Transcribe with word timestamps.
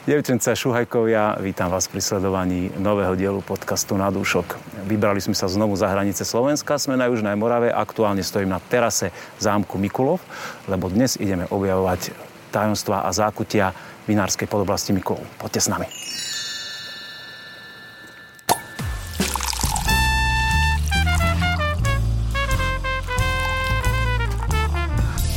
Devčence 0.00 0.56
Šuhajkovia, 0.56 1.36
vítam 1.44 1.68
vás 1.68 1.84
pri 1.84 2.00
sledovaní 2.00 2.72
nového 2.80 3.12
dielu 3.20 3.44
podcastu 3.44 4.00
Na 4.00 4.08
dúšok. 4.08 4.56
Vybrali 4.88 5.20
sme 5.20 5.36
sa 5.36 5.44
znovu 5.44 5.76
za 5.76 5.92
hranice 5.92 6.24
Slovenska, 6.24 6.80
sme 6.80 6.96
na 6.96 7.04
Južnej 7.04 7.36
Morave, 7.36 7.68
aktuálne 7.68 8.24
stojím 8.24 8.48
na 8.48 8.64
terase 8.64 9.12
zámku 9.36 9.76
Mikulov, 9.76 10.24
lebo 10.72 10.88
dnes 10.88 11.20
ideme 11.20 11.44
objavovať 11.52 12.16
tajomstva 12.48 13.04
a 13.04 13.12
zákutia 13.12 13.76
vinárskej 14.08 14.48
podoblasti 14.48 14.96
Mikulov. 14.96 15.20
Poďte 15.36 15.60
s 15.60 15.68
nami. 15.68 15.84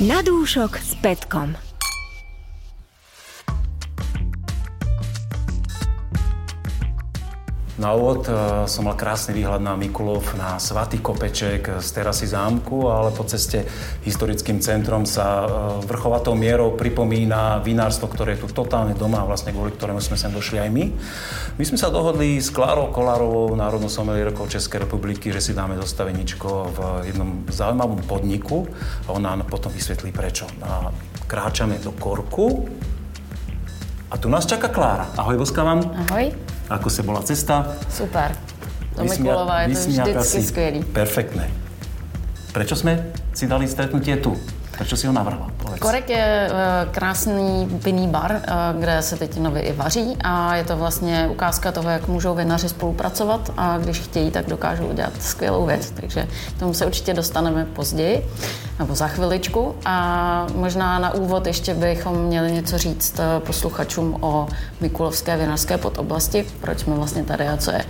Na 0.07 0.23
dúšok 0.23 0.79
s 0.79 0.95
Petkom. 1.03 1.72
Na 7.83 7.91
úvod 7.91 8.31
uh, 8.31 8.63
som 8.63 8.87
mal 8.87 8.95
krásny 8.95 9.35
výhľad 9.35 9.59
na 9.59 9.75
Mikulov, 9.75 10.39
na 10.39 10.55
Svatý 10.55 11.03
kopeček 11.03 11.83
z 11.83 11.87
terasy 11.91 12.31
zámku, 12.31 12.87
ale 12.87 13.11
po 13.11 13.27
ceste 13.27 13.67
historickým 14.07 14.63
centrom 14.63 15.03
sa 15.03 15.43
uh, 15.43 15.51
vrchovatou 15.83 16.31
mierou 16.31 16.79
pripomína 16.79 17.59
vinárstvo, 17.59 18.07
ktoré 18.07 18.39
je 18.39 18.47
tu 18.47 18.55
totálne 18.55 18.95
doma 18.95 19.19
a 19.19 19.27
vlastne 19.27 19.51
kvôli 19.51 19.75
ktorému 19.75 19.99
sme 19.99 20.15
sem 20.15 20.31
došli 20.31 20.63
aj 20.63 20.69
my. 20.71 20.85
My 21.59 21.63
sme 21.67 21.75
sa 21.75 21.91
dohodli 21.91 22.39
s 22.39 22.55
Klárou 22.55 22.87
Kolárovou, 22.87 23.51
národnou 23.51 23.91
somelierkou 23.91 24.47
Českej 24.47 24.87
republiky, 24.87 25.35
že 25.35 25.43
si 25.43 25.51
dáme 25.51 25.75
dostaveničko 25.75 26.47
v 26.71 26.79
jednom 27.11 27.43
zaujímavom 27.51 27.99
podniku 28.07 28.63
a 29.11 29.19
ona 29.19 29.35
nám 29.35 29.51
potom 29.51 29.75
vysvetlí 29.75 30.15
prečo. 30.15 30.47
A 30.63 30.87
kráčame 31.27 31.83
do 31.83 31.91
Korku 31.91 32.63
a 34.07 34.15
tu 34.15 34.31
nás 34.31 34.47
čaká 34.47 34.71
Klára. 34.71 35.11
Ahoj, 35.19 35.35
Boska 35.35 35.67
vám. 35.67 35.83
Ahoj. 36.07 36.52
Ako 36.69 36.89
se 36.89 37.03
bola 37.03 37.21
cesta? 37.21 37.67
Super. 37.89 38.35
Do 38.97 39.03
Mikulova 39.03 39.61
je 39.61 39.75
to 39.75 39.79
vždycky 39.79 40.43
skvělý. 40.43 40.83
Perfektné. 40.83 41.51
Prečo 42.51 42.75
jsme 42.75 43.05
si 43.33 43.47
dali 43.47 43.67
stretnutie 43.67 44.17
tu? 44.17 44.37
Proč 44.77 44.99
si 44.99 45.07
ho 45.07 45.13
navrhla? 45.13 45.47
Povedz. 45.57 45.79
Korek 45.79 46.09
je 46.09 46.49
uh, 46.49 46.91
krásný 46.91 47.67
vinný 47.69 48.07
bar, 48.07 48.31
uh, 48.31 48.79
kde 48.79 49.01
se 49.01 49.15
teď 49.17 49.39
nově 49.39 49.61
i 49.61 49.73
vaří 49.73 50.17
a 50.23 50.55
je 50.55 50.63
to 50.63 50.77
vlastně 50.77 51.27
ukázka 51.31 51.71
toho, 51.71 51.89
jak 51.89 52.07
můžou 52.07 52.35
vinaři 52.35 52.69
spolupracovat 52.69 53.51
a 53.57 53.77
když 53.77 53.99
chtějí, 53.99 54.31
tak 54.31 54.45
dokážou 54.45 54.85
udělat 54.85 55.13
skvělou 55.19 55.65
věc. 55.65 55.91
Takže 55.91 56.27
tomu 56.59 56.73
se 56.73 56.85
určitě 56.85 57.13
dostaneme 57.13 57.65
později 57.65 58.25
nebo 58.79 58.95
za 58.95 59.07
chviličku. 59.07 59.75
A 59.85 60.47
možná 60.55 60.99
na 60.99 61.13
úvod 61.13 61.47
ještě 61.47 61.73
bychom 61.73 62.17
měli 62.17 62.51
něco 62.51 62.77
říct 62.77 63.19
eh, 63.19 63.39
posluchačům 63.39 64.17
o 64.21 64.47
Mikulovské 64.81 65.37
vinařské 65.37 65.77
podoblasti, 65.77 66.45
proč 66.61 66.79
jsme 66.79 66.95
vlastně 66.95 67.23
tady 67.23 67.47
a 67.47 67.57
co 67.57 67.71
je 67.71 67.85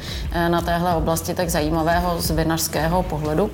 na 0.48 0.62
téhle 0.62 0.96
oblasti 0.96 1.34
tak 1.34 1.50
zajímavého 1.50 2.22
z 2.22 2.32
vinařského 2.32 3.04
pohledu. 3.04 3.52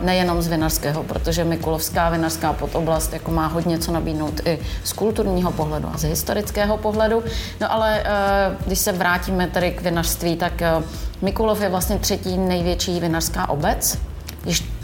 Nejenom 0.00 0.42
z 0.42 0.48
vinařského, 0.48 1.02
protože 1.02 1.44
Mikulovská 1.44 2.10
vinařská 2.10 2.52
podoblast 2.52 3.12
jako 3.12 3.30
má 3.30 3.46
hodně 3.46 3.78
co 3.78 3.92
nabídnout 3.92 4.40
i 4.44 4.58
z 4.84 4.92
kulturního 4.92 5.52
pohledu 5.52 5.88
a 5.94 5.98
z 5.98 6.02
historického 6.02 6.76
pohledu. 6.76 7.22
No 7.60 7.72
ale 7.72 8.00
eh, 8.00 8.56
když 8.66 8.78
se 8.78 8.92
vrátíme 8.92 9.46
tedy 9.46 9.70
k 9.70 9.82
vinařství, 9.82 10.36
tak 10.36 10.62
eh, 10.62 10.72
Mikulov 11.22 11.60
je 11.60 11.68
vlastně 11.68 11.98
třetí 11.98 12.38
největší 12.38 13.00
vinařská 13.00 13.48
obec 13.48 13.98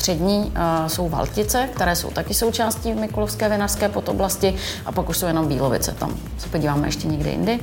když 0.08 0.16
před 0.16 0.24
ní 0.24 0.52
uh, 0.56 0.86
jsou 0.86 1.08
Valtice, 1.08 1.68
které 1.74 1.96
jsou 1.96 2.10
taky 2.10 2.34
součástí 2.34 2.94
Mikulovské 2.94 3.48
vinařské 3.48 3.88
podoblasti 3.88 4.54
a 4.86 4.92
pak 4.92 5.08
už 5.08 5.16
jsou 5.16 5.26
jenom 5.26 5.48
Bílovice, 5.48 5.92
tam 5.92 6.14
se 6.38 6.48
podíváme 6.48 6.88
ještě 6.88 7.08
někdy 7.08 7.30
jindy. 7.30 7.60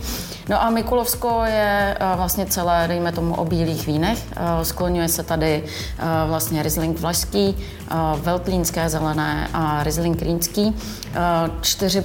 No 0.49 0.61
a 0.61 0.69
Mikulovsko 0.69 1.41
je 1.45 1.97
uh, 2.01 2.17
vlastně 2.17 2.45
celé, 2.45 2.85
dejme 2.88 3.11
tomu, 3.11 3.35
o 3.35 3.45
bílých 3.45 3.88
vínech. 3.88 4.23
Uh, 4.31 4.63
skloňuje 4.63 5.07
se 5.07 5.23
tady 5.23 5.63
vlastně 6.27 6.63
Riesling 6.63 6.99
vlašský, 6.99 7.57
Veltlínské 8.22 8.89
zelené 8.89 9.47
a 9.53 9.83
Riesling 9.83 10.22
rýnský. 10.22 10.75
Čtyři, 11.62 12.03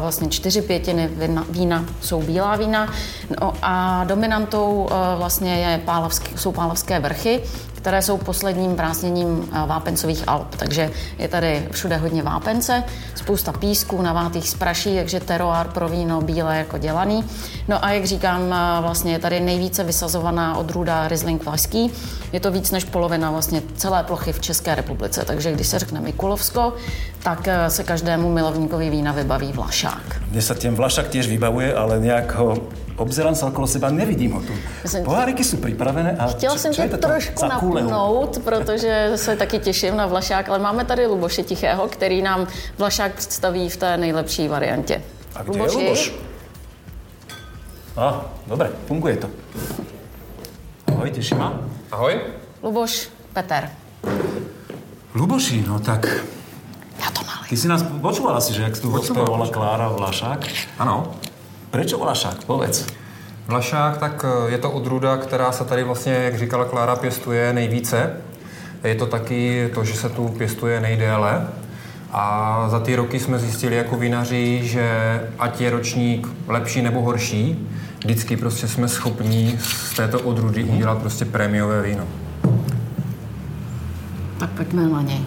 vlastně 0.00 0.28
čtyři 0.28 0.62
pětiny 0.62 1.08
vína, 1.08 1.44
vína 1.50 1.84
jsou 2.00 2.22
bílá 2.22 2.56
vína 2.56 2.92
no 3.40 3.52
a 3.62 4.04
dominantou 4.04 4.88
vlastně 5.16 5.54
je 5.54 5.78
pálavské, 5.78 6.38
jsou 6.38 6.52
pálavské 6.52 7.00
vrchy, 7.00 7.42
které 7.86 8.02
jsou 8.02 8.18
posledním 8.18 8.76
vrásněním 8.76 9.48
eh, 9.52 9.66
vápencových 9.66 10.24
Alp. 10.26 10.56
Takže 10.56 10.90
je 11.18 11.28
tady 11.28 11.68
všude 11.70 11.96
hodně 11.96 12.22
vápence, 12.22 12.84
spousta 13.14 13.52
písku, 13.52 14.02
navátých 14.02 14.48
z 14.50 14.54
praší, 14.54 14.96
takže 14.96 15.20
teroár 15.20 15.68
pro 15.68 15.88
víno 15.88 16.20
bílé 16.20 16.58
jako 16.58 16.78
dělaný. 16.78 17.24
No 17.68 17.84
a 17.84 17.90
jak 17.90 18.04
říkám, 18.04 18.52
eh, 18.52 18.82
vlastně 18.82 19.12
je 19.12 19.18
tady 19.18 19.40
nejvíce 19.40 19.84
vysazovaná 19.84 20.56
odrůda 20.56 21.08
Riesling 21.08 21.44
Vlašský. 21.44 21.90
Je 22.32 22.40
to 22.40 22.50
víc 22.50 22.70
než 22.70 22.84
polovina 22.84 23.30
vlastně 23.30 23.62
celé 23.76 24.02
plochy 24.02 24.32
v 24.32 24.40
České 24.40 24.74
republice. 24.74 25.24
Takže 25.26 25.52
když 25.52 25.66
se 25.66 25.78
řekne 25.78 26.00
Mikulovsko, 26.00 26.72
tak 27.22 27.48
eh, 27.48 27.70
se 27.70 27.84
každému 27.84 28.32
milovníkovi 28.32 28.90
vína 28.90 29.12
vybaví 29.12 29.52
Vlašák. 29.52 30.22
Mně 30.30 30.42
se 30.42 30.54
těm 30.54 30.74
Vlašák 30.74 31.08
těž 31.08 31.28
vybavuje, 31.28 31.74
ale 31.74 32.00
nějak 32.00 32.34
ho 32.34 32.56
obzerám 32.96 33.34
sa 33.34 33.46
okolo 33.52 33.66
seba, 33.66 33.90
nevidím 33.90 34.32
ho 34.32 34.40
tu. 34.40 34.52
Poháriky 35.04 35.44
jsou 35.44 35.56
připravené. 35.56 36.16
A 36.18 36.26
Chtěla 36.26 36.58
jsem 36.58 36.72
tě 36.72 36.88
trošku 36.88 37.46
napnout, 37.46 38.38
protože 38.44 39.12
se 39.16 39.36
taky 39.36 39.58
těším 39.58 39.96
na 39.96 40.06
Vlašák, 40.06 40.48
ale 40.48 40.58
máme 40.58 40.84
tady 40.84 41.06
Luboše 41.06 41.42
Tichého, 41.42 41.88
který 41.88 42.22
nám 42.22 42.46
Vlašák 42.78 43.14
představí 43.14 43.68
v 43.68 43.76
té 43.76 43.96
nejlepší 43.96 44.48
variantě. 44.48 45.02
A 45.34 45.42
kde 45.42 45.52
Luboši? 45.52 45.78
je 45.78 45.84
Luboš? 45.84 46.12
A, 47.96 48.08
ah, 48.08 48.14
dobré, 48.46 48.70
funguje 48.86 49.16
to. 49.16 49.30
Ahoj, 50.86 51.10
těším. 51.10 51.42
Ahoj. 51.92 52.20
Luboš, 52.62 53.08
Peter. 53.32 53.70
Luboši, 55.14 55.64
no 55.68 55.78
tak... 55.80 56.06
Já 57.00 57.10
to 57.10 57.20
nalej. 57.26 57.48
Ty 57.48 57.56
si 57.56 57.68
nás 57.68 57.82
počúvala 58.02 58.40
si, 58.40 58.52
že 58.52 58.62
jak 58.62 58.78
tu 58.80 58.90
volá 58.90 59.48
Klára 59.48 59.88
Vlašák? 59.88 60.44
Ano. 60.78 61.14
Proč 61.70 61.92
Vlašák? 61.92 62.44
Povedz. 62.44 62.86
Vlašák, 63.46 63.98
tak 63.98 64.24
eh, 64.24 64.50
je 64.50 64.58
to 64.58 64.70
odrůda, 64.70 65.16
která 65.16 65.52
se 65.52 65.64
tady 65.64 65.84
vlastně, 65.84 66.12
jak 66.12 66.38
říkala 66.38 66.64
Klára, 66.64 66.96
pěstuje 66.96 67.52
nejvíce. 67.52 68.10
Je 68.84 68.94
to 68.94 69.06
taky 69.06 69.70
to, 69.74 69.84
že 69.84 69.94
se 69.94 70.08
tu 70.08 70.28
pěstuje 70.28 70.80
nejdéle. 70.80 71.46
A 72.12 72.64
za 72.68 72.80
ty 72.80 72.96
roky 72.96 73.20
jsme 73.20 73.38
zjistili 73.38 73.76
jako 73.76 73.96
vinaři, 73.96 74.60
že 74.64 75.20
ať 75.38 75.60
je 75.60 75.70
ročník 75.70 76.28
lepší 76.48 76.82
nebo 76.82 77.02
horší, 77.02 77.68
vždycky 77.98 78.36
prostě 78.36 78.68
jsme 78.68 78.88
schopni 78.88 79.58
z 79.60 79.94
této 79.96 80.20
odrůdy 80.20 80.64
udělat 80.64 80.98
prostě 80.98 81.24
prémiové 81.24 81.82
víno. 81.82 82.04
Tak 84.38 84.50
pojďme 84.50 84.88
na 84.88 85.02
něj. 85.02 85.20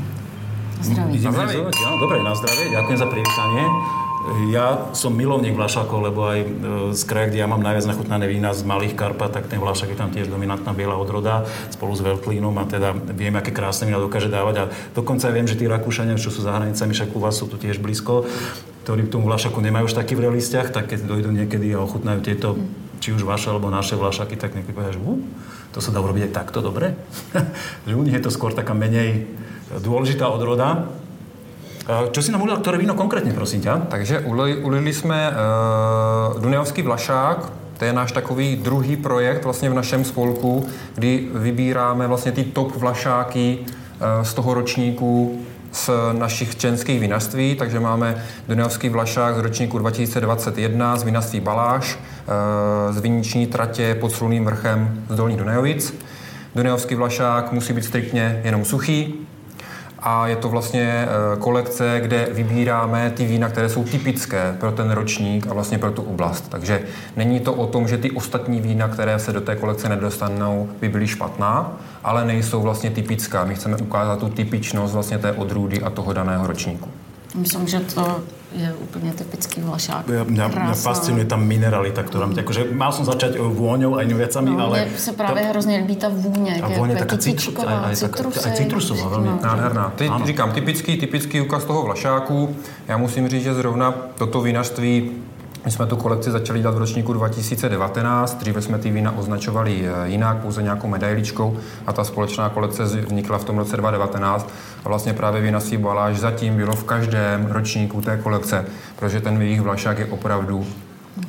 Na 0.77 0.83
zdraví. 0.83 1.19
Na 1.19 1.31
zdraví. 1.31 1.57
Dobre, 1.99 2.23
na 2.23 2.35
zdraví. 2.35 2.71
Ďakujem 2.71 2.97
za 2.97 3.05
privítanie. 3.05 3.63
Ja 4.53 4.93
som 4.93 5.17
milovník 5.17 5.57
Vlašakov, 5.57 6.05
lebo 6.05 6.29
aj 6.29 6.39
e, 6.41 6.47
z 6.93 7.01
kraja, 7.09 7.33
kde 7.33 7.41
ja 7.41 7.47
mám 7.49 7.65
najviac 7.65 7.89
nachutnané 7.89 8.29
vína 8.29 8.53
z 8.53 8.61
Malých 8.61 8.93
Karpat, 8.93 9.33
tak 9.33 9.49
ten 9.49 9.57
Vlašak 9.57 9.89
je 9.89 9.97
tam 9.97 10.13
tiež 10.13 10.29
dominantná 10.29 10.69
biela 10.77 10.93
odroda 10.93 11.49
spolu 11.73 11.97
s 11.97 12.05
Veltlínom 12.05 12.53
a 12.61 12.69
teda 12.69 12.93
viem, 12.93 13.33
aké 13.33 13.49
krásne 13.49 13.89
vína 13.89 13.97
dokáže 13.97 14.29
dávať 14.29 14.55
a 14.61 14.63
dokonca 14.93 15.33
viem, 15.33 15.49
že 15.49 15.57
tí 15.57 15.65
Rakúšania, 15.65 16.21
čo 16.21 16.29
sú 16.29 16.45
za 16.45 16.53
hranicami, 16.53 16.93
však 16.93 17.09
u 17.15 17.19
vás 17.19 17.41
sú 17.41 17.49
tu 17.49 17.57
tiež 17.57 17.81
blízko, 17.81 18.29
ktorí 18.85 19.09
k 19.09 19.13
tomu 19.17 19.25
Vlašaku 19.25 19.57
nemajú 19.65 19.89
už 19.89 19.97
taký 19.97 20.13
vrelý 20.13 20.37
vzťah, 20.41 20.67
tak 20.69 20.93
keď 20.93 21.09
dojdú 21.09 21.33
niekedy 21.33 21.73
a 21.73 21.81
ochutnajú 21.81 22.21
tieto 22.21 22.53
či 22.99 23.15
už 23.15 23.23
vaše 23.23 23.49
alebo 23.49 23.71
naše 23.71 23.95
Vlašaky, 23.95 24.35
tak 24.35 24.53
niekedy 24.53 24.75
povedia, 24.75 24.99
že 24.99 25.01
uh, 25.01 25.15
to 25.71 25.79
sa 25.79 25.95
dá 25.95 26.03
urobiť 26.03 26.29
aj 26.29 26.35
takto 26.35 26.59
dobre. 26.59 26.93
že 27.87 27.95
u 27.95 28.03
nich 28.03 28.13
je 28.13 28.23
to 28.23 28.33
skôr 28.33 28.51
taká 28.51 28.75
menej 28.75 29.25
dôležitá 29.69 30.27
odroda, 30.27 30.89
Co 32.11 32.21
si 32.21 32.31
nám 32.31 32.41
udělal, 32.41 32.61
které 32.61 32.77
víno 32.77 32.93
konkrétně, 32.93 33.33
prosím 33.33 33.61
tě? 33.61 33.71
Takže 33.89 34.19
ulili 34.63 34.93
jsme 34.93 35.31
uh, 36.35 36.41
Dunajovský 36.41 36.81
vlašák, 36.81 37.51
to 37.77 37.85
je 37.85 37.93
náš 37.93 38.11
takový 38.11 38.55
druhý 38.55 38.97
projekt 38.97 39.43
vlastně 39.43 39.69
v 39.69 39.73
našem 39.73 40.05
spolku, 40.05 40.65
kdy 40.95 41.27
vybíráme 41.33 42.07
vlastně 42.07 42.31
ty 42.31 42.43
top 42.43 42.75
vlašáky 42.75 43.57
uh, 43.59 44.23
z 44.23 44.33
toho 44.33 44.53
ročníku 44.53 45.41
z 45.71 45.89
našich 46.11 46.55
členských 46.55 46.99
vinařství, 46.99 47.55
takže 47.55 47.79
máme 47.79 48.23
Dunajovský 48.47 48.89
vlašák 48.89 49.35
z 49.35 49.39
ročníku 49.39 49.77
2021 49.77 50.97
z 50.97 51.03
vinařství 51.03 51.39
Baláš, 51.39 51.95
uh, 51.95 52.95
z 52.95 52.99
viniční 52.99 53.47
tratě 53.47 53.95
pod 53.95 54.11
Sluným 54.11 54.45
vrchem 54.45 55.03
z 55.09 55.15
Dolních 55.15 55.37
Dunajovic. 55.37 55.93
Dunajovský 56.55 56.95
vlašák 56.95 57.51
musí 57.51 57.73
být 57.73 57.85
striktně 57.85 58.41
jenom 58.43 58.65
suchý, 58.65 59.27
a 60.01 60.27
je 60.27 60.35
to 60.35 60.49
vlastně 60.49 61.07
eh, 61.07 61.37
kolekce, 61.39 61.99
kde 62.03 62.27
vybíráme 62.31 63.11
ty 63.11 63.25
vína, 63.25 63.49
které 63.49 63.69
jsou 63.69 63.83
typické 63.83 64.55
pro 64.59 64.71
ten 64.71 64.91
ročník 64.91 65.47
a 65.47 65.53
vlastně 65.53 65.77
pro 65.77 65.91
tu 65.91 66.01
oblast. 66.01 66.49
Takže 66.49 66.81
není 67.15 67.39
to 67.39 67.53
o 67.53 67.67
tom, 67.67 67.87
že 67.87 67.97
ty 67.97 68.11
ostatní 68.11 68.61
vína, 68.61 68.87
které 68.87 69.19
se 69.19 69.33
do 69.33 69.41
té 69.41 69.55
kolekce 69.55 69.89
nedostanou, 69.89 70.69
by 70.81 70.89
byly 70.89 71.07
špatná, 71.07 71.77
ale 72.03 72.25
nejsou 72.25 72.61
vlastně 72.61 72.89
typická. 72.89 73.43
My 73.45 73.55
chceme 73.55 73.77
ukázat 73.77 74.19
tu 74.19 74.29
typičnost 74.29 74.93
vlastně 74.93 75.17
té 75.17 75.31
odrůdy 75.31 75.81
a 75.81 75.89
toho 75.89 76.13
daného 76.13 76.47
ročníku. 76.47 76.89
Myslím, 77.35 77.67
že 77.67 77.79
to 77.79 78.21
je 78.51 78.73
úplně 78.73 79.11
typický 79.13 79.61
vlašák. 79.61 80.09
Ja, 80.09 80.23
mňa, 80.25 80.45
mňa 80.47 80.73
fascinuje 80.73 81.25
tá 81.29 81.37
mineralita, 81.37 82.01
ktorá 82.01 82.25
mm. 82.25 82.41
akože 82.41 82.61
mal 82.73 82.89
som 82.89 83.05
začať 83.05 83.37
vôňou 83.37 83.93
a 83.97 84.01
inými 84.01 84.25
vecami, 84.25 84.49
no, 84.49 84.65
ale... 84.65 84.89
Mně 84.89 84.97
se 84.97 85.11
právě 85.13 85.43
to... 85.43 85.49
hrozně 85.49 85.77
líbí 85.77 85.95
ta 85.95 86.09
vůně, 86.09 86.61
a 86.61 86.67
vůně 86.67 86.95
taká 86.95 87.17
citrusová, 87.17 87.79
aj, 87.79 87.95
aj 88.45 88.51
citrusová, 88.57 89.05
veľmi. 89.09 89.29
Nádherná. 89.43 89.93
Teď 89.95 90.09
ano. 90.09 90.25
říkám, 90.25 90.51
typický, 90.51 90.97
typický 90.97 91.41
ukaz 91.41 91.65
toho 91.65 91.83
vlašáku. 91.83 92.55
Já 92.87 92.97
musím 92.97 93.29
říct, 93.29 93.43
že 93.43 93.53
zrovna 93.53 93.93
toto 94.17 94.41
vinařství 94.41 95.11
my 95.69 95.73
jsme 95.73 95.85
tu 95.85 95.95
kolekci 95.95 96.31
začali 96.31 96.59
dělat 96.59 96.75
v 96.75 96.77
ročníku 96.77 97.13
2019, 97.13 98.39
dříve 98.39 98.61
jsme 98.61 98.77
ty 98.77 98.91
vína 98.91 99.17
označovali 99.17 99.87
eh, 99.87 100.09
jinak, 100.09 100.37
pouze 100.37 100.63
nějakou 100.63 100.87
medailičkou 100.87 101.57
a 101.87 101.93
ta 101.93 102.03
společná 102.03 102.49
kolekce 102.49 102.83
vznikla 102.83 103.37
v 103.37 103.43
tom 103.43 103.57
roce 103.57 103.77
2019 103.77 104.49
a 104.85 104.89
vlastně 104.89 105.13
právě 105.13 105.41
vína 105.41 105.59
si 105.59 105.77
baláž 105.77 106.17
zatím 106.17 106.55
bylo 106.55 106.75
v 106.75 106.83
každém 106.83 107.45
ročníku 107.45 108.01
té 108.01 108.17
kolekce, 108.17 108.65
protože 108.95 109.21
ten 109.21 109.41
jejich 109.41 109.61
vlašák 109.61 109.99
je 109.99 110.05
opravdu 110.05 110.65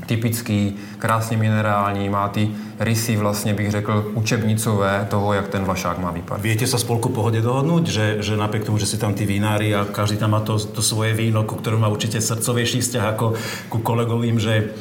typický, 0.07 0.77
krásně 0.99 1.37
minerální, 1.37 2.09
má 2.09 2.29
ty 2.29 2.51
rysy 2.81 3.17
vlastně 3.17 3.55
bych 3.55 3.71
řekl 3.71 4.11
učebnicové 4.15 5.07
toho, 5.11 5.33
jak 5.33 5.49
ten 5.49 5.65
vlašák 5.65 5.99
má 5.99 6.11
vypadat. 6.11 6.43
Viete 6.43 6.67
sa 6.67 6.79
spolku 6.79 7.09
pohodě 7.09 7.43
dohodnout, 7.43 7.87
že, 7.87 8.17
že 8.21 8.37
napriek 8.37 8.65
tomu, 8.65 8.79
že 8.79 8.87
si 8.87 8.99
tam 8.99 9.15
ty 9.15 9.27
vínári 9.27 9.75
a 9.75 9.85
každý 9.85 10.17
tam 10.17 10.31
má 10.31 10.41
to, 10.41 10.59
to 10.59 10.83
svoje 10.83 11.15
víno, 11.15 11.45
ku 11.45 11.55
ktorému 11.55 11.83
má 11.83 11.89
určitě 11.89 12.21
srdcovější 12.21 12.81
vzťah 12.81 13.05
ako 13.05 13.35
ku 13.69 13.79
kolegovým, 13.79 14.41
že 14.41 14.73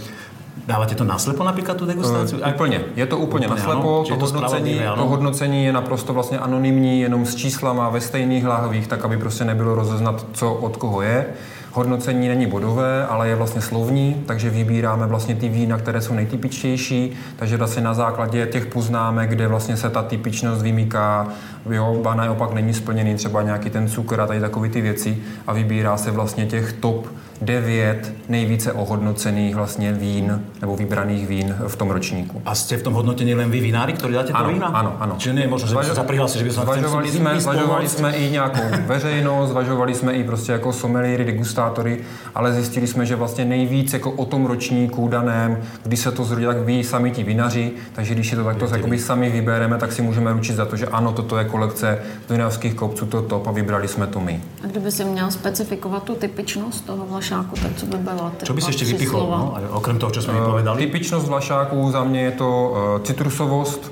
Dáváte 0.70 0.96
to 0.96 1.04
naslepo 1.04 1.44
například 1.44 1.78
tu 1.78 1.86
degustaci? 1.86 2.36
Uh, 2.36 2.50
úplně. 2.54 2.82
Je 2.96 3.06
to 3.06 3.18
úplně, 3.18 3.48
úplně 3.48 3.62
naslepo. 3.62 4.06
To, 4.10 4.16
to, 4.16 4.26
hodnocení, 4.26 4.82
to 4.96 5.06
hodnocení 5.06 5.66
je 5.66 5.74
naprosto 5.74 6.14
vlastně 6.14 6.40
anonymní, 6.40 7.02
jenom 7.02 7.26
s 7.26 7.36
číslama 7.36 7.90
ve 7.90 8.02
stejných 8.02 8.46
lahvích, 8.46 8.88
tak 8.88 9.06
aby 9.06 9.18
prostě 9.18 9.46
nebylo 9.46 9.76
rozeznat, 9.76 10.26
co 10.34 10.54
od 10.54 10.78
koho 10.78 11.02
je. 11.02 11.26
Hodnocení 11.72 12.28
není 12.28 12.46
bodové, 12.46 13.08
ale 13.08 13.30
je 13.30 13.36
vlastně 13.36 13.62
slovní, 13.62 14.24
takže 14.26 14.50
vybíráme 14.50 15.08
vlastně 15.08 15.36
ty 15.36 15.50
vína, 15.50 15.78
které 15.78 16.02
jsou 16.02 16.14
nejtypičtější, 16.14 17.14
takže 17.36 17.58
vlastně 17.58 17.82
na 17.82 17.94
základě 17.94 18.48
těch 18.48 18.66
poznámek, 18.66 19.30
kde 19.30 19.48
vlastně 19.48 19.78
se 19.78 19.90
ta 19.90 20.04
typičnost 20.04 20.62
vymýká, 20.62 21.28
jo, 21.70 22.00
ba 22.04 22.16
naopak 22.16 22.54
není 22.54 22.74
splněný 22.74 23.16
třeba 23.16 23.42
nějaký 23.42 23.70
ten 23.70 23.88
cukr 23.88 24.22
a 24.22 24.28
tady 24.28 24.40
takové 24.40 24.70
ty 24.70 24.82
věci 24.82 25.18
a 25.48 25.54
vybírá 25.54 25.98
se 25.98 26.12
vlastně 26.12 26.46
těch 26.46 26.74
top 26.74 27.08
devět 27.42 28.14
nejvíce 28.30 28.74
ohodnocených 28.74 29.56
vlastně 29.56 29.94
vín 29.94 30.42
nebo 30.62 30.76
vybraných 30.76 31.28
vín 31.28 31.56
v 31.68 31.76
tom 31.76 31.90
ročníku. 31.90 32.42
A 32.46 32.56
jste 32.56 32.78
v 32.78 32.84
tom 32.84 32.94
hodnotení 32.94 33.36
len 33.36 33.52
vy 33.52 33.60
vinári, 33.60 33.94
kteří 33.94 34.14
dáte 34.14 34.34
ano, 34.34 34.46
to 34.46 34.54
vína? 34.54 34.68
Ano, 34.68 34.96
ano. 35.00 35.16
Čiže 35.18 35.34
nie 35.34 35.44
je 35.44 35.48
možno, 35.48 35.84
že 35.84 35.96
se 35.96 36.04
prihlásit, 36.04 36.38
že 36.38 36.44
by 36.44 36.52
zvažovali 36.52 37.12
jsme, 37.12 37.40
zvažovali 37.40 37.90
jsme 37.90 38.12
i 38.12 38.32
nějakou 38.32 38.62
veřejnost, 38.86 39.50
zvažovali 39.50 39.96
jsme 39.96 40.14
i 40.14 40.24
prostě 40.24 40.52
jako 40.52 40.74
someliery, 40.74 41.26
degustátory, 41.26 42.00
ale 42.36 42.54
zjistili 42.54 42.88
jsme, 42.88 43.06
že 43.06 43.16
vlastně 43.16 43.46
nejvíc 43.46 43.94
jako 43.94 44.12
o 44.12 44.26
tom 44.26 44.46
ročníku 44.46 45.08
daném, 45.08 45.58
když 45.84 46.00
se 46.00 46.12
to 46.12 46.24
zrodí, 46.24 46.46
tak 46.46 46.58
ví 46.58 46.84
sami 46.84 47.12
ti 47.12 47.24
vinaři, 47.24 47.72
takže 47.94 48.14
když 48.14 48.32
je 48.32 48.38
to 48.38 48.44
takto 48.44 48.68
jakoby 48.76 49.00
sami 49.00 49.30
vybereme, 49.30 49.78
tak 49.78 49.92
si 49.92 50.02
můžeme 50.02 50.34
ručit 50.34 50.56
za 50.56 50.66
to, 50.66 50.76
že 50.76 50.86
ano, 50.86 51.12
toto 51.12 51.38
je 51.38 51.46
kolekce 51.46 52.00
Dunajských 52.30 52.74
kopců, 52.74 53.06
to 53.06 53.22
top 53.22 53.48
a 53.48 53.52
vybrali 53.52 53.88
jsme 53.88 54.08
to 54.08 54.20
my. 54.20 54.42
A 54.64 54.68
kdyby 54.68 54.92
si 54.92 55.06
měl 55.06 55.32
specifikovat 55.32 56.04
tu 56.04 56.16
typičnost 56.16 56.86
toho 56.86 57.06
vlašáku, 57.30 57.56
tak 57.62 57.72
co 57.76 57.86
by 57.86 57.98
bylo? 57.98 58.32
Co 58.44 58.54
by 58.54 58.62
si 58.62 58.70
ještě 58.70 58.86
vypichol, 58.86 59.20
no? 59.20 59.58
okrem 59.70 59.98
toho, 59.98 60.12
co 60.12 60.22
jsme 60.22 60.34
uh, 60.34 60.40
vypovedali? 60.40 60.86
Typičnost 60.86 61.28
vlašáků 61.28 61.92
za 61.92 62.04
mě 62.04 62.22
je 62.22 62.32
to 62.32 62.70
uh, 62.70 63.04
citrusovost, 63.04 63.92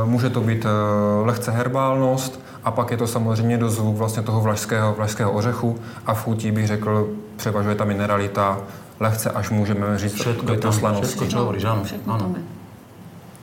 uh, 0.00 0.10
může 0.10 0.30
to 0.30 0.40
být 0.40 0.64
uh, 0.64 1.26
lehce 1.26 1.50
herbálnost, 1.50 2.40
a 2.64 2.70
pak 2.70 2.90
je 2.90 2.96
to 2.96 3.06
samozřejmě 3.06 3.58
do 3.58 3.70
zvuk 3.70 3.96
vlastně 3.96 4.22
toho 4.22 4.40
vlašského, 4.40 4.94
vlašského 4.94 5.32
ořechu 5.32 5.78
a 6.06 6.14
v 6.14 6.24
chutí 6.24 6.50
bych 6.50 6.66
řekl, 6.66 7.08
převažuje 7.36 7.74
ta 7.74 7.84
mineralita, 7.84 8.58
lehce 9.00 9.30
až 9.30 9.50
můžeme 9.50 9.98
říct 9.98 10.14
všetko 10.14 10.46
do 10.46 10.54
poslanosti. 10.54 11.06
Všechno, 11.06 11.26
čo 11.26 11.38
hovoríš, 11.38 11.64
ano. 11.64 11.82
ano. 12.06 12.34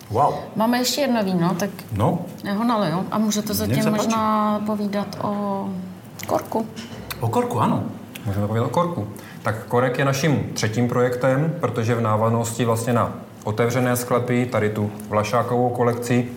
Wow. 0.10 0.34
Máme 0.56 0.78
ještě 0.78 1.02
jedno 1.02 1.24
víno, 1.24 1.56
tak 1.60 1.70
no. 1.92 2.20
já 2.44 2.54
ho 2.54 2.64
naliju 2.64 3.06
a 3.12 3.18
můžete 3.18 3.54
zatím 3.54 3.92
možná 3.92 4.60
povídat 4.66 5.08
o 5.22 5.70
korku. 6.28 6.68
O 7.20 7.30
korku, 7.30 7.60
ano. 7.60 7.84
Můžeme 8.26 8.48
povídat 8.48 8.68
o 8.68 8.70
korku. 8.70 9.08
Tak 9.44 9.66
korek 9.66 10.00
je 10.00 10.06
naším 10.06 10.50
třetím 10.54 10.88
projektem, 10.88 11.54
protože 11.60 11.96
v 11.96 12.02
návaznosti 12.02 12.66
vlastně 12.66 12.94
na 12.94 13.14
otevřené 13.44 13.96
sklepy, 13.96 14.46
tady 14.46 14.70
tu 14.70 14.92
Vlašákovou 15.10 15.70
kolekci, 15.70 16.28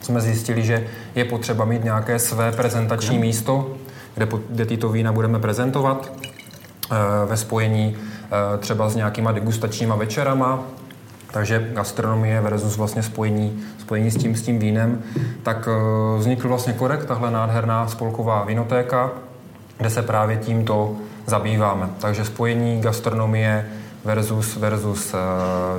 jsme 0.00 0.20
zjistili, 0.20 0.62
že 0.62 0.86
je 1.14 1.24
potřeba 1.24 1.64
mít 1.64 1.84
nějaké 1.84 2.18
své 2.18 2.52
prezentační 2.52 3.18
místo, 3.18 3.76
kde, 4.14 4.28
kde 4.50 4.66
tyto 4.66 4.88
vína 4.88 5.12
budeme 5.12 5.38
prezentovat 5.38 6.12
eh, 6.12 6.96
ve 7.26 7.36
spojení 7.36 7.96
eh, 7.96 8.58
třeba 8.58 8.88
s 8.88 8.96
nějakýma 8.96 9.32
degustačníma 9.32 9.94
večerama, 9.94 10.62
takže 11.30 11.70
gastronomie 11.72 12.40
versus 12.40 12.76
vlastně 12.76 13.02
spojení, 13.02 13.62
spojení 13.78 14.10
s 14.10 14.16
tím, 14.16 14.36
s 14.36 14.42
tím 14.42 14.58
vínem, 14.58 15.02
tak 15.42 15.68
eh, 15.68 16.18
vznikl 16.18 16.48
vlastně 16.48 16.72
Korek, 16.72 17.04
tahle 17.04 17.30
nádherná 17.30 17.88
spolková 17.88 18.44
vinotéka, 18.44 19.10
kde 19.78 19.90
se 19.90 20.02
právě 20.02 20.36
tímto 20.36 20.96
zabýváme. 21.26 21.90
Takže 21.98 22.24
spojení 22.24 22.80
gastronomie 22.80 23.66
versus, 24.04 24.56
versus 24.56 25.14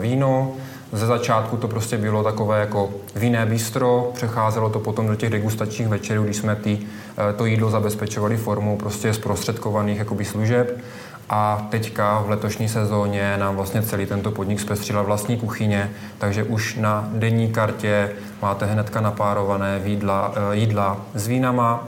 víno, 0.02 0.56
ze 0.92 1.06
začátku 1.06 1.58
to 1.58 1.68
prostě 1.68 1.98
bylo 1.98 2.24
takové 2.24 2.60
jako 2.60 2.90
vinné 3.16 3.46
bistro, 3.46 4.12
přecházelo 4.14 4.70
to 4.70 4.80
potom 4.80 5.08
do 5.08 5.16
těch 5.16 5.30
degustačních 5.30 5.88
večerů, 5.88 6.24
když 6.24 6.38
jsme 6.38 6.56
ty, 6.56 6.80
eh, 6.80 7.34
to 7.34 7.46
jídlo 7.46 7.70
zabezpečovali 7.70 8.38
formou 8.38 8.78
prostě 8.78 9.14
zprostředkovaných 9.14 9.98
jakoby 10.00 10.26
služeb. 10.26 10.80
A 11.30 11.68
teďka 11.70 12.20
v 12.20 12.30
letošní 12.30 12.70
sezóně 12.70 13.38
nám 13.38 13.56
vlastně 13.56 13.82
celý 13.82 14.06
tento 14.06 14.32
podnik 14.32 14.60
zpestřila 14.60 15.02
vlastní 15.02 15.38
kuchyně, 15.38 15.92
takže 16.18 16.44
už 16.44 16.76
na 16.76 17.10
denní 17.14 17.52
kartě 17.52 18.12
máte 18.42 18.66
hnedka 18.66 19.02
napárované 19.02 19.82
jídla, 19.84 20.34
eh, 20.36 20.56
jídla 20.56 20.98
s 21.14 21.28
vínama, 21.28 21.88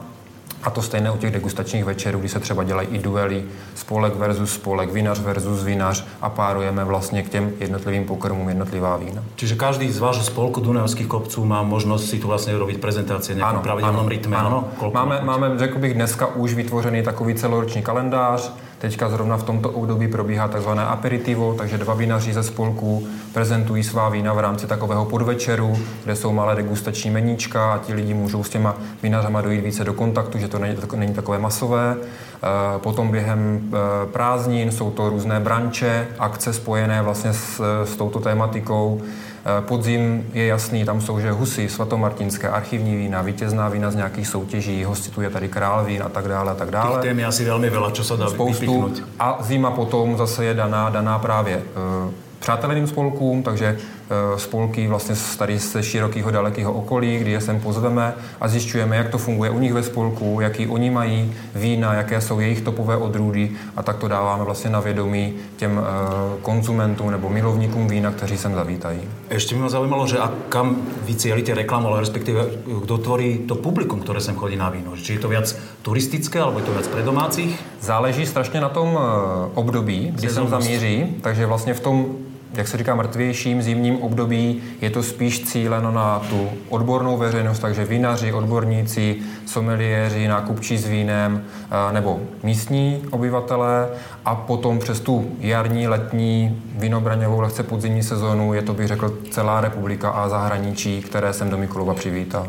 a 0.64 0.70
to 0.70 0.82
stejné 0.82 1.12
u 1.12 1.18
těch 1.18 1.32
degustačních 1.32 1.86
večerů, 1.86 2.20
kdy 2.20 2.30
se 2.30 2.40
třeba 2.40 2.64
dělají 2.64 2.88
i 2.92 3.00
duely, 3.00 3.44
spolek 3.76 4.16
versus 4.16 4.54
spolek, 4.54 4.94
vinař 4.94 5.20
versus 5.20 5.64
vinař 5.64 6.06
a 6.22 6.30
párujeme 6.30 6.84
vlastně 6.84 7.24
k 7.24 7.30
těm 7.30 7.52
jednotlivým 7.60 8.06
pokrmům 8.06 8.50
jednotlivá 8.50 8.98
vína. 8.98 9.24
Čiže 9.36 9.56
každý 9.56 9.92
z 9.92 10.00
vášho 10.00 10.24
spolku 10.24 10.60
Dunajských 10.60 11.08
kopců 11.08 11.46
má 11.46 11.64
možnost 11.64 12.10
si 12.10 12.20
tu 12.20 12.28
vlastně 12.28 12.58
robiť 12.58 12.78
prezentaci 12.78 13.36
v 13.36 13.44
ano, 13.44 13.60
pravidelnom 13.60 14.08
rytme. 14.08 14.38
Ano. 14.38 14.70
ano. 14.82 14.92
Máme, 14.94 15.20
máme, 15.24 15.60
řekl 15.60 15.80
bych, 15.80 15.94
dneska 15.94 16.28
už 16.28 16.54
vytvořený 16.54 17.04
takový 17.04 17.36
celoroční 17.36 17.82
kalendář, 17.82 18.54
Teďka 18.80 19.10
zrovna 19.10 19.38
v 19.38 19.44
tomto 19.44 19.70
období 19.70 20.08
probíhá 20.08 20.48
tzv. 20.48 20.70
aperitivo, 20.70 21.54
takže 21.54 21.78
dva 21.78 21.94
vinaři 21.94 22.34
ze 22.34 22.44
spolků 22.44 23.08
prezentují 23.34 23.84
svá 23.84 24.10
vína 24.10 24.34
v 24.34 24.40
rámci 24.40 24.68
takového 24.68 25.06
podvečeru, 25.06 25.78
kde 26.04 26.16
jsou 26.16 26.32
malé 26.32 26.56
degustační 26.56 27.12
meníčka 27.12 27.74
a 27.74 27.78
ti 27.78 27.94
lidi 27.94 28.14
můžou 28.14 28.44
s 28.44 28.50
těma 28.50 28.78
vinařama 29.04 29.42
dojít 29.42 29.62
více 29.62 29.84
do 29.84 29.94
kontaktu, 29.94 30.38
že 30.38 30.48
to 30.48 30.60
není, 30.60 30.78
není 30.96 31.14
takové 31.14 31.40
masové. 31.40 31.98
Eh, 32.00 32.80
potom 32.80 33.12
během 33.12 33.62
eh, 33.74 33.78
prázdnin 34.12 34.72
jsou 34.72 34.92
to 34.92 35.10
různé 35.10 35.40
branče, 35.40 36.08
akce 36.20 36.54
spojené 36.54 37.02
vlastně 37.02 37.34
s, 37.34 37.62
s 37.84 37.96
touto 37.96 38.20
tématikou. 38.20 39.02
Eh, 39.40 39.62
podzim 39.62 40.28
je 40.34 40.46
jasný, 40.46 40.86
tam 40.86 41.02
jsou 41.02 41.20
že 41.20 41.32
husy, 41.32 41.70
svatomartinské, 41.70 42.50
archivní 42.50 42.96
vína, 42.96 43.22
vítězná 43.22 43.70
vína 43.70 43.92
z 43.92 43.96
nějakých 43.96 44.28
soutěží, 44.28 44.84
hostituje 44.84 45.30
tady 45.30 45.48
král 45.48 45.86
vín 45.86 46.04
a 46.04 46.10
tak 46.10 46.28
dále 46.28 46.52
a 46.52 46.56
tak 46.56 46.72
dále. 46.72 47.02
Těch 47.02 47.18
je 47.18 47.26
asi 47.26 47.46
velmi 47.46 47.70
veľa, 47.70 47.92
čo 47.92 48.04
se 48.04 48.18
dá 48.18 48.30
Spoustu. 48.30 48.94
A 49.20 49.38
zima 49.42 49.72
potom 49.72 50.18
zase 50.18 50.46
je 50.46 50.54
daná, 50.54 50.90
daná 50.90 51.20
právě 51.20 51.58
uh, 51.58 52.12
přáteleným 52.40 52.88
spolkům, 52.88 53.44
takže 53.44 53.78
Eh, 54.12 54.40
spolky 54.40 54.88
vlastně 54.88 55.16
tady 55.38 55.60
ze 55.60 55.84
širokého 55.84 56.32
dalekého 56.32 56.74
okolí, 56.74 57.18
kdy 57.18 57.32
je 57.32 57.42
sem 57.42 57.60
pozveme 57.60 58.14
a 58.42 58.48
zjišťujeme, 58.48 58.96
jak 58.96 59.10
to 59.10 59.18
funguje 59.18 59.50
u 59.50 59.60
nich 59.60 59.74
ve 59.74 59.84
spolku, 59.84 60.38
jaký 60.42 60.68
oni 60.68 60.90
mají 60.90 61.34
vína, 61.56 61.94
jaké 61.94 62.22
jsou 62.22 62.40
jejich 62.40 62.62
topové 62.62 62.98
odrůdy 62.98 63.52
a 63.76 63.84
tak 63.84 63.98
to 63.98 64.08
dáváme 64.08 64.44
vlastně 64.44 64.70
na 64.70 64.80
vědomí 64.80 65.34
těm 65.58 65.80
eh, 65.80 66.42
konzumentům 66.42 67.12
nebo 67.12 67.30
milovníkům 67.30 67.88
vína, 67.88 68.12
kteří 68.12 68.38
sem 68.38 68.56
zavítají. 68.56 69.00
Ještě 69.30 69.56
mě 69.56 69.70
zajímalo, 69.70 70.08
že 70.08 70.18
a 70.18 70.32
kam 70.50 70.78
vy 71.06 71.16
cílíte 71.16 71.54
reklamu, 71.54 71.88
ale 71.88 72.00
respektive 72.00 72.46
kdo 72.84 72.98
tvorí 72.98 73.38
to 73.38 73.56
publikum, 73.56 74.00
které 74.00 74.22
sem 74.22 74.36
chodí 74.36 74.56
na 74.56 74.70
víno? 74.70 74.98
Či 74.98 75.14
je 75.14 75.20
to 75.20 75.30
víc 75.30 75.58
turistické, 75.82 76.40
alebo 76.40 76.60
je 76.60 76.66
to 76.66 76.72
víc 76.72 76.88
pre 76.88 77.02
domácích? 77.02 77.60
Záleží 77.82 78.26
strašně 78.26 78.62
na 78.62 78.70
tom 78.70 78.98
eh, 78.98 79.52
období, 79.54 80.12
kdy 80.16 80.30
sem 80.30 80.48
zamíří, 80.48 81.06
takže 81.22 81.46
vlastně 81.46 81.74
v 81.74 81.80
tom 81.80 82.06
jak 82.54 82.68
se 82.68 82.78
říká, 82.78 82.96
mrtvějším 82.96 83.62
zimním 83.62 84.02
období 84.02 84.62
je 84.82 84.90
to 84.90 85.04
spíš 85.04 85.44
cíleno 85.44 85.92
na 85.92 86.20
tu 86.20 86.50
odbornou 86.70 87.18
veřejnost, 87.18 87.60
takže 87.60 87.86
vinaři, 87.86 88.34
odborníci, 88.34 89.16
someliéři, 89.46 90.28
nákupčí 90.28 90.78
s 90.78 90.88
vínem 90.88 91.44
nebo 91.92 92.20
místní 92.44 93.02
obyvatelé 93.12 93.90
a 94.26 94.36
potom 94.36 94.80
přes 94.80 95.00
tu 95.00 95.32
jarní, 95.40 95.88
letní, 95.88 96.62
vinobraňovou, 96.76 97.40
lehce 97.42 97.64
podzimní 97.64 98.04
sezonu 98.04 98.54
je 98.54 98.62
to, 98.62 98.74
bych 98.74 98.88
řekl, 98.88 99.18
celá 99.32 99.62
republika 99.62 100.10
a 100.10 100.30
zahraničí, 100.30 101.02
které 101.02 101.34
jsem 101.34 101.50
do 101.50 101.58
Mikulova 101.58 101.94
přivítá. 101.94 102.48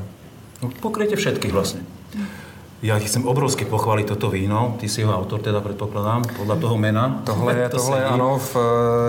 No, 0.63 0.71
pokryjte 0.81 1.17
všetky 1.17 1.49
vlastně. 1.49 1.81
Ja 2.81 2.97
ti 2.97 3.13
chcem 3.13 3.29
obrovsky 3.29 3.69
pochváliť 3.69 4.17
toto 4.17 4.33
víno. 4.33 4.81
Ty 4.81 4.89
si 4.89 5.05
ho 5.05 5.13
autor, 5.13 5.45
teda 5.45 5.61
predpokladám, 5.61 6.25
podľa 6.33 6.57
toho 6.57 6.81
mena. 6.81 7.21
Tohle 7.29 7.53
je, 7.53 7.69
to 7.69 7.77
tohle 7.77 7.99
je 8.01 8.05
ano, 8.05 8.41
v 8.41 8.57
uh, 8.57 8.63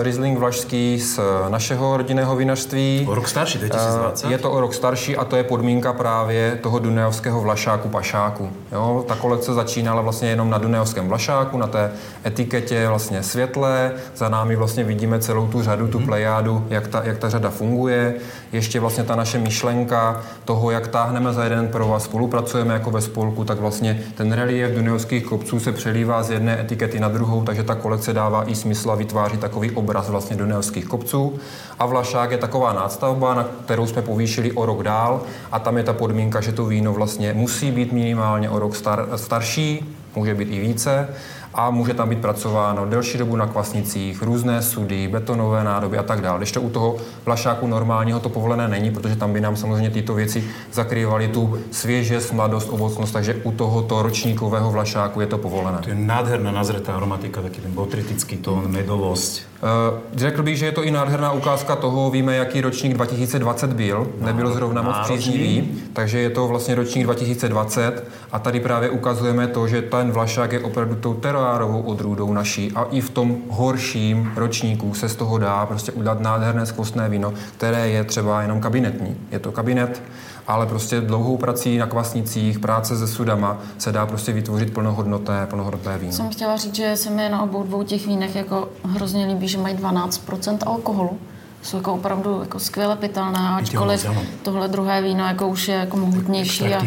Riesling 0.04 0.36
Vlašský 0.36 1.00
z 1.00 1.20
našeho 1.48 1.96
rodinného 1.96 2.36
vinařství. 2.36 3.08
O 3.08 3.14
rok 3.14 3.28
starší, 3.28 3.58
2020? 3.58 4.24
Uh, 4.24 4.32
je 4.32 4.38
to 4.38 4.52
o 4.52 4.60
rok 4.60 4.74
starší 4.74 5.16
a 5.16 5.24
to 5.24 5.36
je 5.36 5.44
podmínka 5.44 5.92
právě 5.92 6.58
toho 6.62 6.78
Dunajovského 6.78 7.40
Vlašáku 7.40 7.88
Pašáku. 7.88 8.50
Jo, 8.72 9.04
ta 9.08 9.16
kolekce 9.16 9.54
začínala 9.54 10.02
vlastně 10.02 10.28
jenom 10.28 10.50
na 10.50 10.58
Dunajovském 10.58 11.08
Vlašáku, 11.08 11.58
na 11.58 11.66
té 11.66 11.92
etiketě 12.26 12.88
vlastně 12.88 13.22
světlé. 13.22 13.92
Za 14.16 14.28
námi 14.28 14.56
vlastně 14.56 14.84
vidíme 14.84 15.20
celou 15.20 15.48
tu 15.48 15.62
řadu, 15.62 15.88
tu 15.88 15.98
mhm. 15.98 16.06
plejádu, 16.06 16.66
jak 16.70 16.86
ta, 16.86 17.02
jak 17.04 17.18
ta 17.18 17.28
řada 17.28 17.50
funguje. 17.50 18.14
Ještě 18.52 18.80
vlastně 18.80 19.04
ta 19.04 19.16
naše 19.16 19.38
myšlenka 19.38 20.20
toho, 20.44 20.70
jak 20.70 20.88
táhneme 20.88 21.32
za 21.32 21.44
jeden 21.44 21.68
pro 21.68 21.88
vás, 21.88 22.04
spolupracujeme 22.04 22.74
jako 22.74 22.90
ve 22.90 23.00
spolku, 23.00 23.44
tak 23.44 23.61
vlastně 23.62 24.02
ten 24.14 24.32
relief 24.32 24.74
dunajovských 24.74 25.24
kopců 25.24 25.60
se 25.60 25.72
přelívá 25.72 26.22
z 26.22 26.30
jedné 26.30 26.60
etikety 26.60 27.00
na 27.00 27.08
druhou, 27.08 27.44
takže 27.44 27.62
ta 27.62 27.74
kolekce 27.74 28.12
dává 28.12 28.50
i 28.50 28.54
smysl 28.54 28.90
a 28.90 28.94
vytváří 28.94 29.36
takový 29.38 29.70
obraz 29.70 30.08
vlastně 30.08 30.36
dunajovských 30.36 30.84
kopců. 30.84 31.38
A 31.78 31.86
Vlašák 31.86 32.30
je 32.30 32.38
taková 32.38 32.72
nástavba, 32.72 33.34
na 33.34 33.44
kterou 33.64 33.86
jsme 33.86 34.02
povýšili 34.02 34.52
o 34.52 34.66
rok 34.66 34.82
dál 34.82 35.22
a 35.52 35.58
tam 35.58 35.76
je 35.76 35.82
ta 35.82 35.92
podmínka, 35.92 36.40
že 36.40 36.52
to 36.52 36.64
víno 36.64 36.92
vlastně 36.92 37.32
musí 37.32 37.70
být 37.70 37.92
minimálně 37.92 38.50
o 38.50 38.58
rok 38.58 38.76
star, 38.76 39.08
starší, 39.16 39.96
může 40.16 40.34
být 40.34 40.48
i 40.48 40.60
více 40.60 41.08
a 41.54 41.70
může 41.70 41.94
tam 41.94 42.08
být 42.08 42.18
pracováno 42.18 42.86
delší 42.86 43.18
dobu 43.18 43.36
na 43.36 43.46
kvasnicích, 43.46 44.22
různé 44.22 44.62
sudy, 44.62 45.08
betonové 45.08 45.64
nádoby 45.64 45.98
a 45.98 46.02
tak 46.02 46.20
dále. 46.20 46.38
Když 46.38 46.52
to 46.52 46.60
u 46.60 46.70
toho 46.70 46.96
vlašáku 47.24 47.66
normálního 47.66 48.20
to 48.20 48.28
povolené 48.28 48.68
není, 48.68 48.90
protože 48.90 49.16
tam 49.16 49.32
by 49.32 49.40
nám 49.40 49.56
samozřejmě 49.56 49.90
tyto 49.90 50.14
věci 50.14 50.44
zakrývaly 50.72 51.28
tu 51.28 51.58
svěžest, 51.70 52.32
mladost, 52.32 52.68
ovocnost, 52.70 53.12
takže 53.12 53.34
u 53.34 53.52
tohoto 53.52 54.02
ročníkového 54.02 54.70
vlašáku 54.70 55.20
je 55.20 55.26
to 55.26 55.38
povolené. 55.38 55.78
To 55.78 55.88
je 55.88 55.94
nádherná 55.94 56.50
nazretá 56.50 56.94
aromatika, 56.96 57.42
taký 57.42 57.60
ten 57.60 57.72
botritický 57.72 58.36
tón, 58.36 58.72
medovosť. 58.72 59.42
Uh, 59.62 59.98
řekl 60.16 60.42
bych, 60.42 60.58
že 60.58 60.66
je 60.66 60.72
to 60.72 60.82
i 60.82 60.90
nádherná 60.90 61.32
ukázka 61.32 61.76
toho, 61.76 62.10
víme, 62.10 62.36
jaký 62.36 62.60
ročník 62.60 62.94
2020 62.94 63.72
byl, 63.72 64.08
nebyl 64.20 64.52
zrovna 64.52 64.82
moc 64.82 64.96
příznivý, 65.02 65.82
takže 65.92 66.18
je 66.18 66.30
to 66.30 66.48
vlastně 66.48 66.74
ročník 66.74 67.04
2020 67.04 68.04
a 68.32 68.38
tady 68.38 68.60
právě 68.60 68.90
ukazujeme 68.90 69.46
to, 69.46 69.68
že 69.68 69.82
ten 69.82 70.10
vlašák 70.12 70.52
je 70.52 70.60
opravdu 70.60 70.94
tou 70.94 71.14
terárovou 71.42 71.82
odrůdou 71.82 72.32
naší 72.32 72.72
a 72.72 72.84
i 72.90 73.00
v 73.00 73.10
tom 73.10 73.36
horším 73.48 74.32
ročníku 74.36 74.94
se 74.94 75.08
z 75.08 75.16
toho 75.16 75.38
dá 75.38 75.66
prostě 75.66 75.92
udělat 75.92 76.20
nádherné 76.20 76.66
skvostné 76.66 77.08
víno, 77.08 77.32
které 77.56 77.88
je 77.88 78.04
třeba 78.04 78.42
jenom 78.42 78.60
kabinetní. 78.60 79.16
Je 79.30 79.38
to 79.38 79.52
kabinet, 79.52 80.02
ale 80.46 80.66
prostě 80.66 81.00
dlouhou 81.00 81.36
prací 81.36 81.78
na 81.78 81.86
kvasnicích, 81.86 82.58
práce 82.58 82.96
se 82.96 83.08
sudama 83.08 83.58
se 83.78 83.92
dá 83.92 84.06
prostě 84.06 84.32
vytvořit 84.32 84.74
plnohodnotné, 84.74 85.46
plnohodnotné 85.46 85.98
víno. 85.98 86.12
Jsem 86.12 86.30
chtěla 86.30 86.56
říct, 86.56 86.74
že 86.74 86.96
se 86.96 87.10
mi 87.10 87.28
na 87.28 87.42
obou 87.42 87.62
dvou 87.62 87.82
těch 87.82 88.06
vínech 88.06 88.36
jako 88.36 88.68
hrozně 88.84 89.26
líbí, 89.26 89.48
že 89.48 89.58
mají 89.58 89.76
12% 89.76 90.58
alkoholu. 90.66 91.18
Jsou 91.62 91.76
jako 91.76 91.94
opravdu 91.94 92.40
jako 92.40 92.58
skvěle 92.58 92.96
pitelné, 92.96 93.38
ačkoliv 93.38 94.06
tohle 94.42 94.68
druhé 94.68 95.02
víno 95.02 95.26
jako 95.26 95.48
už 95.48 95.68
je 95.68 95.74
jako 95.74 95.96
mohutnější 95.96 96.74
a, 96.74 96.80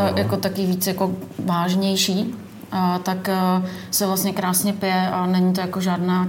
a 0.00 0.18
jako 0.18 0.36
taky 0.36 0.66
víc 0.66 0.86
jako 0.86 1.12
vážnější, 1.44 2.34
tak 3.02 3.28
a, 3.28 3.62
se 3.90 4.06
vlastně 4.06 4.32
krásně 4.32 4.72
pije 4.72 5.10
a 5.10 5.26
není 5.26 5.52
to 5.52 5.60
jako 5.60 5.80
žádná 5.80 6.28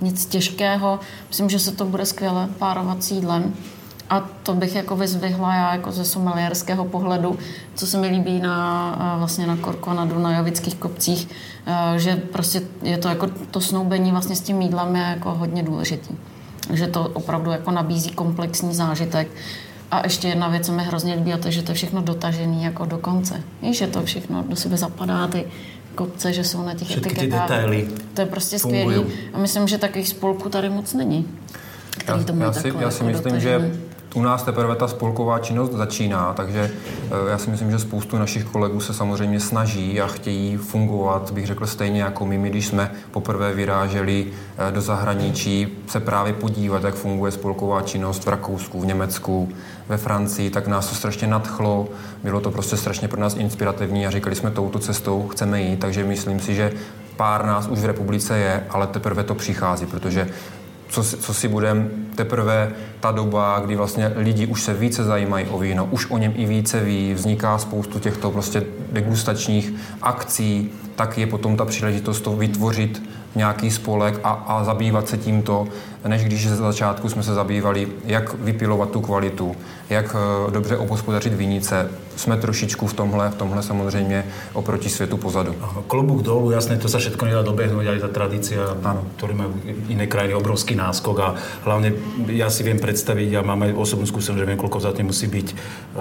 nic 0.00 0.26
těžkého. 0.26 1.00
Myslím, 1.28 1.50
že 1.50 1.58
se 1.58 1.72
to 1.72 1.84
bude 1.84 2.06
skvěle 2.06 2.48
párovat 2.58 3.02
s 3.04 3.10
jídlem. 3.10 3.54
A 4.10 4.20
to 4.42 4.54
bych 4.54 4.74
jako 4.74 4.96
vyzvihla 4.96 5.54
já 5.54 5.72
jako 5.72 5.92
ze 5.92 6.04
somalierského 6.04 6.84
pohledu, 6.84 7.38
co 7.74 7.86
se 7.86 7.98
mi 7.98 8.08
líbí 8.08 8.40
na, 8.40 9.16
vlastně 9.18 9.46
na 9.46 9.56
Korko, 9.56 9.94
na 9.94 10.04
Dunajovických 10.04 10.74
kopcích, 10.74 11.28
že 11.96 12.16
prostě 12.16 12.62
je 12.82 12.98
to 12.98 13.08
jako 13.08 13.26
to 13.50 13.60
snoubení 13.60 14.10
vlastně 14.10 14.36
s 14.36 14.40
tím 14.40 14.62
jídlem 14.62 14.96
je 14.96 15.02
jako 15.02 15.34
hodně 15.34 15.62
důležitý. 15.62 16.14
Že 16.72 16.86
to 16.86 17.10
opravdu 17.12 17.50
jako 17.50 17.70
nabízí 17.70 18.10
komplexní 18.10 18.74
zážitek. 18.74 19.28
A 19.90 20.00
ještě 20.04 20.28
jedna 20.28 20.48
věc, 20.48 20.66
co 20.66 20.72
mi 20.72 20.82
hrozně 20.82 21.14
líbí, 21.14 21.32
a 21.32 21.38
to 21.38 21.48
je, 21.48 21.52
že 21.52 21.62
to 21.62 21.70
je 21.70 21.74
všechno 21.74 22.02
dotažený 22.02 22.64
jako 22.64 22.84
do 22.84 22.98
konce. 22.98 23.42
Víš, 23.62 23.78
že 23.78 23.86
to 23.86 24.02
všechno 24.02 24.44
do 24.48 24.56
sebe 24.56 24.76
zapadá, 24.76 25.26
ty 25.26 25.44
kopce, 25.94 26.32
že 26.32 26.44
jsou 26.44 26.62
na 26.62 26.74
těch 26.74 26.88
Všetky 26.88 27.12
etiketách. 27.12 27.48
detaily 27.48 27.88
To 28.14 28.20
je 28.20 28.26
prostě 28.26 28.58
skvělé. 28.58 29.04
A 29.32 29.38
myslím, 29.38 29.68
že 29.68 29.78
takových 29.78 30.08
spolků 30.08 30.48
tady 30.48 30.70
moc 30.70 30.94
není. 30.94 31.28
Já, 32.08 32.18
já, 32.38 32.52
si, 32.52 32.68
já 32.78 32.90
si 32.90 33.04
jako 33.04 33.04
myslím, 33.04 33.12
dotažený. 33.12 33.40
že 33.40 33.78
u 34.14 34.22
nás 34.22 34.42
teprve 34.42 34.76
ta 34.76 34.88
spolková 34.88 35.38
činnost 35.38 35.72
začíná, 35.72 36.32
takže 36.32 36.70
eh, 37.04 37.30
já 37.30 37.38
si 37.38 37.50
myslím, 37.50 37.70
že 37.70 37.78
spoustu 37.78 38.18
našich 38.18 38.44
kolegů 38.44 38.80
se 38.80 38.94
samozřejmě 38.94 39.40
snaží 39.40 40.00
a 40.00 40.06
chtějí 40.06 40.56
fungovat, 40.56 41.30
bych 41.30 41.46
řekl 41.46 41.66
stejně 41.66 42.02
jako 42.02 42.26
my, 42.26 42.38
my 42.38 42.50
když 42.50 42.66
jsme 42.66 42.90
poprvé 43.10 43.54
vyráželi 43.54 44.26
eh, 44.68 44.72
do 44.72 44.80
zahraničí 44.80 45.68
se 45.86 46.00
právě 46.00 46.32
podívat, 46.32 46.84
jak 46.84 46.94
funguje 46.94 47.32
spolková 47.32 47.82
činnost 47.82 48.24
v 48.24 48.28
Rakousku, 48.28 48.80
v 48.80 48.86
Německu, 48.86 49.48
ve 49.88 49.96
Francii, 49.96 50.50
tak 50.50 50.66
nás 50.66 50.88
to 50.88 50.94
strašně 50.94 51.26
nadchlo, 51.26 51.88
bylo 52.22 52.40
to 52.40 52.50
prostě 52.50 52.76
strašně 52.76 53.08
pro 53.08 53.20
nás 53.20 53.34
inspirativní 53.34 54.06
a 54.06 54.10
říkali 54.10 54.36
jsme 54.36 54.50
touto 54.50 54.78
cestou 54.78 55.28
chceme 55.28 55.62
jít, 55.62 55.80
takže 55.80 56.04
myslím 56.04 56.40
si, 56.40 56.54
že 56.54 56.72
pár 57.16 57.46
nás 57.46 57.68
už 57.68 57.78
v 57.78 57.84
republice 57.84 58.38
je, 58.38 58.66
ale 58.70 58.86
teprve 58.86 59.24
to 59.24 59.34
přichází, 59.34 59.86
protože 59.86 60.28
co, 60.88 61.04
co 61.04 61.34
si 61.34 61.48
budeme, 61.48 61.88
teprve 62.18 62.72
ta 63.00 63.14
doba, 63.14 63.62
kdy 63.62 63.76
vlastně 63.76 64.12
lidi 64.16 64.46
už 64.46 64.62
se 64.62 64.74
více 64.74 65.04
zajímají 65.04 65.46
o 65.46 65.58
víno, 65.58 65.86
už 65.90 66.10
o 66.10 66.18
něm 66.18 66.32
i 66.36 66.46
více 66.46 66.80
ví, 66.82 67.14
vzniká 67.14 67.58
spoustu 67.58 67.98
těchto 67.98 68.30
prostě 68.30 68.66
degustačních 68.92 69.72
akcí, 70.02 70.70
tak 70.98 71.18
je 71.18 71.26
potom 71.26 71.56
ta 71.56 71.64
příležitost 71.64 72.20
to 72.20 72.34
vytvořit 72.34 73.02
nějaký 73.34 73.70
spolek 73.70 74.20
a, 74.24 74.30
a 74.30 74.64
zabývat 74.64 75.08
se 75.08 75.18
tímto, 75.18 75.68
než 76.06 76.24
když 76.24 76.48
ze 76.48 76.56
začátku 76.56 77.08
jsme 77.08 77.22
se 77.22 77.34
zabývali, 77.34 77.88
jak 78.04 78.34
vypilovat 78.34 78.90
tu 78.90 79.00
kvalitu, 79.00 79.56
jak 79.90 80.16
eh, 80.16 80.50
dobře 80.50 80.76
obospodařit 80.76 81.34
vinice. 81.34 81.88
Jsme 82.16 82.36
trošičku 82.36 82.86
v 82.86 82.92
tomhle, 82.92 83.30
v 83.30 83.34
tomhle 83.34 83.62
samozřejmě 83.62 84.24
oproti 84.52 84.88
světu 84.88 85.16
pozadu. 85.16 85.54
Klobúk 85.86 86.22
dolu, 86.22 86.50
jasné, 86.50 86.76
to 86.76 86.90
sa 86.90 86.98
všetko 86.98 87.30
nedá 87.30 87.46
dobehnúť, 87.46 87.86
aj 87.86 87.98
tá 88.02 88.10
tradícia, 88.10 88.58
ano. 88.82 89.06
ktoré 89.14 89.38
majú 89.38 89.54
iné 89.86 90.10
krajiny, 90.10 90.34
obrovský 90.34 90.74
náskok 90.74 91.16
a 91.22 91.28
hlavne 91.62 91.94
ja 92.32 92.48
si 92.50 92.66
viem 92.66 92.80
predstaviť, 92.80 93.28
ja 93.30 93.42
mám 93.44 93.64
aj 93.64 93.72
osobnú 93.76 94.06
skúsenosť, 94.08 94.40
že 94.40 94.48
viem, 94.48 94.58
koľko 94.58 94.78
za 94.82 94.92
tým 94.92 95.10
musí 95.10 95.26
byť 95.30 95.48
eh, 95.50 95.56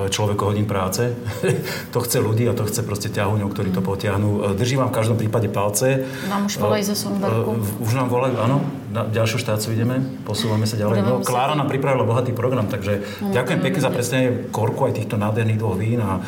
človek 0.09 0.37
hodín 0.43 0.65
práce. 0.65 1.13
to 1.93 1.99
chce 2.03 2.17
ľudí 2.19 2.47
a 2.49 2.53
to 2.57 2.65
chce 2.65 2.81
proste 2.83 3.09
ťahuňov, 3.13 3.47
ktorí 3.51 3.69
to 3.71 3.85
potiahnú. 3.85 4.29
Eh, 4.41 4.57
drží 4.57 4.75
vám 4.79 4.89
v 4.91 4.97
každom 4.97 5.17
prípade 5.19 5.47
palce. 5.51 6.07
Nám 6.29 6.47
už 6.47 6.57
volají 6.57 6.83
ze 6.83 6.95
Sunberku. 6.95 7.61
Už 7.83 7.93
nám 7.93 8.09
volajú, 8.09 8.35
áno. 8.41 8.63
Na 8.91 9.03
ďalšiu 9.03 9.37
štáciu 9.43 9.75
ideme, 9.75 9.99
posúvame 10.23 10.63
sa 10.65 10.79
ďalej. 10.79 11.03
No, 11.03 11.19
Klára 11.21 11.53
nám 11.53 11.67
pripravila 11.67 12.07
bohatý 12.07 12.31
program, 12.31 12.71
takže 12.71 13.03
mm. 13.03 13.35
ďakujem 13.35 13.59
pekne 13.59 13.81
za 13.83 13.91
predstavenie 13.91 14.31
korku 14.49 14.87
aj 14.87 14.97
týchto 14.97 15.19
nádherných 15.19 15.59
dvoch 15.59 15.75
vín 15.75 15.99
a 15.99 16.23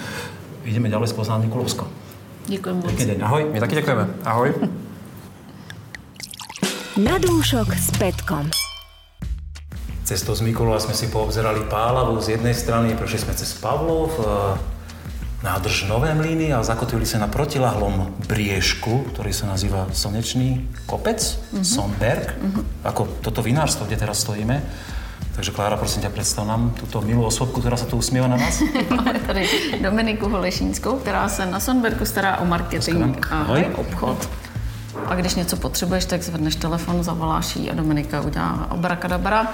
ideme 0.67 0.91
ďalej 0.91 1.09
spoznať 1.09 1.47
Mikulovsko. 1.49 1.87
Ďakujem 2.49 2.75
moc. 2.77 2.89
Pekný 2.91 3.05
deň, 3.15 3.19
ahoj. 3.23 3.41
My 3.53 3.57
taky 3.61 3.75
ďakujeme. 3.79 4.05
Ahoj. 4.25 4.49
Na 6.99 7.15
dúšok 7.15 7.69
s 7.79 7.95
Petkom. 7.95 8.68
Cestou 10.09 10.33
z 10.33 10.41
Mikulova 10.41 10.81
sme 10.81 10.97
si 10.97 11.05
poobzerali 11.05 11.69
Pálavu 11.69 12.17
z 12.17 12.33
jednej 12.33 12.57
strany, 12.57 12.97
prešli 12.97 13.29
sme 13.29 13.37
cez 13.37 13.53
Pavlov, 13.53 14.17
nádrž 15.45 15.85
Nové 15.85 16.17
mlyny 16.17 16.49
a 16.49 16.65
zakotvili 16.65 17.05
sa 17.05 17.21
na 17.21 17.29
protilahlom 17.29 18.17
briežku, 18.25 19.05
ktorý 19.13 19.29
sa 19.29 19.45
nazýva 19.45 19.85
Slnečný 19.93 20.65
kopec, 20.89 21.21
mm-hmm. 21.21 21.61
Sonberg, 21.61 22.25
mm-hmm. 22.25 22.89
ako 22.89 23.21
toto 23.21 23.45
vinárstvo, 23.45 23.85
kde 23.85 24.01
teraz 24.01 24.25
stojíme. 24.25 24.57
Takže 25.37 25.53
Klára, 25.53 25.77
prosím 25.77 26.01
ťa, 26.01 26.09
predstav 26.09 26.49
nám 26.49 26.73
túto 26.73 27.05
milú 27.05 27.29
osobku, 27.29 27.61
ktorá 27.61 27.77
sa 27.77 27.85
tu 27.85 27.93
usmieva 28.01 28.25
na 28.25 28.41
nás. 28.41 28.65
Máme 28.89 29.21
tady 29.29 29.45
Dominiku 29.77 30.25
Holešínskou, 30.25 31.05
která 31.05 31.29
se 31.29 31.45
na 31.45 31.61
Sonberku 31.61 32.01
stará 32.01 32.41
o 32.41 32.49
marketing 32.49 33.13
a 33.29 33.45
obchod. 33.77 34.17
A 35.07 35.15
když 35.15 35.35
něco 35.35 35.57
potřebuješ, 35.57 36.05
tak 36.05 36.23
zvedneš 36.23 36.55
telefon, 36.55 37.03
zavoláš 37.03 37.55
jí 37.55 37.71
a 37.71 37.75
Dominika 37.75 38.21
udělá 38.21 38.67
obrakadabra 38.71 39.47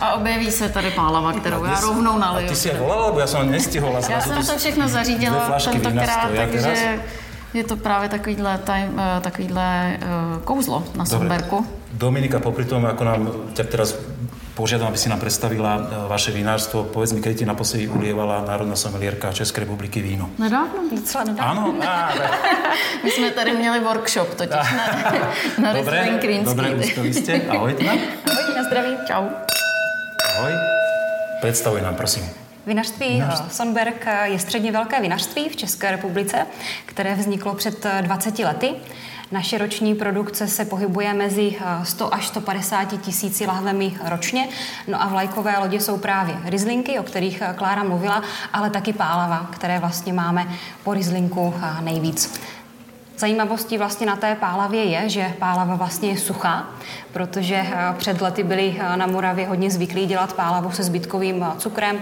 a 0.00 0.14
objeví 0.14 0.50
se 0.50 0.68
tady 0.68 0.90
pálava, 0.90 1.32
kterou 1.32 1.64
já 1.64 1.80
rovnou 1.80 2.18
naliju. 2.18 2.46
A 2.46 2.50
ty 2.50 2.56
si 2.56 2.68
je 2.68 2.74
volala, 2.74 3.12
bo 3.12 3.20
já 3.20 3.26
jsem 3.26 3.50
nestěhovala. 3.50 4.00
Já 4.10 4.20
jsem 4.20 4.46
to 4.46 4.58
všechno 4.58 4.88
zařídila 4.88 5.58
tentokrát, 5.72 6.30
takže 6.36 6.98
je 7.54 7.64
to 7.64 7.76
právě 7.76 8.08
takovýhle, 8.08 8.58
time, 8.58 9.00
eh, 9.00 9.20
takovýhle 9.20 9.98
uh, 10.36 10.42
kouzlo 10.42 10.84
na 10.94 11.04
Sonberku. 11.04 11.66
Dominika, 11.92 12.38
popri 12.38 12.68
tom, 12.68 12.84
ako 12.84 13.02
nám 13.04 13.20
ťa 13.56 13.64
teraz 13.64 13.96
požiadam, 14.56 14.88
aby 14.88 14.96
si 14.96 15.12
nám 15.12 15.20
predstavila 15.20 15.76
e, 15.76 15.82
vaše 16.08 16.32
vinárstvo. 16.32 16.88
Povedz 16.88 17.12
mi, 17.12 17.20
kedy 17.20 17.44
ti 17.44 17.46
naposledy 17.46 17.92
ulievala 17.92 18.40
Národná 18.48 18.72
somelierka 18.72 19.28
České 19.36 19.60
republiky 19.68 20.00
víno? 20.00 20.32
Nedávno, 20.40 20.88
docela 20.88 21.24
nedávno. 21.28 21.44
Áno? 21.44 21.62
Á, 21.84 22.16
My 23.04 23.10
jsme 23.10 23.30
tady 23.30 23.52
měli 23.52 23.80
workshop 23.80 24.34
totiž 24.34 24.56
na, 24.56 25.12
na 25.62 25.72
Dobre, 25.72 26.18
dobre, 26.44 26.74
uspeli 26.74 27.12
ste. 27.14 27.32
Ahoj, 27.48 27.74
teda. 27.74 27.92
Ahoj, 28.24 28.54
na 28.56 28.62
zdraví, 28.64 28.92
čau. 29.06 29.24
Ahoj. 30.36 30.52
Predstavuj 31.40 31.82
nám, 31.82 31.94
prosím. 31.94 32.24
Vinařství 32.66 33.08
Vinařství. 33.08 33.50
Sonberg 33.50 34.06
je 34.24 34.38
středně 34.38 34.72
velké 34.72 35.00
vinařství 35.00 35.48
v 35.48 35.56
České 35.56 35.90
republice, 35.90 36.46
které 36.86 37.14
vzniklo 37.14 37.54
před 37.54 37.86
20 38.00 38.38
lety. 38.38 38.74
Naše 39.32 39.58
roční 39.58 39.94
produkce 39.94 40.46
se 40.46 40.64
pohybuje 40.64 41.14
mezi 41.14 41.56
100 41.82 42.14
až 42.14 42.26
150 42.26 42.84
tisíci 43.00 43.46
lahvemi 43.46 43.96
ročně. 44.04 44.48
No 44.88 45.02
a 45.02 45.08
vlajkové 45.08 45.58
lodě 45.58 45.80
jsou 45.80 45.96
právě 45.96 46.36
rizlinky, 46.44 46.98
o 46.98 47.02
kterých 47.02 47.42
Klára 47.56 47.82
mluvila, 47.82 48.22
ale 48.52 48.70
taky 48.70 48.92
pálava, 48.92 49.50
které 49.52 49.78
vlastně 49.78 50.12
máme 50.12 50.48
po 50.84 50.94
rizlinku 50.94 51.54
nejvíc. 51.80 52.40
Zajímavostí 53.18 53.78
vlastně 53.78 54.06
na 54.06 54.16
té 54.16 54.34
pálavě 54.34 54.84
je, 54.84 55.08
že 55.08 55.32
pálava 55.38 55.74
vlastně 55.74 56.08
je 56.08 56.18
suchá, 56.18 56.70
protože 57.12 57.54
eh, 57.54 57.94
před 57.98 58.20
lety 58.20 58.42
byli 58.42 58.76
eh, 58.78 58.96
na 58.96 59.06
Moravě 59.06 59.46
hodně 59.46 59.70
zvyklí 59.70 60.06
dělat 60.06 60.32
pálavu 60.32 60.70
se 60.70 60.82
zbytkovým 60.82 61.42
eh, 61.42 61.58
cukrem, 61.58 61.98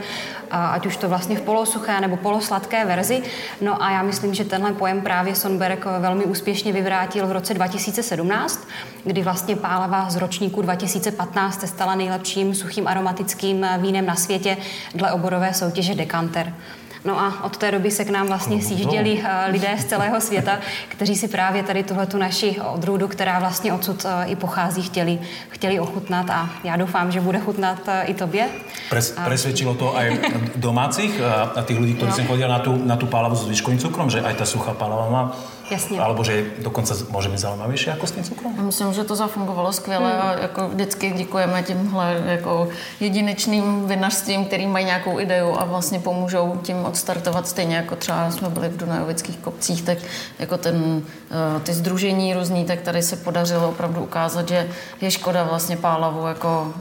ať 0.50 0.86
už 0.86 0.96
to 0.96 1.08
vlastně 1.08 1.36
v 1.36 1.40
polosuché 1.40 2.00
nebo 2.00 2.16
polosladké 2.16 2.84
verzi. 2.84 3.22
No 3.60 3.82
a 3.82 3.90
já 3.90 4.02
myslím, 4.02 4.34
že 4.34 4.44
tenhle 4.44 4.72
pojem 4.72 5.00
právě 5.00 5.34
Sonberg 5.34 5.84
velmi 5.98 6.24
úspěšně 6.24 6.72
vyvrátil 6.72 7.26
v 7.26 7.32
roce 7.32 7.54
2017, 7.54 8.68
kdy 9.04 9.22
vlastně 9.22 9.56
pálava 9.56 10.10
z 10.10 10.16
ročníku 10.16 10.62
2015 10.62 11.60
se 11.60 11.66
stala 11.66 11.94
nejlepším 11.94 12.54
suchým 12.54 12.88
aromatickým 12.88 13.66
vínem 13.78 14.06
na 14.06 14.14
světě 14.14 14.56
dle 14.94 15.12
oborové 15.12 15.54
soutěže 15.54 15.94
Decanter. 15.94 16.52
No 17.04 17.20
a 17.20 17.44
od 17.44 17.56
té 17.56 17.70
doby 17.70 17.90
se 17.90 18.04
k 18.04 18.10
nám 18.10 18.26
vlastně 18.26 18.62
sjížděli 18.62 19.22
eh, 19.24 19.50
lidé 19.50 19.76
z 19.78 19.84
celého 19.84 20.20
světa, 20.20 20.58
kteří 20.88 21.16
si 21.16 21.28
právě 21.28 21.62
tady 21.62 21.82
tuhle 21.82 22.06
tu 22.06 22.18
naši 22.18 22.56
odrůdu, 22.72 23.08
která 23.08 23.38
vlastně 23.38 23.72
odsud 23.72 24.06
eh, 24.08 24.26
i 24.26 24.36
pochází, 24.36 24.82
chtěli, 24.82 25.18
chtěli 25.48 25.80
ochutnat 25.80 26.30
a 26.30 26.50
já 26.64 26.76
doufám, 26.76 27.12
že 27.12 27.20
bude 27.20 27.38
chutnat 27.38 27.78
eh, 27.88 28.04
i 28.04 28.14
tobě. 28.14 28.48
Pres, 28.88 29.16
presvedčilo 29.24 29.74
to 29.74 29.96
aj 29.96 30.18
domácich 30.56 31.20
a, 31.20 31.56
a 31.56 31.60
tých 31.64 31.80
ľudí, 31.80 31.94
ktorí 31.96 32.10
no. 32.12 32.16
sem 32.16 32.26
chodia 32.28 32.48
na 32.48 32.60
tú, 32.60 32.76
na 32.76 32.96
tú 32.96 33.06
pálavu 33.08 33.36
s 33.36 33.48
výškovým 33.48 33.80
cukrom, 33.80 34.08
že 34.12 34.20
aj 34.20 34.44
tá 34.44 34.46
suchá 34.48 34.72
pálava 34.76 35.08
má 35.08 35.22
Jasně. 35.70 36.00
Alebo 36.00 36.24
že 36.24 36.44
dokonce 36.58 36.94
může 37.10 37.28
být 37.28 37.38
zajímavější 37.38 37.90
jako 37.90 38.06
s 38.06 38.12
tím 38.12 38.24
cukrem? 38.24 38.66
Myslím, 38.66 38.92
že 38.92 39.04
to 39.04 39.16
zafungovalo 39.16 39.72
skvěle 39.72 40.12
hmm. 40.12 40.22
a 40.22 40.32
jako 40.32 40.68
vždycky 40.68 41.10
děkujeme 41.10 41.62
tímhle 41.62 42.22
jako 42.26 42.68
jedinečným 43.00 43.86
vinařstvím, 43.86 44.44
který 44.44 44.66
mají 44.66 44.86
nějakou 44.86 45.20
ideu 45.20 45.54
a 45.58 45.64
vlastně 45.64 46.00
pomůžou 46.00 46.60
tím 46.62 46.84
odstartovat 46.84 47.48
stejně 47.48 47.76
jako 47.76 47.96
třeba 47.96 48.30
jsme 48.30 48.48
byli 48.48 48.68
v 48.68 48.76
Dunajovických 48.76 49.36
kopcích, 49.36 49.82
tak 49.82 49.98
jako 50.38 50.56
ten, 50.56 51.02
eh, 51.30 51.60
ty 51.60 51.72
združení 51.72 52.34
různý, 52.34 52.64
tak 52.64 52.80
tady 52.80 53.02
se 53.02 53.16
podařilo 53.16 53.68
opravdu 53.68 54.02
ukázat, 54.02 54.48
že 54.48 54.68
je 55.00 55.10
škoda 55.10 55.44
vlastně 55.44 55.76
pálavu 55.76 56.26
jako 56.26 56.72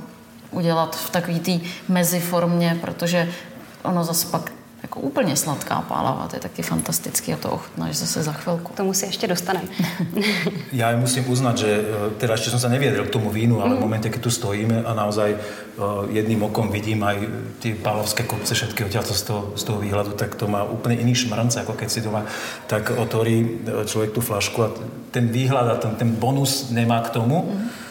udělat 0.51 0.95
v 0.95 1.09
takové 1.09 1.39
té 1.39 1.51
meziformě, 1.89 2.77
protože 2.81 3.29
ono 3.83 4.03
zase 4.03 4.27
pak 4.27 4.51
jako 4.93 5.07
úplně 5.07 5.35
sladká 5.35 5.81
pálava, 5.81 6.27
to 6.29 6.35
je 6.35 6.39
taky 6.39 6.61
fantastický 6.61 7.33
a 7.33 7.37
to 7.37 7.49
ochutnáš 7.51 7.95
zase 7.95 8.23
za 8.23 8.31
chvilku. 8.31 8.73
K 8.73 8.77
tomu 8.77 8.93
si 8.93 9.05
ještě 9.05 9.27
dostaneme. 9.27 9.67
Já 10.73 10.97
musím 10.97 11.29
uznat, 11.29 11.57
že 11.57 11.81
eh, 11.81 12.09
teda 12.17 12.33
ještě 12.33 12.49
jsem 12.49 12.59
se 12.59 12.69
nevěděl 12.69 13.05
k 13.05 13.09
tomu 13.09 13.29
vínu, 13.29 13.61
ale 13.61 13.69
mm. 13.69 13.77
v 13.77 13.79
momentě, 13.79 14.09
když 14.09 14.21
tu 14.21 14.31
stojíme 14.31 14.83
a 14.83 14.93
naozaj 14.93 15.33
eh, 15.33 15.81
jedným 16.09 16.43
okom 16.43 16.69
vidím 16.69 17.03
aj 17.03 17.17
ty 17.59 17.73
pálovské 17.73 18.23
kopce 18.23 18.53
všetky 18.53 18.85
odtiaľto 18.85 19.13
z 19.17 19.21
toho, 19.21 19.41
z 19.55 19.63
toho 19.63 19.79
výhledu, 19.81 20.11
tak 20.13 20.35
to 20.35 20.47
má 20.47 20.63
úplně 20.63 20.95
jiný 20.95 21.15
šmrnc, 21.15 21.55
jako 21.55 21.73
keď 21.73 21.89
si 21.89 22.01
doma 22.01 22.25
tak 22.67 22.93
otvorí 22.97 23.49
eh, 23.49 23.85
člověk 23.85 24.11
tu 24.11 24.21
flašku 24.21 24.63
a 24.63 24.71
ten 25.11 25.27
výhled 25.27 25.69
a 25.69 25.75
ten, 25.75 25.95
ten 25.95 26.09
bonus 26.11 26.69
nemá 26.69 27.01
k 27.01 27.09
tomu. 27.09 27.49
Mm 27.49 27.82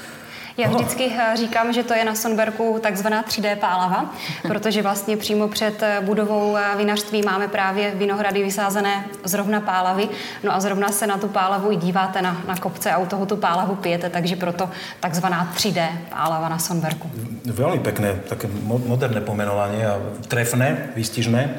já 0.57 0.69
vždycky 0.69 1.13
eh, 1.19 1.37
říkám, 1.37 1.73
že 1.73 1.83
to 1.83 1.95
je 1.95 2.05
na 2.05 2.15
Sonberku 2.15 2.79
takzvaná 2.83 3.23
3D 3.23 3.57
pálava, 3.57 4.15
protože 4.49 4.83
vlastně 4.83 5.17
přímo 5.17 5.49
před 5.49 5.83
eh, 5.83 6.01
budovou 6.01 6.57
eh, 6.57 6.77
vinařství 6.77 7.23
máme 7.23 7.49
právě 7.49 7.91
vinohrady 7.95 8.43
vysázené 8.43 9.05
zrovna 9.25 9.61
pálavy, 9.61 10.09
no 10.43 10.55
a 10.55 10.61
zrovna 10.61 10.89
se 10.89 11.07
na 11.07 11.19
tu 11.19 11.29
pálavu 11.29 11.73
i 11.73 11.77
díváte 11.77 12.23
na, 12.23 12.43
na 12.49 12.57
kopce 12.57 12.93
a 12.93 12.99
u 12.99 13.07
toho 13.07 13.27
tu 13.27 13.37
pálavu 13.37 13.75
pijete, 13.75 14.11
takže 14.11 14.37
proto 14.37 14.71
takzvaná 15.01 15.53
3D 15.57 15.89
pálava 16.11 16.49
na 16.49 16.59
Sonberku. 16.59 17.11
Velmi 17.45 17.79
pěkné, 17.79 18.15
také 18.29 18.49
moderné 18.63 19.21
pomenování 19.21 19.85
a 19.85 19.99
trefné, 20.29 20.89
výstižné. 20.97 21.55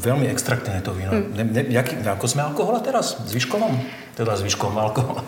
Velmi 0.00 0.28
extraktné 0.28 0.80
to 0.80 0.94
víno. 0.94 1.10
Hmm. 1.10 1.32
Ne, 1.34 1.44
ne, 1.44 1.64
jaký, 1.68 1.96
jako 2.02 2.28
jsme 2.28 2.42
alkohol 2.42 2.80
teraz? 2.80 3.26
S 3.26 3.32
výškovom? 3.32 3.80
Teda 4.20 4.36
s 4.36 4.42
výškou 4.42 4.78
alkoholu. 4.78 5.20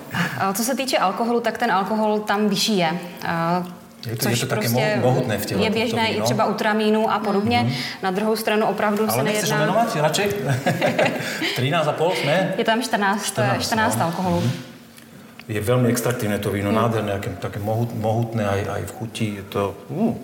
Co 0.54 0.64
se 0.64 0.74
týče 0.74 0.98
alkoholu, 0.98 1.40
tak 1.40 1.58
ten 1.58 1.72
alkohol 1.72 2.20
tam 2.20 2.48
vyšší 2.48 2.78
je. 2.78 2.90
Je 4.06 4.16
to, 4.16 4.22
Což 4.22 4.32
je 4.32 4.46
to 4.46 4.46
také 4.46 4.60
prostě 4.60 4.98
mohutné 5.00 5.38
v 5.38 5.46
těle. 5.46 5.62
Je 5.62 5.70
běžné 5.70 6.08
i 6.08 6.22
třeba 6.22 6.44
u 6.44 6.54
tramínu 6.54 7.12
a 7.12 7.18
podobně. 7.18 7.58
Mm-hmm. 7.58 8.02
Na 8.02 8.10
druhou 8.10 8.36
stranu 8.36 8.66
opravdu 8.66 9.02
Ale 9.04 9.12
se 9.12 9.22
nejedná... 9.22 9.56
Ale 9.56 9.82
nechceš 9.82 10.02
radšej? 10.02 10.28
13,5 11.56 12.12
jsme? 12.12 12.54
Je 12.58 12.64
tam 12.64 12.82
14, 12.82 13.24
14, 13.26 13.62
14 13.62 13.96
no. 13.96 14.04
alkoholů. 14.04 14.40
Mm-hmm. 14.40 14.72
Je 15.48 15.60
velmi 15.60 15.88
extraktívne 15.88 16.38
to 16.38 16.50
víno, 16.50 16.70
mm. 16.70 16.76
nádherné, 16.76 17.20
také 17.42 17.58
mohutné 17.94 18.46
aj, 18.46 18.60
aj 18.68 18.82
v 18.82 18.92
chuti. 18.92 19.26
Je 19.36 19.42
to... 19.42 19.74
Uh 19.90 20.14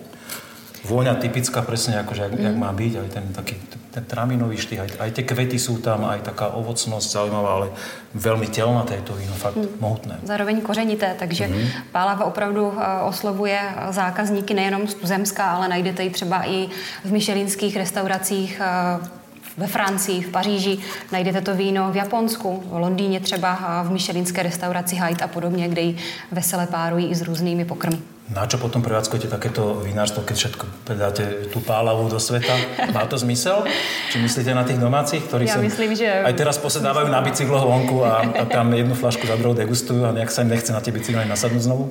vôňa 0.83 1.15
typická 1.19 1.61
presne, 1.61 1.99
akože, 1.99 2.21
jak, 2.29 2.33
mm. 2.33 2.45
jak 2.45 2.55
má 2.55 2.71
byť, 2.71 2.93
aj 2.95 3.09
ten 3.11 3.25
taký 3.35 3.55
ten 3.91 4.05
traminový 4.05 4.57
štých, 4.57 4.79
aj, 4.79 4.89
aj 5.01 5.11
tie 5.17 5.25
kvety 5.25 5.57
sú 5.57 5.81
tam, 5.81 6.05
aj 6.05 6.21
taká 6.21 6.53
ovocnosť 6.53 7.09
zaujímavá, 7.09 7.49
ale 7.57 7.67
veľmi 8.13 8.47
telnaté 8.53 9.01
to 9.01 9.17
víno, 9.17 9.33
fakt 9.33 9.57
mm. 9.57 9.81
mohutné. 9.81 10.15
Zároveň 10.23 10.61
kořenité, 10.61 11.15
takže 11.19 11.47
mm. 11.47 11.67
pálava 11.91 12.25
opravdu 12.25 12.69
eh, 12.69 13.01
oslovuje 13.03 13.59
zákazníky 13.89 14.53
nejenom 14.53 14.87
z 14.87 14.93
Tuzemska, 14.93 15.51
ale 15.51 15.67
najdete 15.67 16.03
ji 16.03 16.09
třeba 16.09 16.45
i 16.45 16.69
v 17.05 17.11
myšelinských 17.11 17.77
restauracích 17.77 18.61
eh, 18.61 19.19
ve 19.57 19.67
Francii, 19.67 20.21
v 20.21 20.31
Paříži, 20.31 20.79
najdete 21.11 21.41
to 21.41 21.55
víno 21.55 21.91
v 21.91 21.95
Japonsku, 21.95 22.63
v 22.65 22.77
Londýně 22.77 23.19
třeba 23.19 23.59
eh, 23.59 23.87
v 23.87 23.91
myšelinské 23.91 24.43
restauraci 24.43 24.95
Hyde 24.95 25.25
a 25.25 25.27
podobně, 25.27 25.67
kde 25.67 25.81
ji 25.81 25.97
vesele 26.31 26.67
párují 26.67 27.09
i 27.09 27.15
s 27.15 27.21
různými 27.21 27.65
pokrmy. 27.65 27.97
Na 28.29 28.45
čo 28.45 28.61
potom 28.61 28.85
prevádzkujete 28.85 29.25
takéto 29.25 29.81
vinárstvo, 29.81 30.21
keď 30.21 30.35
všetko 30.37 30.65
predáte 30.85 31.49
tú 31.49 31.65
pálavu 31.65 32.05
do 32.13 32.21
sveta? 32.21 32.53
Má 32.93 33.09
to 33.09 33.17
zmysel? 33.17 33.65
Či 34.13 34.21
myslíte 34.21 34.53
na 34.53 34.61
tých 34.61 34.77
domácich, 34.77 35.25
ktorí 35.25 35.49
ja 35.49 35.57
sa 35.57 35.65
myslím, 35.65 35.97
že... 35.97 36.05
aj 36.05 36.37
teraz 36.37 36.61
posedávajú 36.61 37.09
na 37.09 37.25
bicykloch 37.25 37.65
vonku 37.65 38.05
a, 38.05 38.21
a 38.21 38.43
tam 38.45 38.69
jednu 38.69 38.93
flašku 38.93 39.25
za 39.25 39.33
druhou 39.33 39.57
degustujú 39.57 40.05
a 40.05 40.13
nejak 40.13 40.29
sa 40.29 40.45
im 40.45 40.53
nechce 40.53 40.69
na 40.69 40.77
tie 40.77 40.93
bicykly 40.93 41.25
nasadnout 41.25 41.65
znovu? 41.65 41.89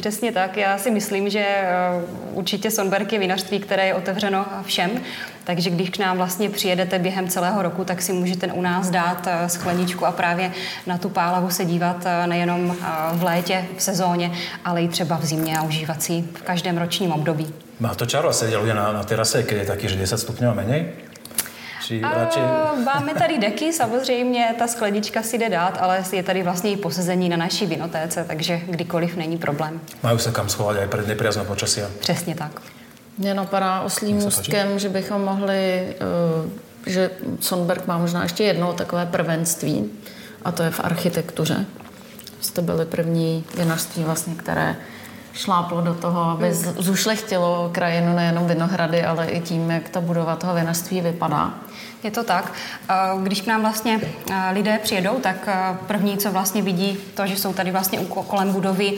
Přesně 0.00 0.32
tak. 0.32 0.56
Já 0.56 0.78
si 0.78 0.90
myslím, 0.90 1.28
že 1.28 1.44
eh, 1.44 1.68
určitě 2.32 2.70
Sonberg 2.70 3.12
je 3.12 3.18
vinařství, 3.18 3.60
které 3.60 3.86
je 3.86 3.94
otevřeno 3.94 4.46
všem. 4.64 4.90
Takže 5.44 5.70
když 5.70 5.90
k 5.90 5.98
nám 5.98 6.16
vlastně 6.16 6.50
přijedete 6.50 6.98
během 6.98 7.28
celého 7.28 7.62
roku, 7.62 7.84
tak 7.84 8.02
si 8.02 8.12
můžete 8.12 8.46
u 8.46 8.62
nás 8.62 8.90
dát 8.90 9.28
eh, 9.28 9.48
skleničku 9.48 10.06
a 10.06 10.12
právě 10.12 10.52
na 10.86 10.98
tu 10.98 11.08
pálavu 11.08 11.50
se 11.50 11.64
dívat 11.64 11.96
eh, 12.06 12.26
nejenom 12.26 12.76
v 13.12 13.22
létě, 13.22 13.64
v 13.76 13.82
sezóně, 13.82 14.32
ale 14.64 14.82
i 14.82 14.88
třeba 14.88 15.16
v 15.16 15.24
zimě 15.24 15.65
si 15.98 16.24
v 16.34 16.42
každém 16.42 16.78
ročním 16.78 17.12
období. 17.12 17.54
Má 17.80 17.94
to 17.94 18.06
čaro 18.06 18.32
sedět 18.32 18.58
lidé 18.58 18.74
na, 18.74 18.92
na 18.92 19.04
terase, 19.04 19.42
když 19.42 19.58
je 19.58 19.66
taky, 19.66 19.88
že 19.88 19.96
10 19.96 20.18
stupňů 20.18 20.48
a 20.48 20.54
méně? 20.54 20.92
Či 21.86 22.00
radši... 22.00 22.40
Máme 22.84 23.14
tady 23.14 23.38
deky, 23.38 23.72
samozřejmě 23.72 24.54
ta 24.58 24.66
sklenička 24.66 25.22
si 25.22 25.38
jde 25.38 25.48
dát, 25.48 25.78
ale 25.80 26.04
je 26.12 26.22
tady 26.22 26.42
vlastně 26.42 26.70
i 26.70 26.76
posezení 26.76 27.28
na 27.28 27.36
naší 27.36 27.66
vinotéce, 27.66 28.24
takže 28.28 28.60
kdykoliv 28.66 29.16
není 29.16 29.38
problém. 29.38 29.80
Mají 30.02 30.18
se 30.18 30.30
kam 30.32 30.48
schovat 30.48 30.76
i 30.84 30.88
před 30.88 31.08
nepriaznou 31.08 31.44
počasí. 31.44 31.80
Přesně 32.00 32.34
tak. 32.34 32.60
Mě 33.18 33.34
napadá 33.34 33.80
oslým 33.80 34.16
můstkem, 34.16 34.78
že 34.78 34.88
bychom 34.88 35.24
mohli, 35.24 35.94
eh, 36.86 36.90
že 36.90 37.10
Sonberg 37.40 37.86
má 37.86 37.98
možná 37.98 38.22
ještě 38.22 38.44
jedno 38.44 38.72
takové 38.72 39.06
prvenství, 39.06 39.90
a 40.44 40.52
to 40.52 40.62
je 40.62 40.70
v 40.70 40.80
architektuře. 40.80 41.66
Jste 42.40 42.62
byli 42.62 42.86
první 42.86 43.44
vinařství, 43.58 44.04
vlastně, 44.04 44.34
které 44.34 44.76
šláplo 45.36 45.80
do 45.80 45.94
toho, 45.94 46.22
aby 46.22 46.54
zušlechtilo 46.54 47.70
krajinu 47.72 48.16
nejenom 48.16 48.46
Vinohrady, 48.46 49.04
ale 49.04 49.26
i 49.26 49.40
tím, 49.40 49.70
jak 49.70 49.88
ta 49.88 50.00
budova 50.00 50.36
toho 50.36 50.54
vinařství 50.54 51.00
vypadá. 51.00 51.54
Je 52.02 52.10
to 52.10 52.24
tak. 52.24 52.52
Když 53.22 53.40
k 53.40 53.46
nám 53.46 53.60
vlastně 53.60 54.00
lidé 54.52 54.78
přijedou, 54.82 55.14
tak 55.14 55.48
první, 55.86 56.18
co 56.18 56.32
vlastně 56.32 56.62
vidí, 56.62 56.98
to, 57.14 57.26
že 57.26 57.36
jsou 57.36 57.52
tady 57.52 57.70
vlastně 57.70 57.98
kolem 58.26 58.52
budovy 58.52 58.92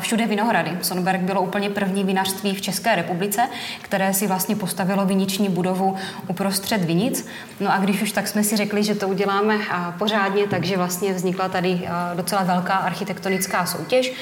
všude 0.00 0.26
vinohrady. 0.26 0.78
Sonberg 0.82 1.20
bylo 1.20 1.42
úplně 1.42 1.70
první 1.70 2.04
vinařství 2.04 2.54
v 2.54 2.60
České 2.60 2.94
republice, 2.94 3.48
které 3.82 4.14
si 4.14 4.26
vlastně 4.26 4.56
postavilo 4.56 5.06
viniční 5.06 5.48
budovu 5.48 5.96
uprostřed 6.28 6.84
vinic. 6.84 7.26
No 7.60 7.72
a 7.72 7.78
když 7.78 8.02
už 8.02 8.12
tak 8.12 8.28
jsme 8.28 8.44
si 8.44 8.56
řekli, 8.56 8.84
že 8.84 8.94
to 8.94 9.08
uděláme 9.08 9.58
pořádně, 9.98 10.46
takže 10.46 10.76
vlastně 10.76 11.14
vznikla 11.14 11.48
tady 11.48 11.88
docela 12.14 12.42
velká 12.42 12.74
architektonická 12.74 13.66
soutěž, 13.66 14.12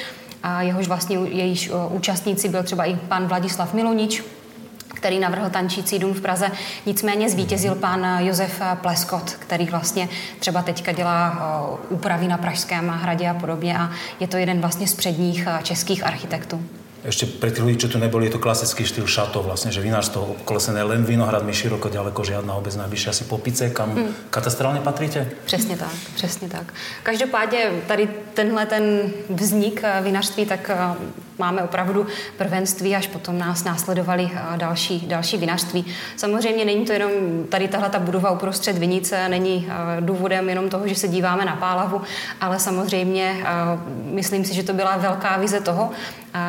a 0.46 0.62
jehož 0.62 0.88
vlastně 0.88 1.16
jejíž 1.16 1.70
účastníci 1.88 2.48
byl 2.48 2.62
třeba 2.62 2.84
i 2.84 2.96
pan 2.96 3.26
Vladislav 3.26 3.74
Milonič, 3.74 4.22
který 4.94 5.18
navrhl 5.18 5.50
tančící 5.50 5.98
dům 5.98 6.14
v 6.14 6.20
Praze. 6.20 6.50
Nicméně 6.86 7.30
zvítězil 7.30 7.74
pan 7.74 8.06
Josef 8.18 8.62
Pleskot, 8.74 9.30
který 9.30 9.66
vlastně 9.66 10.08
třeba 10.38 10.62
teďka 10.62 10.92
dělá 10.92 11.38
úpravy 11.88 12.28
na 12.28 12.38
Pražském 12.38 12.88
hradě 12.88 13.28
a 13.28 13.34
podobně 13.34 13.78
a 13.78 13.90
je 14.20 14.26
to 14.26 14.36
jeden 14.36 14.60
vlastně 14.60 14.86
z 14.86 14.94
předních 14.94 15.48
českých 15.62 16.06
architektů. 16.06 16.62
Ešte 17.04 17.28
pre 17.28 17.52
tých 17.52 17.60
ľudí, 17.60 17.76
čo 17.76 17.92
tu 17.92 18.00
neboli, 18.00 18.26
je 18.26 18.34
to 18.34 18.40
klasický 18.40 18.88
štýl 18.88 19.04
šato 19.04 19.44
vlastne, 19.44 19.68
že 19.68 19.84
vinárstvo 19.84 20.40
obkolesené 20.40 20.80
len 20.80 21.04
vinohradmi 21.04 21.52
široko, 21.52 21.92
ďaleko 21.92 22.24
žiadna 22.24 22.56
obec 22.56 22.72
najbližšia 22.72 23.12
asi 23.12 23.24
Popice, 23.28 23.70
kam 23.70 23.92
mm. 23.92 24.32
katastrálně 24.32 24.80
patríte? 24.80 25.30
Přesně 25.44 25.76
tak, 25.76 25.92
přesně 26.14 26.48
tak. 26.48 26.74
Každopádně 27.02 27.70
tady 27.86 28.08
tenhle 28.34 28.66
ten 28.66 29.12
vznik 29.28 29.80
eh, 29.84 30.00
vinařství, 30.02 30.46
tak 30.46 30.70
eh, 30.70 30.96
máme 31.38 31.62
opravdu 31.62 32.06
prvenství, 32.36 32.96
až 32.96 33.06
potom 33.06 33.38
nás 33.38 33.64
následovali 33.64 34.30
eh, 34.34 34.56
další, 34.56 35.06
další 35.06 35.36
vinařství. 35.36 35.84
Samozřejmě 36.16 36.64
není 36.64 36.84
to 36.84 36.92
jenom 36.92 37.10
tady 37.48 37.68
tahle 37.68 37.90
ta 37.90 37.98
budova 37.98 38.30
uprostřed 38.30 38.78
vinice, 38.78 39.28
není 39.28 39.68
důvodem 40.00 40.48
jenom 40.48 40.68
toho, 40.68 40.88
že 40.88 40.94
se 40.94 41.08
díváme 41.08 41.44
na 41.44 41.56
Pálavu, 41.56 42.02
ale 42.40 42.58
samozřejmě 42.58 43.36
myslím 44.04 44.44
si, 44.44 44.54
že 44.54 44.62
to 44.62 44.72
byla 44.72 44.96
velká 44.96 45.36
vize 45.36 45.60
toho, 45.60 45.90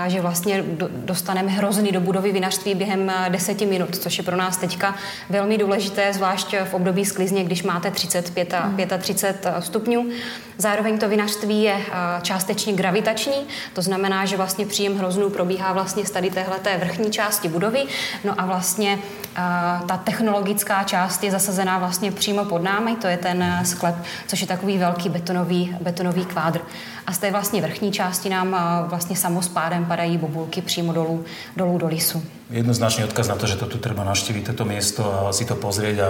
že 0.07 0.21
vlastně 0.21 0.63
dostaneme 0.87 1.51
hrozny 1.51 1.91
do 1.91 2.01
budovy 2.01 2.31
vinařství 2.31 2.75
během 2.75 3.11
deseti 3.29 3.65
minut, 3.65 3.97
což 3.97 4.17
je 4.17 4.23
pro 4.23 4.37
nás 4.37 4.57
teďka 4.57 4.95
velmi 5.29 5.57
důležité, 5.57 6.13
zvlášť 6.13 6.55
v 6.65 6.73
období 6.73 7.05
sklizně, 7.05 7.43
když 7.43 7.63
máte 7.63 7.91
35 7.91 8.53
a 8.53 8.97
35 8.97 9.53
stupňů. 9.59 10.09
Zároveň 10.57 10.97
to 10.97 11.09
vinařství 11.09 11.63
je 11.63 11.75
částečně 12.21 12.73
gravitační, 12.73 13.47
to 13.73 13.81
znamená, 13.81 14.25
že 14.25 14.37
vlastně 14.37 14.65
příjem 14.65 14.97
hroznů 14.97 15.29
probíhá 15.29 15.73
vlastně 15.73 16.05
z 16.05 16.11
tady 16.11 16.29
téhleté 16.29 16.77
vrchní 16.77 17.11
části 17.11 17.47
budovy, 17.47 17.83
no 18.23 18.41
a 18.41 18.45
vlastně 18.45 18.99
ta 19.87 19.97
technologická 20.03 20.83
část 20.83 21.23
je 21.23 21.31
zasazená 21.31 21.79
vlastně 21.79 22.11
přímo 22.11 22.45
pod 22.45 22.63
námi, 22.63 22.95
to 22.95 23.07
je 23.07 23.17
ten 23.17 23.59
sklep, 23.63 23.95
což 24.27 24.41
je 24.41 24.47
takový 24.47 24.77
velký 24.77 25.09
betonový, 25.09 25.77
betonový 25.81 26.25
kvádr. 26.25 26.61
A 27.07 27.11
z 27.13 27.17
té 27.17 27.31
vlastně 27.31 27.61
vrchní 27.61 27.91
části 27.91 28.29
nám 28.29 28.55
vlastně 28.87 29.15
samospádem 29.15 29.85
padají 29.85 30.17
bobulky 30.17 30.61
přímo 30.61 30.93
dolů, 30.93 31.25
dolů 31.55 31.77
do 31.77 31.87
lisu. 31.87 32.23
Jednoznačný 32.53 33.09
odkaz 33.09 33.25
na 33.25 33.41
to, 33.41 33.49
že 33.49 33.57
to 33.57 33.65
tu 33.65 33.81
treba 33.81 34.05
navštíviť, 34.05 34.53
toto 34.53 34.69
miesto 34.69 35.01
a 35.01 35.33
si 35.33 35.49
to 35.49 35.57
pozrieť 35.57 35.97
a 35.97 36.09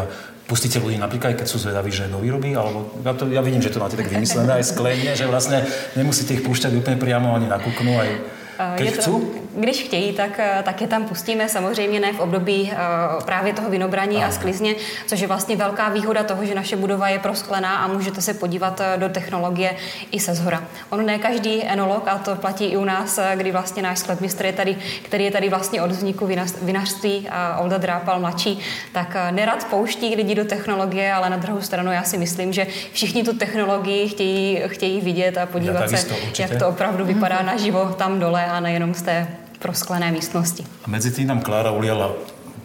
pustíte 0.51 0.83
ľudí 0.83 0.99
napríklad, 0.99 1.39
keď 1.39 1.47
sú 1.47 1.63
zvedaví, 1.63 1.95
že 1.95 2.11
do 2.11 2.19
výroby, 2.19 2.51
alebo 2.51 2.91
ja, 3.07 3.15
to, 3.15 3.31
ja 3.31 3.39
vidím, 3.39 3.63
že 3.63 3.71
to 3.71 3.79
máte 3.79 3.95
tak 3.95 4.11
vymyslené 4.11 4.59
aj 4.59 4.75
sklenie, 4.75 5.15
že 5.15 5.31
vlastne 5.31 5.63
nemusíte 5.95 6.35
ich 6.35 6.43
púšťať 6.43 6.75
úplne 6.75 6.99
priamo, 6.99 7.31
ani 7.31 7.47
nakúknú 7.47 7.95
aj 7.95 8.09
keď 8.55 8.85
je 8.87 8.93
to, 8.95 9.01
chcú? 9.03 9.13
Když 9.55 9.83
chtějí, 9.83 10.13
tak, 10.13 10.39
eh, 10.39 10.61
tak 10.63 10.81
je 10.81 10.87
tam 10.87 11.05
pustíme, 11.05 11.49
samozřejmě 11.49 11.99
ne 11.99 12.13
v 12.13 12.19
období 12.19 12.71
uh, 12.71 13.23
právě 13.23 13.53
toho 13.53 13.69
vinobraní 13.69 14.23
a 14.23 14.31
sklizně, 14.31 14.75
což 15.07 15.19
je 15.19 15.27
vlastně 15.27 15.55
velká 15.55 15.89
výhoda 15.89 16.23
toho, 16.23 16.45
že 16.45 16.55
naše 16.55 16.75
budova 16.75 17.09
je 17.09 17.19
prosklená 17.19 17.75
a 17.75 17.87
můžete 17.87 18.21
se 18.21 18.33
podívat 18.33 18.81
eh, 18.81 18.97
do 18.97 19.09
technologie 19.09 19.75
i 20.11 20.19
se 20.19 20.35
zhora. 20.35 20.63
On 20.89 21.05
ne 21.05 21.19
každý 21.19 21.63
enolog, 21.65 22.07
a 22.07 22.17
to 22.17 22.35
platí 22.35 22.65
i 22.65 22.77
u 22.77 22.85
nás, 22.85 23.19
kdy 23.35 23.51
vlastně 23.51 23.83
náš 23.83 23.99
sklepmistr 23.99 24.45
je 24.45 24.53
tady, 24.53 24.75
který 25.01 25.23
je 25.23 25.31
tady 25.31 25.49
vlastně 25.49 25.81
od 25.81 25.91
vzniku 25.91 26.29
vinařství, 26.61 27.27
a 27.29 27.59
Olda 27.59 27.77
Drápal 27.77 28.19
mladší, 28.19 28.59
tak 28.91 29.17
nerad 29.31 29.67
pouští 29.69 30.15
lidi 30.15 30.35
do 30.35 30.45
technologie, 30.45 31.13
ale 31.13 31.29
na 31.29 31.37
druhou 31.37 31.61
stranu 31.61 31.91
já 31.91 32.03
si 32.03 32.17
myslím, 32.17 32.53
že 32.53 32.67
všichni 32.91 33.23
tu 33.23 33.37
technologii 33.37 34.09
chtějí, 34.09 34.61
chtějí 34.67 35.01
vidět 35.01 35.37
a 35.37 35.45
podívat 35.45 35.89
se, 35.89 36.07
jak 36.39 36.59
to 36.59 36.67
opravdu 36.67 37.05
vypadá 37.05 37.41
naživo 37.41 37.85
tam 37.97 38.19
dole 38.19 38.45
a 38.45 38.59
nejenom 38.59 38.93
z 38.93 39.01
té 39.01 39.27
prosklené 39.59 40.11
místnosti. 40.11 40.65
A 40.83 40.89
mezi 40.89 41.11
tím 41.11 41.27
nám 41.27 41.41
Klára 41.41 41.71
uliala 41.71 42.11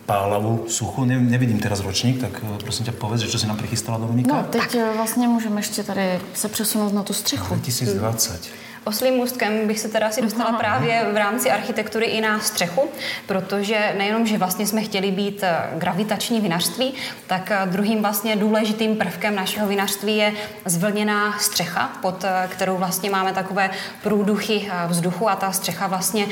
pálavu, 0.07 0.65
suchu. 0.69 1.05
Ne, 1.05 1.21
nevidím 1.21 1.59
teraz 1.59 1.81
ročník, 1.81 2.21
tak 2.21 2.31
eh, 2.43 2.59
prosím 2.65 2.85
tě 2.87 2.93
povedz, 2.93 3.21
že 3.21 3.29
co 3.29 3.39
si 3.39 3.47
nám 3.47 3.57
přichystala 3.57 3.99
Dominika? 3.99 4.35
No, 4.37 4.43
teď 4.43 4.63
tak. 4.63 4.75
Eh, 4.75 4.93
vlastně 4.97 5.29
můžeme 5.29 5.59
ještě 5.59 5.83
tady 5.83 6.21
se 6.35 6.49
přesunout 6.49 6.93
na 6.93 7.03
tu 7.03 7.13
střechu. 7.13 7.55
2020. 7.55 8.49
Oslým 8.85 9.15
můstkem 9.15 9.67
bych 9.67 9.81
se 9.81 9.89
teda 9.89 10.07
asi 10.07 10.23
dostala 10.23 10.53
právě 10.53 11.07
v 11.13 11.17
rámci 11.17 11.51
architektury 11.51 12.07
i 12.07 12.21
na 12.21 12.41
střechu, 12.41 12.89
protože 13.27 13.95
nejenom, 13.99 14.27
že 14.27 14.39
vlastně 14.39 14.67
jsme 14.67 14.83
chtěli 14.83 15.11
být 15.11 15.43
eh, 15.43 15.57
gravitační 15.75 16.41
vinařství, 16.41 16.95
tak 17.27 17.51
eh, 17.51 17.67
druhým 17.67 18.03
vlastně 18.03 18.37
důležitým 18.37 18.97
prvkem 18.97 19.35
našeho 19.35 19.69
vinařství 19.69 20.17
je 20.17 20.33
zvlněná 20.65 21.39
střecha, 21.39 21.93
pod 22.03 22.25
eh, 22.25 22.49
kterou 22.49 22.77
vlastně 22.77 23.11
máme 23.11 23.33
takové 23.33 23.71
průduchy 24.03 24.71
vzduchu 24.89 25.29
a 25.31 25.37
ta 25.37 25.53
střecha 25.53 25.87
vlastně, 25.87 26.27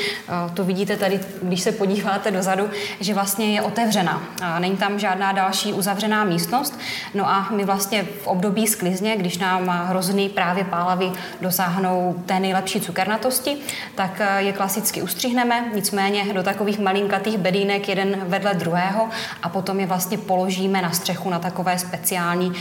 to 0.54 0.64
vidíte 0.64 0.96
tady, 0.96 1.20
když 1.42 1.61
se 1.61 1.72
podíváte 1.72 2.30
dozadu, 2.30 2.70
že 3.00 3.14
vlastně 3.14 3.54
je 3.54 3.62
otevřená. 3.62 4.22
Není 4.58 4.76
tam 4.76 4.98
žádná 4.98 5.32
další 5.32 5.72
uzavřená 5.72 6.24
místnost. 6.24 6.78
No 7.14 7.28
a 7.28 7.48
my 7.50 7.64
vlastně 7.64 8.02
v 8.22 8.26
období 8.26 8.66
sklizně, 8.66 9.16
když 9.16 9.38
nám 9.38 9.68
hrozný 9.88 10.28
právě 10.28 10.64
pálavy 10.64 11.12
dosáhnou 11.40 12.22
té 12.26 12.38
nejlepší 12.40 12.81
cukernatosti, 12.81 13.57
tak 13.94 14.20
eh, 14.20 14.42
je 14.42 14.53
klasicky 14.53 15.03
ustřihneme, 15.03 15.64
nicméně 15.74 16.33
do 16.33 16.42
takových 16.42 16.79
malinkatých 16.79 17.38
bedínek 17.38 17.88
jeden 17.88 18.20
vedle 18.22 18.55
druhého 18.55 19.09
a 19.42 19.48
potom 19.48 19.81
je 19.81 19.87
vlastně 19.87 20.18
položíme 20.18 20.83
na 20.83 20.92
střechu 20.92 21.31
na 21.31 21.38
takové 21.38 21.79
speciální 21.79 22.53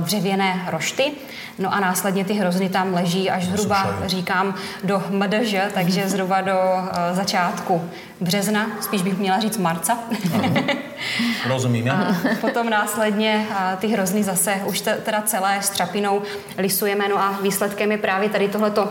dřevěné 0.00 0.66
rošty. 0.70 1.12
No 1.58 1.74
a 1.74 1.80
následně 1.80 2.24
ty 2.24 2.32
hrozny 2.32 2.68
tam 2.68 2.94
leží 2.94 3.30
až 3.30 3.44
zhruba, 3.44 3.98
říkám, 4.06 4.54
do 4.84 5.02
MDŽ, 5.10 5.54
takže 5.74 6.08
zhruba 6.08 6.40
do 6.40 6.58
eh, 6.60 7.14
začátku 7.14 7.90
března, 8.20 8.66
spíš 8.80 9.02
bych 9.02 9.18
měla 9.18 9.40
říct 9.40 9.58
marca. 9.58 9.98
Rozumím, 11.46 11.86
já. 11.86 12.16
Potom 12.40 12.70
následně 12.70 13.46
ty 13.78 13.86
hrozny 13.86 14.22
zase 14.22 14.60
už 14.64 14.80
teda 14.80 15.22
celé 15.22 15.62
s 15.62 15.70
trapinou 15.70 16.22
lisujeme, 16.58 17.08
no 17.08 17.18
a 17.18 17.38
výsledkem 17.42 17.92
je 17.92 17.98
právě 17.98 18.28
tady 18.28 18.48
tohleto 18.48 18.88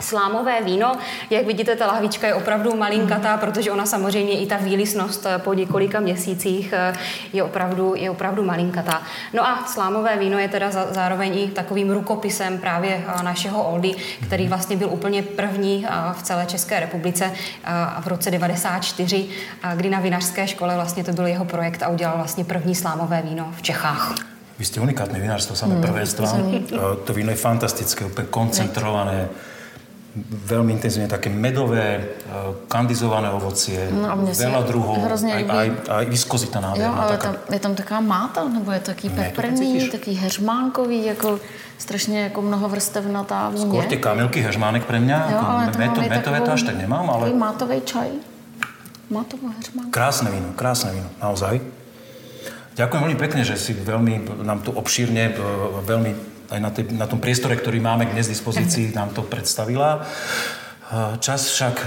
Slámové 0.00 0.62
víno, 0.62 0.96
jak 1.30 1.46
vidíte, 1.46 1.76
ta 1.76 1.86
lahvička 1.86 2.26
je 2.26 2.34
opravdu 2.34 2.76
malinkatá, 2.76 3.36
protože 3.36 3.70
ona 3.70 3.86
samozřejmě 3.86 4.40
i 4.40 4.46
ta 4.46 4.56
výlisnost 4.56 5.26
eh, 5.26 5.38
po 5.38 5.54
několika 5.54 6.00
měsících 6.00 6.72
eh, 6.72 6.92
je 7.32 7.42
opravdu, 7.42 7.94
je 7.96 8.10
opravdu 8.10 8.44
malinkatá. 8.44 9.02
No 9.32 9.46
a 9.46 9.64
slámové 9.66 10.16
víno 10.16 10.38
je 10.38 10.48
teda 10.48 10.70
zároveň 10.70 11.38
i 11.38 11.48
takovým 11.48 11.90
rukopisem 11.90 12.58
právě 12.58 13.04
eh, 13.06 13.22
našeho 13.22 13.62
Oldy, 13.62 13.94
který 14.26 14.48
vlastně 14.48 14.76
byl 14.76 14.88
úplně 14.88 15.22
první 15.22 15.86
v 16.12 16.22
celé 16.22 16.46
České 16.46 16.80
republice 16.80 17.32
v 18.00 18.06
roce 18.06 18.30
94, 18.30 19.28
kdy 19.74 19.90
na 19.90 20.00
vinařské 20.00 20.46
škole 20.46 20.74
vlastně 20.74 21.04
to 21.04 21.12
byl 21.12 21.26
jeho 21.26 21.44
projekt 21.44 21.82
a 21.82 21.88
udělal 21.88 22.16
vlastně 22.16 22.44
první 22.44 22.74
slámové 22.74 23.22
víno 23.22 23.52
v 23.56 23.62
Čechách. 23.62 24.14
Vy 24.58 24.64
jste 24.64 24.80
unikátní 24.80 25.20
vinařstvo, 25.20 25.56
samé 25.56 25.74
mm, 25.74 25.82
prvenstva. 25.82 26.38
To 27.04 27.12
víno 27.12 27.30
je 27.30 27.36
fantastické, 27.36 28.04
úplně 28.04 28.26
koncentrované 28.30 29.28
veľmi 30.28 30.72
intenzívne 30.76 31.08
také 31.08 31.32
medové, 31.32 32.00
eh, 32.00 32.30
kandizované 32.68 33.30
ovocie, 33.30 33.88
no 33.92 34.10
a 34.10 34.16
veľa 34.16 34.62
druhov, 34.66 35.00
hrozně 35.04 35.34
aj, 35.34 35.44
aj, 35.50 35.68
aj 35.88 36.04
viskozita 36.06 36.60
nádherná. 36.60 36.86
Jo, 36.86 36.92
ale 36.96 37.10
taká... 37.16 37.22
tam, 37.22 37.34
je 37.54 37.60
tam 37.60 37.74
taká 37.74 37.96
máta, 38.00 38.40
nebo 38.44 38.72
je 38.72 38.80
taký 38.80 39.08
peprný, 39.08 39.88
taký 39.90 40.14
heřmánkový, 40.14 41.04
jako 41.04 41.40
strašně 41.78 42.20
jako 42.20 42.42
mnohovrstevnatá 42.42 43.48
vůně. 43.48 43.80
Skôr 43.80 43.84
tie 43.88 43.98
kamilky 43.98 44.40
heřmánek 44.40 44.84
pre 44.84 45.00
mňa, 45.00 45.18
jo, 45.32 45.38
ale 45.40 45.60
to 45.72 45.78
meto, 45.78 46.00
metové 46.00 46.40
to 46.40 46.52
až 46.52 46.62
tak 46.62 46.76
nemám, 46.76 47.10
ale... 47.10 47.32
mátový 47.32 47.80
čaj. 47.80 48.08
Mátová 49.10 49.50
heřmánka. 49.56 49.90
Krásne 49.90 50.30
víno, 50.30 50.52
krásne 50.54 50.92
víno, 50.92 51.08
naozaj. 51.18 51.60
Ďakujem 52.78 53.00
veľmi 53.02 53.18
pekne, 53.18 53.42
že 53.42 53.58
si 53.58 53.74
veľmi 53.74 54.44
nám 54.46 54.62
tu 54.62 54.70
obšírne, 54.70 55.34
eh, 55.34 55.82
veľmi 55.82 56.12
aj 56.50 56.60
na, 56.60 56.70
tej, 56.70 56.84
na 56.92 57.06
tom 57.06 57.22
priestore, 57.22 57.54
ktorý 57.54 57.78
máme 57.78 58.10
dnes 58.10 58.26
v 58.26 58.34
dispozícii, 58.34 58.92
nám 58.92 59.14
to 59.14 59.22
predstavila. 59.22 60.04
Čas 61.22 61.54
však 61.54 61.86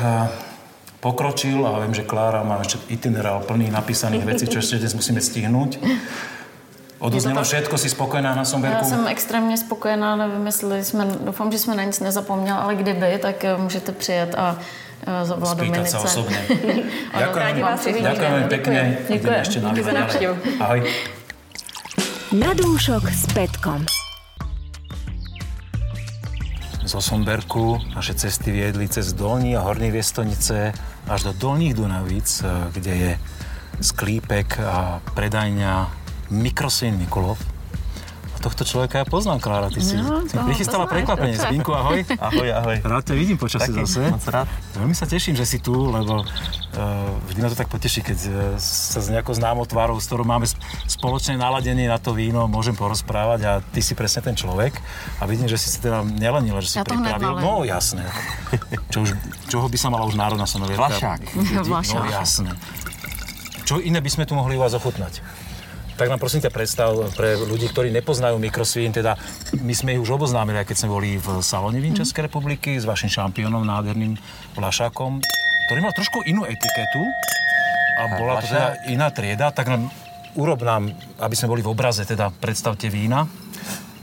pokročil 1.03 1.59
a 1.67 1.83
viem, 1.83 1.91
že 1.91 2.07
Klára 2.07 2.47
má 2.47 2.63
ešte 2.63 2.79
itinerál 2.87 3.43
plný 3.43 3.67
napísaných 3.67 4.23
vecí, 4.23 4.45
čo 4.47 4.63
ešte 4.63 4.79
dnes 4.79 4.95
musíme 4.95 5.19
stihnúť. 5.19 5.83
Odoznelo 7.03 7.43
všetko, 7.43 7.75
si 7.75 7.91
spokojená 7.91 8.31
na 8.31 8.45
Somberku? 8.47 8.87
Já 8.87 8.89
jsem 8.89 9.07
extrémně 9.07 9.57
spokojená, 9.57 10.15
nevím, 10.15 10.45
jestli 10.45 10.83
jsme, 10.83 11.05
doufám, 11.25 11.51
že 11.51 11.59
jsme 11.59 11.75
na 11.75 11.83
nic 11.83 11.99
nezapomněli, 11.99 12.57
ale 12.57 12.75
kdyby, 12.75 13.17
tak 13.21 13.43
eh, 13.43 13.57
můžete 13.57 13.91
přijet 13.91 14.35
a 14.35 14.55
uh, 15.07 15.27
zavolat 15.27 15.57
Dominice. 15.57 15.91
sa 15.91 15.99
osobne. 15.99 16.39
ďakujem, 17.11 17.55
ďakujem 18.03 18.47
pekne. 18.47 18.81
Ďakujem. 19.09 19.41
Ešte 19.43 19.59
Díky 19.59 19.83
za 19.83 19.91
Ahoj. 20.63 20.79
Na 22.31 22.55
dúšok 22.55 23.03
s 23.11 23.27
Petkom 23.35 23.83
z 26.85 26.95
Osonberku 26.95 27.79
naše 27.95 28.13
cesty 28.13 28.51
viedli 28.51 28.87
cez 28.87 29.13
Dolní 29.13 29.57
a 29.57 29.61
Horní 29.61 29.91
Viestonice 29.91 30.73
až 31.07 31.23
do 31.23 31.33
Dolních 31.33 31.73
Dunavíc, 31.73 32.43
eh, 32.43 32.71
kde 32.71 32.95
je 32.95 33.19
sklípek 33.81 34.59
a 34.59 35.01
predajňa 35.13 35.91
Mikrosyn 36.29 36.97
Mikulov. 36.97 37.52
Tohto 38.43 38.67
človeka 38.67 38.99
ja 38.99 39.05
poznám, 39.07 39.39
Klára. 39.39 39.71
Ty 39.71 39.79
si, 39.79 39.95
No, 39.95 40.19
toho 40.27 40.43
prichystala 40.43 40.83
prekvapenie. 40.83 41.39
Spinku, 41.39 41.71
ahoj. 41.71 42.03
Ahoj, 42.27 42.47
ahoj. 42.51 42.77
Rád 42.83 43.03
ťa 43.07 43.15
vidím 43.15 43.39
počasí 43.39 43.71
Taky, 43.71 43.87
zase. 43.87 44.11
moc 44.11 44.25
rád. 44.27 44.51
Veľmi 44.75 44.91
sa 44.91 45.07
teším, 45.07 45.31
že 45.33 45.47
si 45.47 45.57
tu, 45.57 45.71
lebo 45.71 46.19
uh, 46.19 46.27
vždy 47.31 47.39
ma 47.39 47.47
to 47.47 47.55
tak 47.55 47.71
poteší, 47.71 48.03
keď 48.03 48.19
uh, 48.19 48.33
sa 48.59 48.99
s 48.99 49.07
nejakou 49.07 49.31
známou 49.31 49.63
tvárou, 49.63 49.95
s 49.95 50.05
ktorou 50.05 50.27
máme 50.27 50.43
sp- 50.43 50.59
spoločné 50.85 51.39
naladenie 51.39 51.87
na 51.87 51.95
to 51.95 52.11
víno, 52.11 52.43
môžem 52.45 52.75
porozprávať 52.75 53.39
a 53.41 53.51
ty 53.63 53.79
si 53.79 53.95
presne 53.95 54.19
ten 54.21 54.35
človek. 54.35 54.75
A 55.17 55.23
vidím, 55.23 55.47
že 55.47 55.55
si 55.55 55.71
si 55.71 55.79
teda 55.79 56.03
nelenila, 56.03 56.59
že 56.59 56.67
si 56.67 56.77
Ja 56.77 56.83
pripravil. 56.83 57.39
No 57.39 57.63
jasné. 57.63 58.03
Čo 58.91 59.07
už, 59.07 59.09
čoho 59.47 59.71
by 59.71 59.77
sa 59.79 59.87
mala 59.87 60.03
už 60.03 60.19
národná 60.19 60.43
chytiť? 60.43 60.75
Vlašák. 60.75 61.19
No 61.95 62.03
jasné. 62.11 62.51
Čo 63.63 63.79
iné 63.79 64.03
by 64.03 64.09
sme 64.11 64.27
tu 64.27 64.35
mohli 64.35 64.59
u 64.59 64.61
vás 64.61 64.75
ochutnať? 64.75 65.23
Tak 65.93 66.09
nám 66.09 66.17
prosím 66.17 66.41
ťa 66.41 66.49
predstav 66.49 66.89
pre 67.13 67.37
ľudí, 67.37 67.69
ktorí 67.69 67.93
nepoznajú 67.93 68.41
mikrosvín, 68.41 68.89
teda 68.89 69.13
my 69.61 69.73
sme 69.77 69.93
ich 69.93 70.01
už 70.01 70.17
oboznámili, 70.17 70.65
keď 70.65 70.77
sme 70.83 70.89
boli 70.89 71.21
v 71.21 71.37
salóne 71.45 71.77
vín 71.77 71.93
Českej 71.93 72.25
republiky 72.25 72.81
s 72.81 72.89
vašim 72.89 73.13
šampiónom, 73.13 73.61
nádherným 73.61 74.17
Vlašákom, 74.57 75.21
ktorý 75.69 75.79
mal 75.85 75.93
trošku 75.93 76.25
inú 76.25 76.49
etiketu 76.49 77.01
a 78.01 78.01
bola 78.17 78.41
to 78.41 78.49
teda 78.49 78.73
Vlašák. 78.73 78.89
iná 78.89 79.07
trieda, 79.13 79.47
tak 79.53 79.69
nám 79.69 79.93
urob 80.33 80.65
nám, 80.65 80.89
aby 81.21 81.35
sme 81.37 81.53
boli 81.53 81.61
v 81.61 81.69
obraze, 81.69 82.01
teda 82.09 82.33
predstavte 82.41 82.89
vína. 82.89 83.29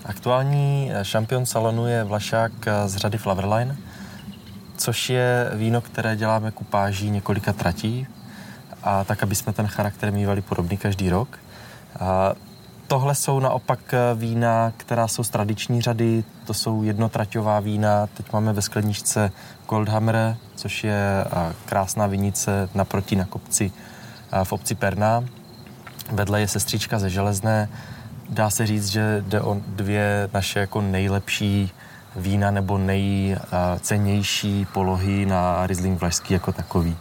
Aktuální 0.07 0.91
eh, 0.95 1.05
šampion 1.05 1.47
salonu 1.47 1.87
je 1.91 2.05
Vlašák 2.05 2.53
eh, 2.67 2.89
z 2.89 2.97
řady 2.97 3.19
Flavorline, 3.19 3.77
což 4.77 5.11
je 5.11 5.51
víno, 5.55 5.81
které 5.81 6.17
děláme 6.17 6.51
kupáží 6.51 7.11
několika 7.11 7.53
tratí 7.53 8.07
a 8.83 9.05
tak, 9.05 9.23
aby 9.23 9.35
jsme 9.35 9.53
ten 9.53 9.67
charakter 9.67 10.13
mývali 10.13 10.43
podobný 10.43 10.77
každý 10.77 11.11
rok. 11.11 11.39
Tohle 12.91 13.15
jsou 13.15 13.41
naopak 13.41 13.95
eh, 13.95 14.15
vína, 14.15 14.73
která 14.77 15.09
jsou 15.09 15.25
z 15.25 15.29
tradiční 15.29 15.83
řady, 15.83 16.25
to 16.45 16.55
jsou 16.55 16.83
jednotraťová 16.83 17.61
vína. 17.61 18.07
Teď 18.07 18.33
máme 18.33 18.53
ve 18.53 18.63
skleničce 18.63 19.33
Goldhammer, 19.69 20.37
což 20.57 20.85
je 20.85 21.25
eh, 21.27 21.53
krásná 21.65 22.07
vinice 22.07 22.69
naproti 22.75 23.17
na 23.17 23.25
kopci 23.25 23.73
eh, 24.33 24.45
v 24.45 24.53
obci 24.53 24.75
Perná. 24.75 25.25
Vedle 26.13 26.41
je 26.41 26.49
sestřička 26.49 26.99
ze 26.99 27.11
Železné. 27.11 27.69
Dá 28.29 28.51
se 28.51 28.67
říct, 28.67 28.87
že 28.87 29.25
jde 29.27 29.41
o 29.41 29.57
dvě 29.67 30.29
naše 30.33 30.61
jako 30.61 30.81
nejlepší 30.81 31.71
vína 32.17 32.51
nebo 32.51 32.79
nejcennější 32.79 34.67
polohy 34.73 35.27
na 35.27 35.67
Riesling 35.67 36.01
Vlašský 36.01 36.35
jako 36.35 36.53
takový. 36.53 36.97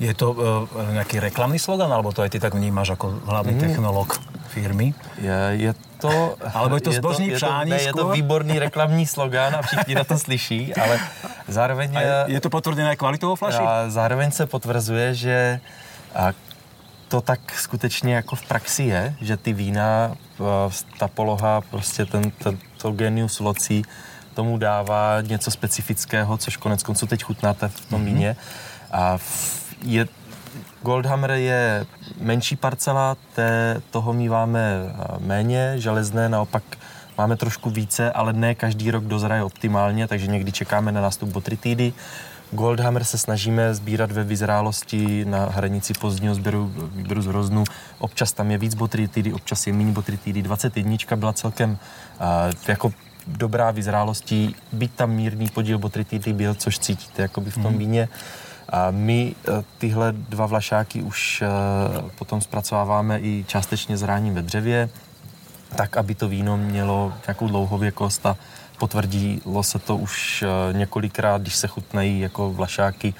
Je 0.00 0.14
to 0.16 0.32
uh, 0.32 0.64
nejaký 0.96 1.20
reklamný 1.20 1.60
slogan, 1.60 1.92
alebo 1.92 2.08
to 2.08 2.24
aj 2.24 2.32
ty 2.32 2.40
tak 2.40 2.56
vnímaš 2.56 2.96
ako 2.96 3.20
hlavný 3.28 3.52
Mm. 3.52 3.60
technolog 3.60 4.16
firmy? 4.48 4.96
Je, 5.20 5.68
je 5.68 5.72
to... 6.00 6.40
Alebo 6.54 6.80
je 6.80 6.88
to 6.88 6.92
zbožný 6.92 7.28
je 7.28 7.32
to, 7.32 7.36
přání 7.36 7.70
ne, 7.70 7.82
je 7.82 7.92
to 7.92 8.08
výborný 8.08 8.58
reklamní 8.58 9.06
slogan 9.06 9.54
a 9.54 9.62
všichni 9.62 9.94
na 9.94 10.04
to 10.04 10.18
slyší, 10.18 10.74
ale 10.74 11.00
zároveň... 11.48 11.96
A 11.96 12.00
je, 12.00 12.16
je 12.26 12.40
to 12.40 12.50
potvrdené 12.50 12.90
aj 12.90 12.96
kvalitou 12.96 13.36
flaši? 13.36 13.60
A 13.60 13.92
zároveň 13.92 14.32
se 14.32 14.46
potvrzuje, 14.48 15.14
že 15.14 15.60
a 16.14 16.32
to 17.08 17.20
tak 17.20 17.40
skutečně 17.52 18.14
jako 18.14 18.36
v 18.36 18.42
praxi 18.48 18.82
je, 18.82 19.14
že 19.20 19.36
ty 19.36 19.52
vína, 19.52 20.16
a, 20.40 20.70
ta 20.98 21.08
poloha, 21.08 21.60
prostě 21.60 22.06
ten, 22.06 22.30
ten 22.30 22.58
to 22.80 22.90
genius 22.90 23.40
locí 23.40 23.84
tomu 24.34 24.58
dává 24.58 25.20
něco 25.20 25.50
specifického, 25.50 26.36
což 26.36 26.56
konec 26.56 26.82
konců 26.82 27.06
teď 27.06 27.22
chutnáte 27.22 27.68
v 27.68 27.86
tom 27.86 28.04
víně. 28.04 28.36
A 28.90 29.18
v, 29.18 29.69
je, 29.82 30.08
Goldhammer 30.82 31.30
je 31.30 31.86
menší 32.20 32.56
parcela, 32.56 33.16
té, 33.34 33.82
toho 33.90 34.12
míváme 34.12 34.94
a, 34.98 35.18
méně, 35.18 35.74
železné 35.76 36.28
naopak 36.28 36.62
máme 37.18 37.36
trošku 37.36 37.70
více, 37.70 38.12
ale 38.12 38.32
ne 38.32 38.54
každý 38.54 38.90
rok 38.90 39.04
dozraje 39.04 39.42
optimálně, 39.44 40.08
takže 40.08 40.26
někdy 40.26 40.52
čekáme 40.52 40.92
na 40.92 41.00
nástup 41.00 41.28
botritidy. 41.28 41.92
Goldhammer 42.52 43.04
se 43.04 43.18
snažíme 43.18 43.74
sbírat 43.74 44.12
ve 44.12 44.24
vyzrálosti 44.24 45.24
na 45.24 45.44
hranici 45.44 45.94
pozdního 45.94 46.34
sběru, 46.34 46.72
výběru 46.94 47.22
z 47.22 47.26
hroznu. 47.26 47.64
Občas 47.98 48.32
tam 48.32 48.50
je 48.50 48.58
víc 48.58 48.74
botritidy, 48.74 49.32
občas 49.32 49.66
je 49.66 49.72
méně 49.72 49.92
botritidy. 49.92 50.42
21 50.42 50.96
byla 51.16 51.32
celkem 51.32 51.70
uh, 51.70 52.26
jako 52.68 52.92
dobrá 53.26 53.70
vyzrálostí, 53.70 54.56
byť 54.72 54.90
tam 54.92 55.10
mírný 55.10 55.48
podíl 55.48 55.78
botritidy 55.78 56.32
byl, 56.32 56.54
což 56.54 56.78
cítíte 56.78 57.22
jakoby 57.22 57.50
v 57.50 57.62
tom 57.62 57.78
víně. 57.78 58.08
A 58.70 58.90
my 58.90 59.34
eh, 59.34 59.64
tyhle 59.78 60.12
dva 60.12 60.46
vlašáky 60.46 61.02
už 61.02 61.42
eh, 61.42 61.46
potom 62.18 62.40
zpracováváme 62.40 63.20
i 63.20 63.44
částečně 63.48 63.96
zráním 63.96 64.34
ve 64.34 64.42
dřevě, 64.42 64.88
tak, 65.76 65.96
aby 65.96 66.14
to 66.14 66.28
víno 66.28 66.56
mělo 66.56 67.12
nějakou 67.26 67.48
dlouhověkost 67.48 68.26
a 68.26 68.36
potvrdilo 68.78 69.62
se 69.62 69.78
to 69.78 69.96
už 69.96 70.42
eh, 70.42 70.72
několikrát, 70.72 71.42
když 71.42 71.56
se 71.56 71.66
chutnají 71.68 72.20
jako 72.20 72.52
vlašáky 72.52 73.14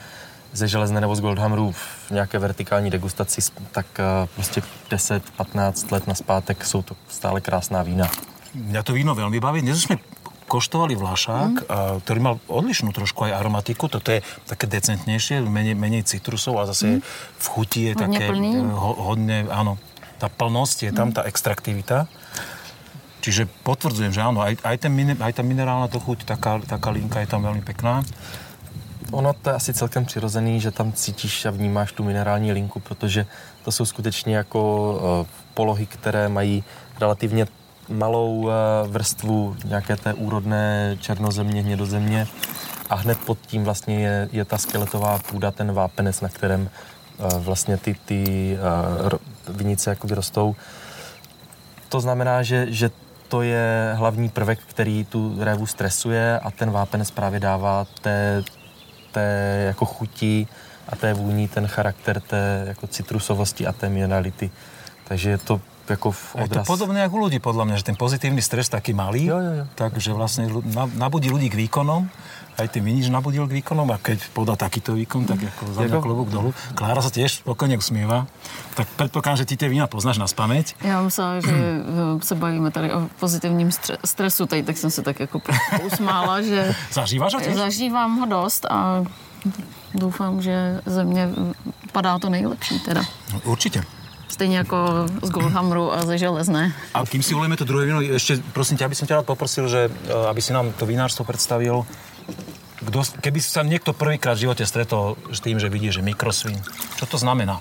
ze 0.52 0.68
železné 0.68 1.00
nebo 1.00 1.16
z 1.16 1.20
Goldhammeru 1.20 1.72
v 1.72 2.10
nějaké 2.10 2.38
vertikální 2.38 2.90
degustaci, 2.90 3.40
tak 3.72 3.86
prostě 4.34 4.62
10-15 4.90 5.92
let 5.92 6.06
naspátek 6.06 6.64
jsou 6.64 6.82
to 6.82 6.96
stále 7.08 7.40
krásná 7.40 7.82
vína. 7.82 8.10
Mňa 8.54 8.82
to 8.82 8.98
víno 8.98 9.14
veľmi 9.14 9.38
baví. 9.38 9.62
Dnes 9.62 9.78
už 9.78 9.94
sme 9.94 9.96
koštovali 10.50 10.98
vlašák, 10.98 11.52
Mhm. 11.54 11.64
a, 11.64 11.76
ktorý 12.02 12.18
mal 12.18 12.34
odlišnú 12.50 12.90
trošku 12.90 13.22
aj 13.24 13.38
aromatiku. 13.38 13.86
Toto 13.86 14.10
je 14.10 14.18
také 14.44 14.66
decentnejšie, 14.66 15.46
menej, 15.46 15.78
menej 15.78 16.02
citrusov 16.02 16.58
a 16.58 16.66
zase 16.66 16.98
v 17.38 17.46
chuti 17.46 17.86
je. 17.86 17.92
Hodne 17.94 18.02
také 18.10 18.24
plný. 18.26 18.50
e, 18.50 18.66
ho, 18.66 18.90
hodne, 18.98 19.38
áno, 19.46 19.78
tá 20.18 20.26
plnosť 20.26 20.78
je 20.82 20.92
tam, 20.92 21.14
tá 21.14 21.22
extraktivita. 21.22 22.10
Čiže 23.20 23.44
potvrdzujem, 23.62 24.10
že 24.10 24.20
áno, 24.20 24.40
aj, 24.40 24.64
aj, 24.64 24.76
ten, 24.80 24.90
mine- 24.90 25.20
aj 25.20 25.36
tá 25.36 25.42
minerálna 25.44 25.86
to 25.86 26.00
chuť, 26.00 26.24
taká, 26.24 26.56
taká 26.64 26.88
linka 26.90 27.20
je 27.20 27.28
tam 27.28 27.44
veľmi 27.44 27.60
pekná. 27.62 28.00
Ono 29.12 29.32
to 29.36 29.50
je 29.50 29.54
asi 29.56 29.70
celkem 29.74 30.04
přirozený, 30.08 30.60
že 30.60 30.70
tam 30.70 30.92
cítíš 30.92 31.44
a 31.46 31.50
vnímáš 31.50 31.92
tu 31.92 32.04
minerální 32.04 32.52
linku, 32.52 32.80
protože 32.80 33.26
to 33.64 33.72
jsou 33.72 33.84
skutečně 33.84 34.36
jako 34.36 34.60
uh, 34.62 35.26
polohy, 35.54 35.86
které 35.86 36.28
mají 36.28 36.64
relativně 37.00 37.46
malou 37.90 38.36
uh, 38.36 38.52
vrstvu 38.86 39.56
nějaké 39.64 39.96
té 39.96 40.14
úrodné 40.14 40.96
černozemě, 41.00 41.62
hnědozemě 41.62 42.26
a 42.90 42.94
hned 42.94 43.18
pod 43.18 43.38
tím 43.46 43.64
vlastně 43.64 44.00
je, 44.00 44.28
je 44.32 44.44
ta 44.44 44.58
skeletová 44.58 45.18
půda, 45.18 45.50
ten 45.50 45.72
vápenec, 45.72 46.20
na 46.20 46.28
kterém 46.28 46.70
uh, 47.18 47.38
vlastně 47.38 47.76
ty, 47.76 47.96
ty 48.04 48.58
ro- 49.04 49.18
vinice 49.48 49.90
jakoby 49.90 50.14
rostou. 50.14 50.56
To 51.88 52.00
znamená, 52.00 52.42
že, 52.42 52.66
že 52.68 52.90
to 53.28 53.42
je 53.42 53.92
hlavní 53.94 54.28
prvek, 54.28 54.58
který 54.66 55.04
tu 55.04 55.36
révu 55.38 55.66
stresuje 55.66 56.38
a 56.38 56.50
ten 56.50 56.70
vápenec 56.70 57.10
právě 57.10 57.40
dává 57.40 57.86
té, 58.00 58.42
té 59.12 59.62
jako 59.66 59.84
chutí 59.84 60.48
a 60.88 60.96
té 60.96 61.14
vůní 61.14 61.48
ten 61.48 61.66
charakter 61.66 62.20
té 62.20 62.64
jako 62.66 62.86
citrusovosti 62.86 63.66
a 63.66 63.72
té 63.72 63.88
minerality. 63.88 64.50
Takže 65.08 65.30
je 65.30 65.38
to 65.38 65.60
jako 65.90 66.10
v 66.10 66.20
Je 66.20 66.38
to 66.38 66.44
odraz. 66.44 66.66
podobné 66.66 67.00
ako 67.02 67.14
u 67.16 67.20
ľudí, 67.26 67.38
podľa 67.38 67.64
mňa, 67.64 67.76
že 67.76 67.84
ten 67.84 67.96
pozitívny 67.96 68.38
stres 68.38 68.66
taký 68.66 68.92
malý, 68.92 69.26
Jo, 69.26 69.38
jo, 69.38 69.52
jo. 69.52 69.64
takže 69.74 70.10
vlastne 70.12 70.46
na- 70.66 70.88
nabudí 70.88 71.26
ľudí 71.26 71.46
k 71.46 71.56
výkonom, 71.58 72.06
aj 72.56 72.66
ty 72.68 72.78
vinič 72.78 73.08
nabudil 73.08 73.46
k 73.46 73.56
výkonom 73.56 73.88
a 73.88 73.96
keď 73.96 74.20
podá 74.30 74.52
takýto 74.52 74.92
výkon, 74.92 75.24
tak 75.24 75.40
ako 75.40 75.62
za 75.72 75.80
Jako- 75.82 76.02
klobúk 76.02 76.28
dolu. 76.28 76.50
Klára 76.74 77.00
sa 77.00 77.08
tiež 77.08 77.40
spokojne 77.40 77.74
usmieva, 77.74 78.28
tak 78.74 78.84
predpokladám, 79.00 79.40
že 79.40 79.48
ty 79.48 79.56
tie 79.56 79.66
vína 79.66 79.86
poznáš 79.86 80.16
na 80.16 80.28
spameť. 80.28 80.76
Já 80.84 81.00
myslela, 81.00 81.40
že 81.40 81.56
eh, 81.56 82.20
se 82.20 82.34
bavíme 82.34 82.70
tady 82.70 82.92
o 82.92 83.08
pozitivním 83.16 83.68
stre- 83.68 83.96
stresu, 84.04 84.46
tady 84.46 84.62
tak 84.62 84.76
jsem 84.76 84.90
se 84.90 85.02
tak 85.02 85.20
jako 85.20 85.40
usmála, 85.86 86.42
že 86.42 86.74
Zažívaš 86.92 87.34
ho 87.34 87.40
tiež? 87.40 87.54
zažívám 87.56 88.20
ho 88.20 88.26
dost 88.26 88.66
a 88.70 89.04
doufám, 89.94 90.42
že 90.42 90.80
ze 90.86 91.04
mě 91.04 91.28
padá 91.92 92.18
to 92.18 92.28
nejlepší 92.30 92.78
teda. 92.80 93.02
No, 93.32 93.40
Určite. 93.44 93.82
Stejně 94.30 94.58
jako 94.58 95.06
z 95.22 95.30
Goldhammeru 95.30 95.92
a 95.92 96.02
ze 96.06 96.18
Železné. 96.18 96.72
A 96.94 97.02
kým 97.06 97.22
si 97.22 97.34
ulejeme 97.34 97.58
to 97.58 97.66
druhé 97.66 97.86
víno, 97.86 97.98
ešte 98.00 98.38
prosím 98.54 98.78
ťa, 98.78 98.86
aby 98.86 98.96
som 98.96 99.06
ťa 99.10 99.18
rád 99.20 99.26
poprosil, 99.26 99.66
že 99.66 99.90
e, 99.90 99.90
aby 100.30 100.38
si 100.38 100.54
nám 100.54 100.70
to 100.78 100.86
vinárstvo 100.86 101.26
predstavil. 101.26 101.82
Kdo, 102.80 103.02
keby 103.20 103.40
sa 103.42 103.60
niekto 103.66 103.92
prvýkrát 103.92 104.38
v 104.38 104.48
živote 104.48 104.64
stretol 104.64 105.18
s 105.28 105.42
tým, 105.44 105.60
že 105.60 105.68
vidí, 105.68 105.92
že 105.92 106.00
mikrosvín, 106.00 106.56
čo 106.96 107.04
to 107.04 107.18
znamená? 107.20 107.60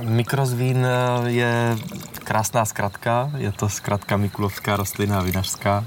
Mikrozvín 0.00 0.80
eh, 0.80 0.96
je 1.26 1.52
krásná 2.24 2.64
zkratka, 2.64 3.30
je 3.36 3.52
to 3.52 3.68
zkratka 3.68 4.16
Mikulovská 4.16 4.76
rostlina 4.76 5.20
vinařská, 5.20 5.84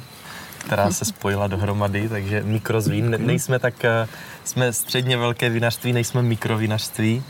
která 0.58 0.92
se 0.92 1.06
spojila 1.06 1.48
dohromady, 1.48 2.10
takže 2.10 2.44
mikrozvín. 2.44 3.10
Ne- 3.10 3.18
Nejsme 3.18 3.60
tak, 3.60 3.86
eh, 3.86 4.08
jsme 4.44 4.74
středně 4.74 5.18
velké 5.18 5.50
vinařství, 5.50 5.94
nejsme 5.94 6.22
mikrovinařství, 6.22 7.24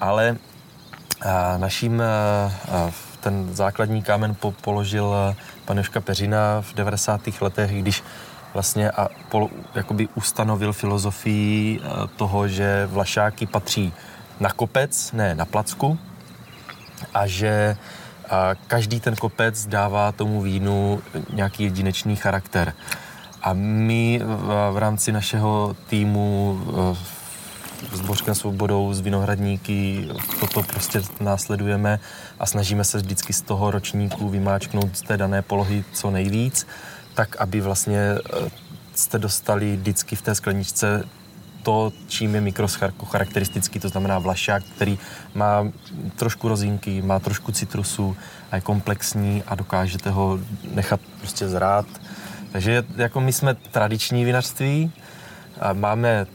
ale 0.00 0.36
eh, 0.36 0.47
naším, 1.56 2.02
eh, 2.02 2.92
ten 3.20 3.54
základní 3.54 4.02
kámen 4.02 4.34
po, 4.34 4.52
položil 4.52 5.14
eh, 5.14 5.36
pan 5.64 5.82
Peřina 6.00 6.60
v 6.60 6.74
90. 6.74 7.40
letech, 7.40 7.82
když 7.82 8.02
vlastně 8.54 8.90
a 8.90 9.08
polo, 9.28 9.50
jakoby 9.74 10.08
ustanovil 10.14 10.72
filozofii 10.72 11.80
eh, 11.80 11.88
toho, 12.16 12.48
že 12.48 12.86
vlašáky 12.86 13.46
patří 13.46 13.92
na 14.40 14.50
kopec, 14.50 15.12
ne 15.12 15.34
na 15.34 15.44
placku, 15.44 15.98
a 17.14 17.26
že 17.26 17.76
a 18.30 18.54
každý 18.66 19.00
ten 19.00 19.16
kopec 19.16 19.66
dává 19.66 20.12
tomu 20.12 20.42
vínu 20.42 21.02
nějaký 21.32 21.62
jedinečný 21.62 22.16
charakter. 22.16 22.72
A 23.42 23.52
my 23.52 24.20
v 24.72 24.76
rámci 24.76 25.12
našeho 25.12 25.76
týmu 25.86 26.58
s 27.92 28.00
Bořkem 28.00 28.34
Svobodou, 28.34 28.94
s 28.94 29.00
Vinohradníky, 29.00 30.08
toto 30.40 30.62
prostě 30.62 31.02
následujeme 31.20 32.00
a 32.38 32.46
snažíme 32.46 32.84
se 32.84 32.98
vždycky 32.98 33.32
z 33.32 33.42
toho 33.42 33.70
ročníku 33.70 34.28
vymáčknout 34.28 34.96
z 34.96 35.02
té 35.02 35.16
dané 35.16 35.42
polohy 35.42 35.84
co 35.92 36.10
nejvíc, 36.10 36.66
tak 37.14 37.36
aby 37.36 37.60
vlastně 37.60 37.98
eh, 37.98 38.50
jste 38.94 39.18
dostali 39.18 39.76
vždycky 39.76 40.16
v 40.16 40.22
té 40.22 40.34
skleničce 40.34 41.04
to, 41.62 41.92
čím 42.06 42.34
je 42.34 42.40
mikroscharko 42.40 43.06
charakteristický, 43.06 43.80
to 43.80 43.88
znamená 43.88 44.18
vlašák, 44.18 44.62
který 44.64 44.98
má 45.34 45.68
trošku 46.16 46.48
rozínky, 46.48 47.02
má 47.02 47.18
trošku 47.18 47.52
citrusu 47.52 48.16
a 48.50 48.56
je 48.56 48.60
komplexní 48.62 49.42
a 49.46 49.54
dokážete 49.54 50.10
ho 50.10 50.38
nechat 50.74 51.00
prostě 51.20 51.48
zrát. 51.48 51.86
Takže 52.52 52.84
jako 52.96 53.20
my 53.20 53.32
jsme 53.32 53.54
tradiční 53.54 54.24
vinařství, 54.24 54.92
a 55.60 55.72
máme 55.72 56.26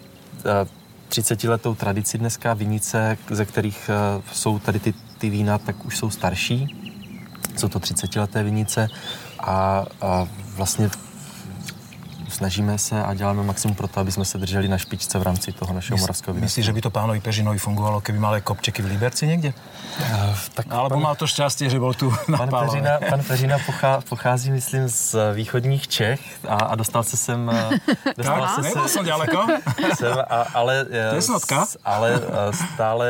30 1.14 1.44
letou 1.44 1.76
tradici 1.76 2.18
dneska, 2.18 2.54
vinice, 2.54 3.18
ze 3.30 3.46
kterých 3.46 3.90
jsou 4.32 4.60
tady 4.60 4.80
ty, 4.80 4.94
ty 5.18 5.30
vína, 5.30 5.58
tak 5.58 5.86
už 5.86 5.98
jsou 5.98 6.10
starší. 6.10 6.68
Jsou 7.58 7.68
to 7.68 7.80
30 7.80 8.16
leté 8.16 8.44
vinice 8.44 8.88
a, 9.40 9.86
a 10.02 10.28
vlastně 10.56 10.90
snažíme 12.30 12.78
se 12.78 13.04
a 13.04 13.14
děláme 13.14 13.44
maximum 13.44 13.76
pro 13.76 13.88
to, 13.88 14.00
aby 14.00 14.12
jsme 14.12 14.26
se 14.26 14.38
drželi 14.38 14.68
na 14.68 14.78
špičce 14.78 15.20
v 15.20 15.22
rámci 15.22 15.52
toho 15.52 15.74
našeho 15.74 15.98
moravského 15.98 16.34
vína. 16.34 16.46
Myslíš, 16.46 16.66
že 16.66 16.74
by 16.74 16.82
to 16.82 16.90
pánovi 16.90 17.20
Pežinovi 17.20 17.60
fungovalo, 17.60 18.02
keby 18.02 18.20
mal 18.20 18.42
kopčeky 18.42 18.82
v 18.82 18.86
Liberci 18.86 19.28
někde? 19.28 19.54
Uh, 20.00 20.38
tak 20.54 20.66
Alebo 20.70 20.96
pan, 20.96 21.04
mal 21.04 21.16
to 21.16 21.28
šťastie, 21.28 21.70
že 21.70 21.80
byl 21.80 21.94
tu 21.94 22.14
na 22.28 22.38
pan 22.38 22.50
Peřina, 22.50 23.00
pan 23.10 23.22
Peřina 23.24 23.58
pochá, 23.66 24.02
pochází, 24.10 24.52
myslím, 24.52 24.90
z 24.90 25.16
východních 25.34 25.88
Čech 25.88 26.22
a, 26.48 26.56
a 26.56 26.76
dostal 26.76 27.04
se 27.04 27.18
sem... 27.18 27.52
Eh, 27.54 27.70
dostal 28.18 28.42
tak, 28.42 28.56
se 28.56 28.62
nebyl 28.62 28.88
jsem 28.88 29.06
daleko. 29.06 29.46
Sem, 29.98 30.18
a, 30.30 30.46
ale, 30.54 30.86
eh, 30.92 31.10
to 31.10 31.16
je 31.16 31.22
snotka. 31.22 31.66
Ale 31.86 32.22
stále 32.70 33.10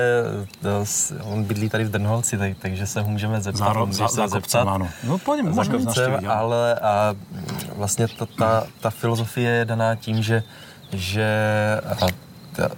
on 1.23 1.43
bydlí 1.43 1.69
tady 1.69 1.83
v 1.83 1.91
Drnholci, 1.91 2.37
tak, 2.37 2.51
takže 2.59 2.87
se 2.87 3.01
ho 3.01 3.09
můžeme 3.09 3.41
zeptat. 3.41 3.65
Záro, 3.65 3.87
za, 3.91 4.07
za, 4.07 4.27
za 4.27 4.35
kopcem, 4.37 4.69
ano. 4.69 4.89
No 5.03 5.17
pojďme, 5.17 5.49
můžeme 5.49 6.17
ale 6.27 6.75
a 6.75 7.15
vlastně 7.75 8.07
ta, 8.07 8.25
ta, 8.25 8.63
ta 8.79 8.89
filozofie 9.03 9.49
je 9.49 9.65
daná 9.67 9.95
tím, 9.99 10.23
že, 10.23 10.43
že 10.95 11.27
ta, 12.55 12.71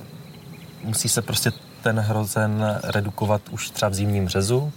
musí 0.82 1.06
se 1.06 1.22
prostě 1.22 1.54
ten 1.86 2.00
hrozen 2.02 2.82
redukovat 2.84 3.42
už 3.54 3.70
třeba 3.70 3.90
v 3.90 3.94
zimním 3.94 4.26
řezu, 4.26 4.74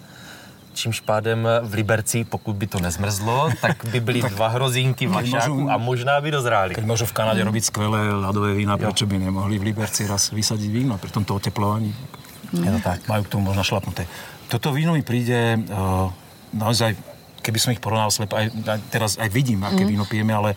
čímž 0.76 1.00
pádem 1.00 1.48
v 1.62 1.74
Liberci, 1.74 2.24
pokud 2.24 2.52
by 2.52 2.66
to 2.66 2.78
nezmrzlo, 2.84 3.48
tak 3.60 3.84
by 3.88 4.00
byly 4.00 4.20
dva 4.36 4.48
hrozínky 4.48 5.06
vlašáků 5.06 5.70
a 5.70 5.76
možná 5.80 6.20
by 6.20 6.30
dozráli. 6.30 6.74
Keď 6.74 6.84
můžu 6.84 7.06
v 7.06 7.12
Kanadě 7.12 7.44
robit 7.44 7.64
skvělé 7.64 8.12
ladové 8.12 8.54
vína, 8.54 8.76
proč 8.76 9.02
by 9.02 9.18
nemohli 9.18 9.58
v 9.58 9.62
Liberci 9.72 10.06
raz 10.06 10.30
vysadit 10.30 10.68
víno 10.68 10.98
pri 11.00 11.10
tomto 11.10 11.34
oteplovaní? 11.34 11.96
Je 12.52 12.70
to 12.72 12.80
tak. 12.80 13.08
Majú 13.08 13.24
k 13.24 13.32
tomu 13.32 13.44
možná 13.52 13.60
šlapnuté. 13.60 14.08
Toto 14.48 14.72
víno 14.72 14.92
mi 14.96 15.04
přijde 15.04 15.60
uh, 15.68 16.12
naozaj 16.52 16.96
keby 17.48 17.56
som 17.64 17.72
ich 17.72 17.80
porovnal 17.80 18.12
slepo, 18.12 18.36
aj, 18.36 18.52
aj 18.52 18.80
teraz 18.92 19.16
aj 19.16 19.32
vidím, 19.32 19.64
aké 19.64 19.88
mm. 19.88 19.88
víno 19.88 20.04
pijeme, 20.04 20.36
ale 20.36 20.52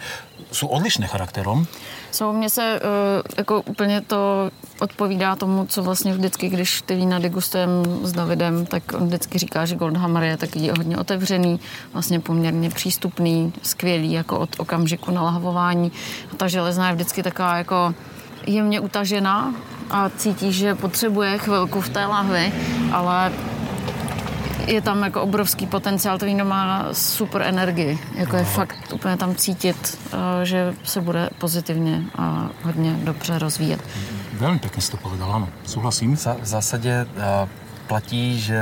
jsou 0.52 0.68
odlišné 0.68 1.08
charakterom. 1.08 1.64
Jsou, 2.12 2.34
mně 2.34 2.50
se 2.50 2.80
uh, 2.84 3.22
jako 3.38 3.62
úplně 3.62 4.02
to 4.02 4.52
odpovídá 4.80 5.36
tomu, 5.36 5.66
co 5.66 5.84
vlastně 5.84 6.14
vždycky, 6.14 6.50
když 6.50 6.82
ty 6.82 6.96
vína 6.96 7.20
degustujeme 7.20 7.88
s 8.04 8.12
Davidem, 8.12 8.66
tak 8.66 8.84
on 8.94 9.08
vždycky 9.08 9.38
říká, 9.38 9.66
že 9.66 9.76
Goldhammer 9.76 10.24
je 10.24 10.38
taky 10.38 10.70
hodně 10.70 10.98
otevřený, 10.98 11.60
vlastně 11.94 12.20
poměrně 12.20 12.70
přístupný, 12.70 13.54
skvělý 13.64 14.12
jako 14.12 14.40
od 14.40 14.50
okamžiku 14.60 15.12
nalahování. 15.12 15.92
A 16.34 16.36
ta 16.36 16.48
železná 16.48 16.88
je 16.88 16.96
vždycky 16.96 17.24
taková 17.24 17.58
jako 17.58 17.94
jemně 18.48 18.80
utažená 18.80 19.56
a 19.90 20.10
cítí, 20.10 20.52
že 20.54 20.76
potřebuje 20.76 21.38
chvilku 21.38 21.82
v 21.82 21.90
té 21.90 22.06
lahvi, 22.06 22.52
ale 22.92 23.32
je 24.68 24.82
tam 24.82 25.04
jako 25.04 25.22
obrovský 25.22 25.68
potenciál, 25.68 26.18
to 26.18 26.26
víno 26.26 26.46
má 26.46 26.88
super 26.92 27.42
energii. 27.42 28.00
Jako 28.16 28.36
je 28.36 28.44
fakt 28.44 28.94
úplně 28.94 29.18
tam 29.18 29.36
cítit, 29.36 30.00
eh, 30.14 30.46
že 30.46 30.74
se 30.84 31.02
bude 31.02 31.30
pozitivně 31.38 32.04
a 32.18 32.50
hodně 32.64 32.94
dobře 33.04 33.40
rozvíjet. 33.40 33.82
Velmi 34.34 34.60
pěkně 34.60 34.82
jsi 34.82 34.92
to 34.92 34.98
povedal, 34.98 35.34
ano, 35.34 35.50
souhlasím. 35.66 36.16
V 36.16 36.46
zásadě 36.46 37.08
eh, 37.18 37.48
platí, 37.88 38.40
že 38.40 38.58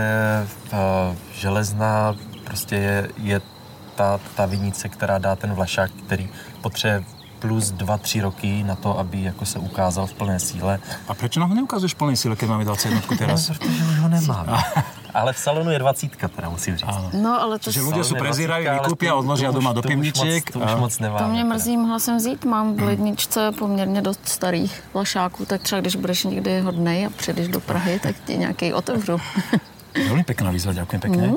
eh, 0.73 0.77
železná 1.33 2.15
prostě 2.43 2.75
je, 2.75 3.09
je 3.17 3.41
ta, 3.95 4.19
ta 4.35 4.45
vinice, 4.45 4.89
která 4.89 5.17
dá 5.17 5.35
ten 5.35 5.53
vlašák, 5.53 5.91
který 5.91 6.29
potřebuje 6.61 7.03
plus 7.39 7.71
2-3 7.71 8.21
roky 8.21 8.63
na 8.63 8.75
to, 8.75 8.99
aby 8.99 9.23
jako 9.23 9.45
se 9.45 9.59
ukázal 9.59 10.07
v 10.07 10.13
plné 10.13 10.39
síle. 10.39 10.79
A 11.07 11.13
proč 11.13 11.37
nám 11.37 11.49
ho 11.49 11.55
neukazuješ 11.55 11.93
v 11.93 11.97
plné 11.97 12.15
síle, 12.15 12.35
když 12.35 12.49
máme 12.49 12.65
21 12.65 13.17
teraz? 13.17 13.49
No, 13.49 13.55
protože 13.55 13.83
už 13.83 13.99
ho 13.99 14.09
nemáme. 14.09 14.57
Ale 15.13 15.33
v 15.33 15.37
salonu 15.37 15.71
je 15.71 15.79
20, 15.79 16.15
teda 16.35 16.49
musím 16.49 16.77
říct. 16.77 16.87
Ano. 16.87 17.09
No, 17.13 17.41
ale 17.41 17.59
to... 17.59 17.71
Že 17.71 17.81
lidé 17.81 18.03
jsou 18.03 18.15
prezírají, 18.15 18.67
vykoupí 18.69 19.09
a 19.09 19.15
odloží 19.15 19.45
doma 19.51 19.73
do 19.73 19.81
pivniček. 19.81 20.51
To 20.51 20.59
už 20.59 20.75
moc 20.75 20.99
nemáme. 20.99 21.25
To 21.25 21.31
mě 21.31 21.43
mrzí, 21.43 21.77
mohla 21.77 21.99
jsem 21.99 22.17
vzít. 22.17 22.45
Mám 22.45 22.75
v 22.75 22.81
ledničce 22.81 23.51
poměrně 23.51 24.01
dost 24.01 24.19
starých 24.29 24.83
vlašáků, 24.93 25.45
tak 25.45 25.61
třeba 25.61 25.81
když 25.81 25.95
budeš 25.95 26.23
někdy 26.23 26.61
hodnej 26.61 27.05
a 27.05 27.09
přijdeš 27.09 27.47
do 27.47 27.59
Prahy, 27.59 27.99
tak 27.99 28.15
ti 28.25 28.37
nějaký 28.37 28.73
otevřu. 28.73 29.17
Velmi 30.07 30.23
pěkná 30.23 30.51
výzva, 30.51 30.73
děkuji 30.73 30.99
pěkně. 30.99 31.27
Mm. 31.27 31.35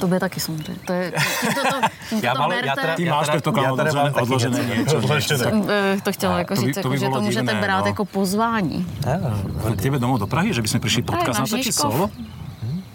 To 0.00 0.08
by 0.08 0.20
taky 0.20 0.40
samozřejmě. 0.40 0.76
To 0.86 0.92
je, 0.92 1.12
tímto 1.40 1.60
to, 1.60 1.88
tímto 2.08 2.26
já, 2.26 2.34
to 2.34 2.48
berte. 2.48 2.66
Já 2.66 2.74
teda, 2.74 2.96
Ty 2.96 3.04
máš 3.04 3.28
to 3.42 3.52
odložené, 3.52 4.12
odložené 4.12 4.76
něco. 4.76 5.02
Jsem 5.20 6.00
to 6.02 6.12
chtěla 6.12 6.38
jako 6.38 6.56
říct, 6.56 6.74
to, 6.74 6.80
jako, 6.80 6.96
že 6.96 7.08
to 7.08 7.20
můžete 7.20 7.46
divné, 7.46 7.60
brát 7.60 7.80
no. 7.80 7.86
jako 7.86 8.04
pozvání. 8.04 8.86
K 9.76 9.82
tebe 9.82 9.98
domů 9.98 10.18
do 10.18 10.26
Prahy, 10.26 10.54
že 10.54 10.62
bychom 10.62 10.80
přišli 10.80 11.02
podcast 11.02 11.40
natočit 11.40 11.74
solo? 11.74 12.10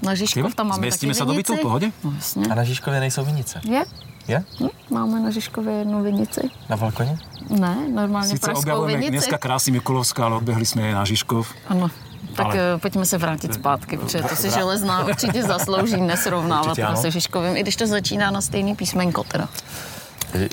Na 0.04 0.16
Žižkov 0.16 0.56
tam 0.56 0.68
máme 0.68 0.78
Změstíme 0.78 1.14
se 1.14 1.26
do 1.26 1.34
bytu 1.34 1.56
v 1.56 1.60
pohodě? 1.60 1.92
No, 2.04 2.14
jasně. 2.16 2.46
A 2.52 2.56
na 2.56 2.64
Žižkově 2.64 3.00
nejsou 3.00 3.26
vinice? 3.26 3.62
Je. 3.64 3.86
Je? 4.28 4.44
Hm, 4.60 4.68
máme 4.90 5.20
na 5.20 5.32
Žižkově 5.32 5.74
jednu 5.74 6.04
vinici. 6.04 6.50
Na 6.70 6.78
balkoně? 6.78 7.18
Ne, 7.50 7.78
normálně 7.94 8.30
Sice 8.30 8.54
objavujeme 8.54 9.10
dneska 9.10 9.38
krásný 9.38 9.72
Mikulovská, 9.72 10.26
ale 10.26 10.36
odběhli 10.36 10.66
jsme 10.66 10.92
na 10.92 11.06
Žižkov. 11.06 11.54
Ano. 11.68 11.90
Tak 12.36 12.46
ale... 12.46 12.58
Eh, 12.76 12.78
pojďme 12.78 13.06
se 13.06 13.18
vrátit 13.18 13.54
zpátky, 13.54 13.98
protože 13.98 14.22
to 14.22 14.36
si 14.36 14.50
železná 14.50 15.06
určitě 15.06 15.44
zaslouží 15.44 16.02
nesrovnávat 16.02 16.78
se 16.96 17.12
Žižkovým, 17.12 17.58
i 17.58 17.62
když 17.62 17.76
to 17.76 17.88
začíná 17.88 18.32
na 18.32 18.42
stejný 18.42 18.76
písmenko 18.76 19.24
teda. 19.24 19.50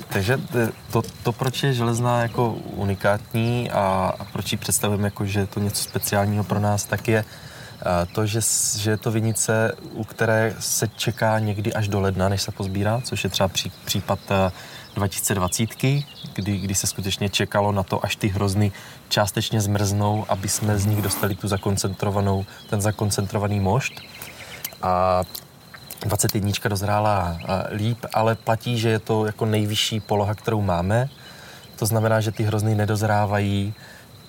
Takže 0.09 0.39
to, 0.91 1.01
to, 1.23 1.31
proč 1.31 1.63
je 1.63 1.73
železná 1.73 2.21
jako 2.21 2.51
unikátní 2.53 3.71
a, 3.71 4.13
a 4.19 4.25
proč 4.25 4.51
ji 4.51 4.57
představujeme 4.57 5.07
jako, 5.07 5.25
že 5.25 5.39
je 5.39 5.47
to 5.47 5.59
něco 5.59 5.83
speciálního 5.83 6.43
pro 6.43 6.59
nás, 6.59 6.85
tak 6.85 7.07
je 7.07 7.25
eh, 7.25 8.05
to, 8.11 8.25
že, 8.25 8.39
že 8.77 8.91
je 8.91 8.97
to 8.97 9.11
vinice, 9.11 9.71
u 9.93 10.03
které 10.03 10.55
se 10.59 10.87
čeká 10.87 11.39
někdy 11.39 11.73
až 11.73 11.87
do 11.87 11.99
ledna, 11.99 12.29
než 12.29 12.41
se 12.41 12.51
pozbírá, 12.51 13.01
což 13.03 13.23
je 13.23 13.29
třeba 13.29 13.47
pří, 13.47 13.71
případ 13.85 14.19
eh, 14.31 14.51
2020, 14.95 15.69
kdy, 16.33 16.57
kdy 16.57 16.75
se 16.75 16.87
skutečně 16.87 17.29
čekalo 17.29 17.71
na 17.71 17.83
to, 17.83 18.05
až 18.05 18.15
ty 18.15 18.27
hrozny 18.27 18.71
částečně 19.09 19.61
zmrznou, 19.61 20.25
aby 20.29 20.49
jsme 20.49 20.77
z 20.77 20.85
nich 20.85 21.01
dostali 21.01 21.35
tu 21.35 21.47
zakoncentrovanou, 21.47 22.45
ten 22.69 22.81
zakoncentrovaný 22.81 23.59
mošt. 23.59 23.93
A 24.81 25.23
21 26.05 26.51
dozrála 26.69 27.37
líp, 27.71 28.05
ale 28.13 28.35
platí, 28.35 28.79
že 28.79 28.89
je 28.89 28.99
to 28.99 29.25
jako 29.25 29.45
nejvyšší 29.45 29.99
poloha, 29.99 30.35
kterou 30.35 30.61
máme. 30.61 31.09
To 31.75 31.85
znamená, 31.85 32.21
že 32.21 32.31
ty 32.31 32.43
hrozny 32.43 32.75
nedozrávají 32.75 33.73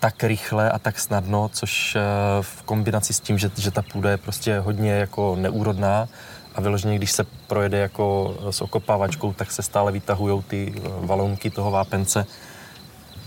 tak 0.01 0.25
rychle 0.25 0.71
a 0.71 0.79
tak 0.79 1.01
snadno, 1.01 1.51
což 1.53 1.97
e, 1.97 2.01
v 2.41 2.63
kombinaci 2.63 3.13
s 3.13 3.21
tím, 3.21 3.39
že, 3.39 3.51
že 3.57 3.71
ta 3.71 3.83
půda 3.83 4.11
je 4.11 4.17
prostě 4.17 4.59
hodně 4.59 4.93
jako 4.93 5.37
neúrodná, 5.37 6.09
a 6.55 6.61
vyloženě, 6.61 6.97
když 6.97 7.13
se 7.13 7.25
projede 7.47 7.79
jako 7.79 8.37
s 8.51 8.61
okopávačkou, 8.61 9.33
tak 9.33 9.53
se 9.53 9.63
stále 9.63 9.93
vytahují 9.93 10.43
ty 10.43 10.75
eh, 10.77 10.81
valonky 11.01 11.51
toho 11.51 11.71
vápence, 11.71 12.27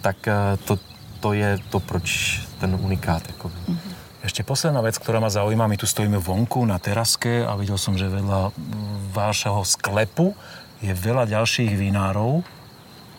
tak 0.02 0.28
eh, 0.28 0.58
to, 0.66 0.80
to 1.20 1.34
je 1.34 1.58
to, 1.70 1.80
proč 1.80 2.40
ten 2.60 2.78
unikát. 2.82 3.28
Jako. 3.28 3.48
Mm-hmm. 3.48 3.94
Ešte 4.18 4.44
posledná 4.44 4.84
vec, 4.84 5.00
ktorá 5.00 5.24
ma 5.24 5.32
zaujíma, 5.32 5.72
my 5.72 5.78
tu 5.80 5.88
stojíme 5.88 6.20
vonku 6.20 6.66
na 6.68 6.76
teraske 6.82 7.48
a 7.48 7.56
videl 7.56 7.80
som, 7.80 7.96
že 7.96 8.12
vedľa 8.12 8.52
vášho 9.16 9.64
sklepu 9.64 10.36
je 10.84 10.92
veľa 10.92 11.32
ďalších 11.32 11.72
vinárov. 11.78 12.44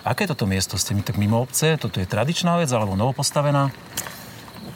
Aké 0.04 0.28
je 0.28 0.36
toto 0.36 0.44
miesto? 0.44 0.76
Ste 0.76 0.92
mi 0.92 1.00
tak 1.00 1.16
mimo 1.16 1.40
obce? 1.40 1.80
Toto 1.80 1.96
je 1.96 2.04
tradičná 2.04 2.60
vec 2.60 2.68
alebo 2.74 2.92
novopostavená? 2.92 3.72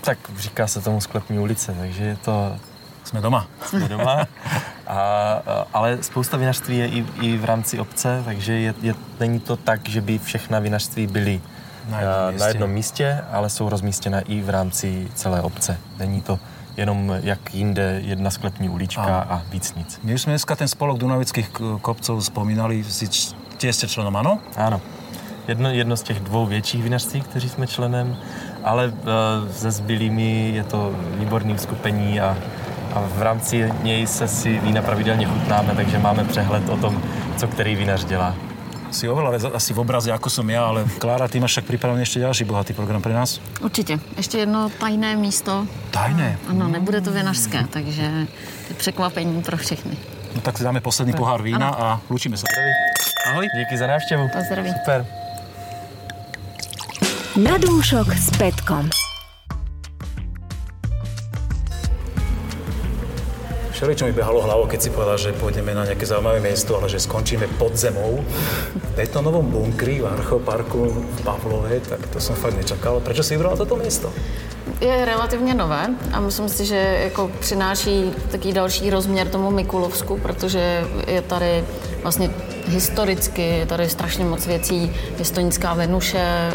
Tak 0.00 0.18
říká 0.38 0.66
se 0.66 0.80
tomu 0.80 1.00
sklepní 1.00 1.38
ulice, 1.38 1.74
takže 1.74 2.04
je 2.04 2.16
to 2.16 2.56
jsme 3.04 3.20
doma. 3.20 3.46
Jsme 3.66 3.88
doma. 3.88 4.24
A, 4.86 4.92
a, 5.46 5.66
ale 5.72 5.98
spousta 6.00 6.36
vinařství 6.36 6.78
je 6.78 6.86
i, 6.88 7.06
i 7.20 7.36
v 7.36 7.44
rámci 7.44 7.78
obce, 7.78 8.22
takže 8.24 8.52
je, 8.52 8.74
je, 8.82 8.94
není 9.20 9.40
to 9.40 9.56
tak, 9.56 9.88
že 9.88 10.00
by 10.00 10.18
všechna 10.18 10.58
vinařství 10.58 11.06
byly 11.06 11.40
na 11.90 12.00
jednom, 12.00 12.40
na 12.40 12.46
jednom 12.46 12.70
místě, 12.70 13.24
ale 13.32 13.50
jsou 13.50 13.68
rozmístěna 13.68 14.20
i 14.20 14.40
v 14.40 14.50
rámci 14.50 15.08
celé 15.14 15.42
obce. 15.42 15.78
Není 15.98 16.20
to 16.20 16.38
jenom 16.76 17.14
jak 17.22 17.54
jinde 17.54 18.00
jedna 18.04 18.30
sklepní 18.30 18.68
ulička 18.68 19.02
a, 19.02 19.34
a 19.34 19.42
víc 19.50 19.74
nic. 19.74 20.00
My 20.02 20.18
jsme 20.18 20.32
dneska 20.32 20.56
ten 20.56 20.68
spolok 20.68 20.98
Dunavických 20.98 21.48
k- 21.48 21.78
kopcov 21.80 22.22
vzpomínali, 22.22 22.84
si 22.84 23.08
č- 23.08 23.34
tiež 23.58 23.76
ste 23.76 23.86
členom, 23.86 24.16
áno? 24.16 24.42
Ano. 24.56 24.80
Jedno, 25.48 25.70
jedno 25.70 25.96
z 25.96 26.02
těch 26.02 26.20
dvou 26.20 26.46
větších 26.46 26.82
vinařství, 26.82 27.20
kteří 27.20 27.48
jsme 27.48 27.66
členem, 27.66 28.16
ale 28.64 28.88
uh, 28.88 28.94
se 29.52 29.70
zbylými 29.70 30.50
je 30.54 30.64
to 30.64 30.94
výborný 31.18 31.58
skupení 31.58 32.20
a, 32.20 32.34
a 32.94 33.00
v 33.16 33.22
rámci 33.22 33.72
něj 33.82 34.06
se 34.06 34.28
si 34.28 34.58
vína 34.58 34.82
pravidelně 34.82 35.26
chutnáme, 35.26 35.74
takže 35.74 35.98
máme 35.98 36.24
přehled 36.24 36.68
o 36.68 36.76
tom, 36.76 37.02
co 37.36 37.48
který 37.48 37.76
vinař 37.76 38.04
dělá. 38.04 38.34
Si 38.92 39.08
oveľa 39.08 39.56
asi 39.56 39.72
v 39.72 39.80
obraze, 39.80 40.12
ako 40.12 40.28
som 40.28 40.44
ja, 40.52 40.68
ale 40.68 40.84
Klára, 41.00 41.24
ty 41.24 41.40
máš 41.40 41.56
však 41.56 41.64
pripravený 41.64 42.04
ešte 42.04 42.20
ďalší 42.20 42.44
bohatý 42.44 42.76
program 42.76 43.00
pre 43.00 43.16
nás? 43.16 43.40
Určitě. 43.64 43.96
Ještě 44.16 44.38
jedno 44.38 44.68
tajné 44.68 45.16
místo. 45.16 45.66
Tajné. 45.90 46.36
Ano, 46.48 46.68
nebude 46.68 47.00
to 47.00 47.08
vinařské, 47.12 47.64
takže 47.72 48.28
to 48.66 48.68
je 48.68 48.74
překvapení 48.76 49.42
pro 49.42 49.56
všechny. 49.56 49.96
No 50.34 50.40
tak 50.40 50.58
si 50.58 50.64
dáme 50.64 50.80
posledný 50.80 51.12
pohár 51.16 51.42
vína 51.42 51.68
a 51.72 52.00
lúčime 52.12 52.36
sa. 52.36 52.44
Ahoj. 53.32 53.48
Díky 53.56 53.78
za 53.80 53.86
návštěvu. 53.86 54.28
Pozdraví. 54.28 54.70
Super. 54.84 55.06
Na 57.36 57.56
dúšok 57.56 58.12
s 58.12 58.28
Petkom. 58.36 58.92
Všeličo 63.82 64.06
mi 64.06 64.14
behalo 64.14 64.46
hlavou, 64.46 64.70
keď 64.70 64.78
si 64.78 64.94
povedal, 64.94 65.18
že 65.18 65.34
pôjdeme 65.34 65.74
na 65.74 65.82
nejaké 65.82 66.06
zaujímavé 66.06 66.38
miesto, 66.38 66.78
ale 66.78 66.86
že 66.86 67.02
skončíme 67.02 67.50
pod 67.58 67.74
zemou 67.74 68.22
v 68.78 68.86
betonovom 68.94 69.42
bunkri 69.42 69.98
v 69.98 70.06
Archoparku 70.06 70.86
v 70.86 71.18
Pavlove, 71.26 71.82
tak 71.82 71.98
to 72.14 72.22
som 72.22 72.38
fakt 72.38 72.54
nečakal. 72.54 73.02
Prečo 73.02 73.26
si 73.26 73.34
vybral 73.34 73.58
toto 73.58 73.74
miesto? 73.74 74.14
Je 74.78 75.04
relativně 75.04 75.54
nové 75.54 75.98
a 76.14 76.20
myslím 76.20 76.48
si, 76.48 76.66
že 76.66 77.10
jako 77.10 77.30
přináší 77.40 78.14
taký 78.30 78.52
další 78.52 78.90
rozměr 78.90 79.28
tomu 79.28 79.50
Mikulovsku, 79.50 80.18
protože 80.18 80.86
je 81.06 81.22
tady 81.22 81.64
vlastně 82.02 82.30
historicky, 82.66 83.42
je 83.42 83.66
tady 83.66 83.88
strašně 83.88 84.24
moc 84.24 84.46
věcí, 84.46 84.92
Jestonická 85.18 85.74
Venuše, 85.74 86.54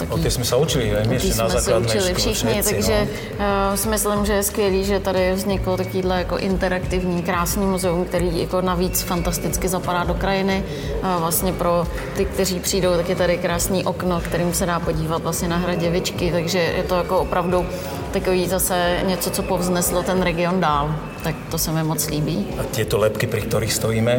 o, 0.00 0.14
O 0.14 0.18
taký 0.18 0.22
tej 0.22 0.32
sme 0.38 0.44
sa 0.46 0.56
učili 0.56 0.94
Taky 0.94 1.16
ešte 1.16 1.34
na 1.34 1.48
jsme 1.48 1.60
se 1.60 1.70
učili 1.76 2.00
škole. 2.00 2.14
všichni, 2.14 2.52
všetci, 2.52 2.74
takže 2.74 2.96
no. 3.38 3.44
uh, 3.70 3.76
si 3.76 3.88
myslím, 3.88 4.20
že 4.26 4.32
je 4.32 4.42
skvělý, 4.42 4.80
že 4.84 5.00
tady 5.00 5.32
vzniklo 5.32 5.76
takovýhle 5.76 6.18
jako 6.18 6.36
interaktivní, 6.38 7.22
krásný 7.22 7.66
muzeum, 7.66 8.04
který 8.04 8.40
jako 8.40 8.60
navíc 8.60 9.02
fantasticky 9.02 9.68
zapadá 9.68 10.04
do 10.04 10.14
krajiny. 10.14 10.64
Uh, 11.02 11.20
vlastně 11.20 11.52
pro 11.52 11.86
ty, 12.16 12.24
kteří 12.24 12.60
přijdou, 12.60 12.96
tak 12.96 13.08
je 13.08 13.16
tady 13.16 13.38
krásný 13.38 13.84
okno, 13.84 14.20
kterým 14.20 14.54
se 14.54 14.66
dá 14.66 14.80
podívat 14.80 15.22
vlastně 15.22 15.48
na 15.48 15.56
Hraděvičky, 15.56 16.32
takže 16.32 16.58
je 16.58 16.82
to 16.82 16.94
jako 16.94 17.18
opravdu 17.18 17.66
takový 18.12 18.48
zase 18.48 18.98
něco, 19.06 19.30
co 19.30 19.42
povzneslo 19.42 20.02
ten 20.02 20.22
region 20.22 20.60
dál. 20.60 20.94
Tak 21.22 21.34
to 21.50 21.58
se 21.58 21.72
mi 21.72 21.82
moc 21.82 22.08
líbí. 22.08 22.46
A 22.60 22.62
tieto 22.62 22.98
lepky, 22.98 23.26
pri 23.26 23.42
ktorých 23.42 23.72
stojíme, 23.74 24.14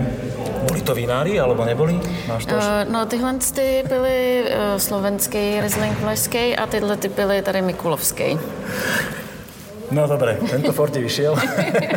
boli 0.67 0.81
to 0.83 0.91
vinári, 0.91 1.39
alebo 1.39 1.65
neboli? 1.65 1.95
Máš 2.27 2.45
to? 2.45 2.55
Uh, 2.55 2.83
no 2.91 3.05
tyhle 3.05 3.33
ty 3.55 3.83
byly 3.87 4.43
uh, 4.43 4.77
slovenský, 4.77 5.61
Riesling 5.61 5.99
Vlašský 5.99 6.55
a 6.55 6.67
tyhle 6.67 6.97
ty 6.97 7.07
byly 7.07 7.41
tady 7.41 7.61
Mikulovský. 7.61 8.39
No 9.91 10.05
dobre, 10.05 10.37
tento 10.37 10.69
Ford 10.69 10.93
ti 10.93 11.01
vyšiel. 11.01 11.33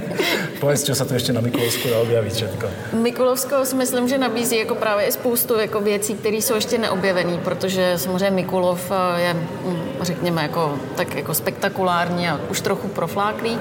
Povedz, 0.65 0.89
čo 0.89 0.97
sa 0.97 1.05
tu 1.05 1.13
ešte 1.13 1.29
na 1.29 1.45
Mikulovsku 1.45 1.93
dá 1.93 2.01
objaviť 2.01 2.33
všetko. 2.33 2.67
Mikulovsko 2.97 3.69
si 3.69 3.77
myslím, 3.77 4.09
že 4.09 4.17
nabízí 4.19 4.57
jako 4.57 4.75
právě 4.75 5.07
i 5.07 5.13
spoustu 5.13 5.61
jako 5.61 5.81
věcí, 5.81 6.15
které 6.15 6.37
jsou 6.37 6.55
ještě 6.55 6.79
neobjevené, 6.79 7.39
protože 7.45 7.99
samozřejmě 7.99 8.31
Mikulov 8.31 8.81
eh, 8.91 9.21
je, 9.21 9.35
mm, 9.35 9.83
řekněme, 10.01 10.43
jako, 10.43 10.79
tak 10.97 11.15
jako 11.15 11.35
spektakulární 11.35 12.29
a 12.29 12.41
už 12.49 12.61
trochu 12.61 12.89
profláklý. 12.89 13.59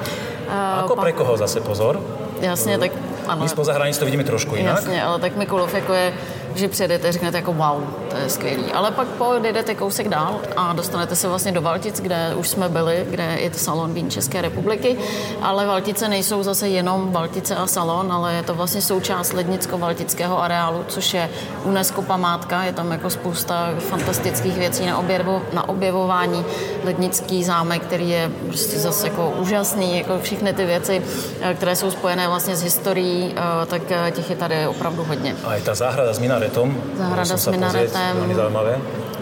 Eh, 0.52 0.80
Ako 0.84 0.95
pak- 0.95 1.04
pre 1.04 1.12
koho 1.16 1.38
zase 1.38 1.60
pozor? 1.64 2.02
Jasně, 2.41 2.78
tak 2.78 2.91
ano. 3.28 3.43
My 3.43 3.49
spoza 3.49 3.74
hranic 3.74 3.97
to 3.97 4.06
vidíme 4.06 4.24
trošku 4.24 4.56
inak. 4.56 4.76
Jasně, 4.76 5.04
ale 5.04 5.20
tak 5.20 5.36
Mikulov 5.36 5.74
jako 5.74 5.93
je, 5.93 6.14
že 6.56 6.68
přijedete, 6.68 7.12
řeknete 7.12 7.38
jako 7.38 7.54
wow, 7.54 7.84
to 8.10 8.18
je 8.18 8.30
skvělý. 8.30 8.64
Ale 8.74 8.91
pak 8.91 9.08
pojedete 9.08 9.76
kousek 9.76 10.10
dál 10.10 10.39
a 10.58 10.74
dostanete 10.74 11.16
se 11.16 11.28
vlastně 11.28 11.52
do 11.52 11.62
Valtic, 11.62 11.99
kde 11.99 12.36
už 12.36 12.47
jsme 12.47 12.70
byli, 12.70 13.06
kde 13.10 13.38
je 13.39 13.49
to 13.49 13.58
salon 13.58 13.93
vín 13.93 14.10
České 14.12 14.41
republiky, 14.41 14.97
ale 15.41 15.66
Valtice 15.66 16.08
nejsou 16.08 16.43
zase 16.43 16.70
jenom 16.70 17.12
Valtice 17.12 17.56
a 17.56 17.68
salon, 17.68 18.12
ale 18.12 18.34
je 18.34 18.43
to 18.43 18.54
vlastně 18.54 18.82
součást 18.82 19.34
lednicko-valtického 19.34 20.41
areálu, 20.41 20.84
což 20.88 21.14
je 21.14 21.30
UNESCO 21.64 22.02
památka, 22.02 22.64
je 22.64 22.74
tam 22.74 22.91
jako 22.91 23.10
spousta 23.10 23.74
fantastických 23.80 24.58
věcí 24.58 24.86
na, 24.86 24.97
objevo, 24.97 25.41
na 25.54 25.70
objevování. 25.70 26.45
Lednický 26.84 27.43
zámek, 27.43 27.82
který 27.82 28.10
je 28.10 28.32
prostě 28.47 28.80
zase 28.80 29.08
jako 29.08 29.34
úžasný, 29.39 29.97
jako 29.97 30.20
všechny 30.20 30.54
ty 30.54 30.66
věci, 30.66 31.02
eh, 31.41 31.54
které 31.54 31.76
jsou 31.76 31.91
spojené 31.91 32.28
vlastně 32.28 32.56
s 32.56 32.64
historií, 32.64 33.34
eh, 33.36 33.66
tak 33.66 33.82
eh, 33.91 34.12
těch 34.12 34.30
je 34.30 34.36
tady 34.36 34.68
opravdu 34.68 35.04
hodně. 35.04 35.36
A 35.43 35.52
aj 35.52 35.62
tá 35.62 35.74
záhrada 35.76 36.14
s 36.14 36.20
minaretom. 36.41 36.69
Záhrada 36.97 37.33
Musím 37.37 37.37
s 37.37 37.53
minaretem. 37.53 38.13
Veľmi 38.17 38.33
zaujímavé. 38.33 38.73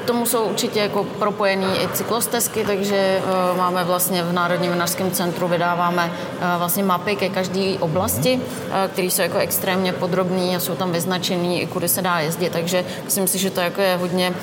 Tomu 0.10 0.26
jsou 0.26 0.43
určitě 0.43 0.80
jako 0.80 1.03
propojený 1.03 1.68
i 1.84 1.88
cyklostezky, 1.93 2.64
takže 2.66 3.22
uh, 3.24 3.57
máme 3.57 3.84
vlastně 3.84 4.24
v 4.24 4.34
Národním 4.34 4.72
vinařském 4.72 5.12
centru 5.12 5.47
vydáváme 5.47 6.05
uh, 6.05 6.60
vlastně 6.60 6.84
mapy 6.84 7.16
ke 7.16 7.30
každé 7.30 7.74
oblasti, 7.80 8.36
uh, 8.36 8.74
které 8.93 9.07
jsou 9.07 9.22
jako 9.22 9.38
extrémně 9.38 9.93
podrobné 9.93 10.55
a 10.55 10.60
jsou 10.60 10.76
tam 10.76 10.91
vyznačený, 10.91 11.62
i 11.62 11.68
kudy 11.68 11.89
se 11.89 12.01
dá 12.01 12.20
jezdit, 12.20 12.49
takže 12.49 12.86
myslím 13.05 13.28
si, 13.28 13.38
že 13.38 13.49
to 13.49 13.62
jako 13.62 13.82
je 13.82 13.95
hodně 13.95 14.34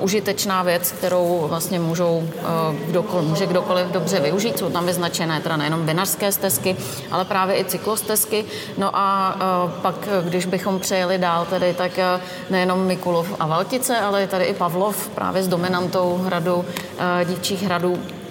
užitečná 0.00 0.62
věc, 0.62 0.92
kterou 0.92 1.46
vlastně 1.48 1.80
můžou 1.80 2.28
kdokoliv, 2.86 3.28
může 3.28 3.46
kdokoliv 3.46 3.86
dobře 3.86 4.20
využít. 4.20 4.58
Jsou 4.58 4.70
tam 4.70 4.86
vyznačené 4.86 5.40
teda 5.40 5.56
nejenom 5.56 5.86
vinařské 5.86 6.32
stezky, 6.32 6.76
ale 7.10 7.24
právě 7.24 7.56
i 7.60 7.64
cyklostezky. 7.64 8.44
No 8.78 8.90
a 8.96 9.36
pak, 9.82 9.94
když 10.24 10.46
bychom 10.46 10.80
přejeli 10.80 11.18
dál 11.18 11.46
tedy, 11.50 11.74
tak 11.74 11.92
nejenom 12.50 12.86
Mikulov 12.86 13.34
a 13.40 13.46
Valtice, 13.46 13.98
ale 13.98 14.26
tady 14.26 14.44
i 14.44 14.54
Pavlov 14.64 15.08
právě 15.08 15.42
s 15.42 15.48
dominantou 15.48 16.20
hradu, 16.24 16.54
uh, 16.54 16.64
dívčích 17.24 17.62
hradů. 17.62 17.98
Eh, 17.98 18.23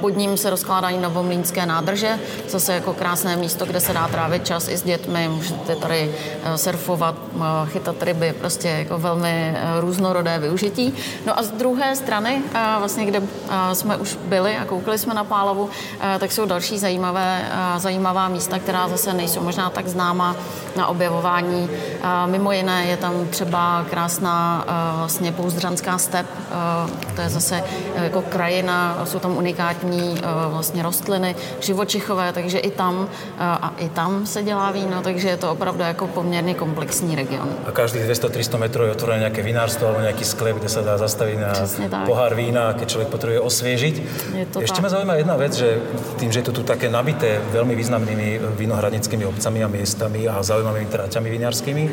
Pod 0.00 0.16
ním 0.16 0.36
se 0.36 0.50
rozkládají 0.50 0.98
novomlínské 0.98 1.66
nádrže, 1.66 2.18
zase 2.48 2.74
jako 2.74 2.92
krásné 2.94 3.36
místo, 3.36 3.66
kde 3.66 3.80
se 3.80 3.92
dá 3.92 4.08
trávit 4.08 4.46
čas 4.46 4.68
i 4.68 4.76
s 4.76 4.82
dětmi, 4.82 5.28
můžete 5.28 5.76
tady 5.76 6.10
eh, 6.44 6.58
surfovat, 6.58 7.14
eh, 7.36 7.40
chytat 7.66 8.02
ryby, 8.02 8.34
prostě 8.40 8.68
jako 8.68 8.98
velmi 8.98 9.54
eh, 9.56 9.80
různorodé 9.80 10.38
využití. 10.38 10.94
No 11.26 11.38
a 11.38 11.42
z 11.42 11.50
druhé 11.50 11.96
strany, 11.96 12.42
eh, 12.54 12.58
vlastně 12.78 13.06
kde 13.06 13.22
eh, 13.50 13.74
jsme 13.74 13.96
už 13.96 14.18
byli 14.24 14.56
a 14.56 14.64
koukali 14.64 14.98
jsme 14.98 15.14
na 15.14 15.24
Pálavu, 15.24 15.70
eh, 16.00 16.18
tak 16.18 16.32
jsou 16.32 16.46
další 16.46 16.78
zajímavé, 16.78 17.42
eh, 17.76 17.80
zajímavá 17.80 18.28
místa, 18.28 18.58
která 18.58 18.88
zase 18.88 19.12
nejsou 19.12 19.40
možná 19.42 19.70
tak 19.70 19.88
známa 19.88 20.36
na 20.76 20.86
objevování. 20.86 21.68
Eh, 21.72 22.26
Mimo 22.26 22.52
jiné 22.52 22.86
je 22.86 22.96
tam 22.96 23.26
třeba 23.30 23.84
krásná 23.90 24.64
eh, 24.68 24.96
vlastně 24.98 25.32
pouzdřanská 25.32 25.98
step, 25.98 26.26
eh, 26.28 27.14
to 27.14 27.20
je 27.20 27.28
zase 27.28 27.64
eh, 27.94 28.04
jako 28.04 28.22
krajina, 28.22 28.98
jsou 29.04 29.18
tam 29.24 29.36
unikátní 29.36 30.20
eh, 30.20 30.22
vlastně 30.52 30.82
rostliny, 30.82 31.36
živočichové, 31.60 32.32
takže 32.32 32.58
i 32.58 32.70
tam 32.70 33.08
eh, 33.08 33.40
a 33.40 33.72
i 33.78 33.88
tam 33.88 34.26
se 34.26 34.42
dělá 34.42 34.70
víno, 34.70 35.00
takže 35.02 35.28
je 35.28 35.36
to 35.36 35.52
opravdu 35.52 35.82
jako 35.82 36.06
poměrně 36.06 36.54
komplexní 36.54 37.16
region. 37.16 37.48
A 37.66 37.72
každých 37.72 38.04
200-300 38.04 38.58
metrov 38.58 38.84
je 38.84 38.92
otvorené 38.92 39.24
nejaké 39.24 39.40
vinárstvo 39.40 39.88
alebo 39.88 40.04
nejaký 40.04 40.24
sklep, 40.28 40.60
kde 40.60 40.68
sa 40.68 40.84
dá 40.84 41.00
zastaviť 41.00 41.36
na 41.40 41.52
tak. 41.88 42.04
pohár 42.04 42.36
vína, 42.36 42.76
keď 42.76 42.86
človek 42.88 43.08
potrebuje 43.08 43.40
osviežiť. 43.40 43.94
Je 44.36 44.46
to 44.52 44.60
tak. 44.60 44.84
ma 44.84 44.92
zaujíma 44.92 45.14
jedna 45.16 45.36
vec, 45.40 45.56
že 45.56 45.80
tým, 46.20 46.28
že 46.28 46.44
je 46.44 46.46
to 46.52 46.60
tu 46.60 46.62
také 46.68 46.92
nabité 46.92 47.40
veľmi 47.40 47.72
významnými 47.72 48.60
vinohradnickými 48.60 49.24
obcami 49.24 49.64
a 49.64 49.68
miestami 49.72 50.28
a 50.28 50.44
zaujímavými 50.44 50.88
tráťami 50.92 51.32
vinárskými, 51.32 51.84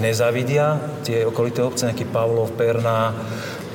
nezávidia 0.00 0.80
tie 1.04 1.28
okolité 1.28 1.60
obce, 1.60 1.84
nejaký 1.84 2.08
Pavlov, 2.08 2.56
Perná, 2.56 3.12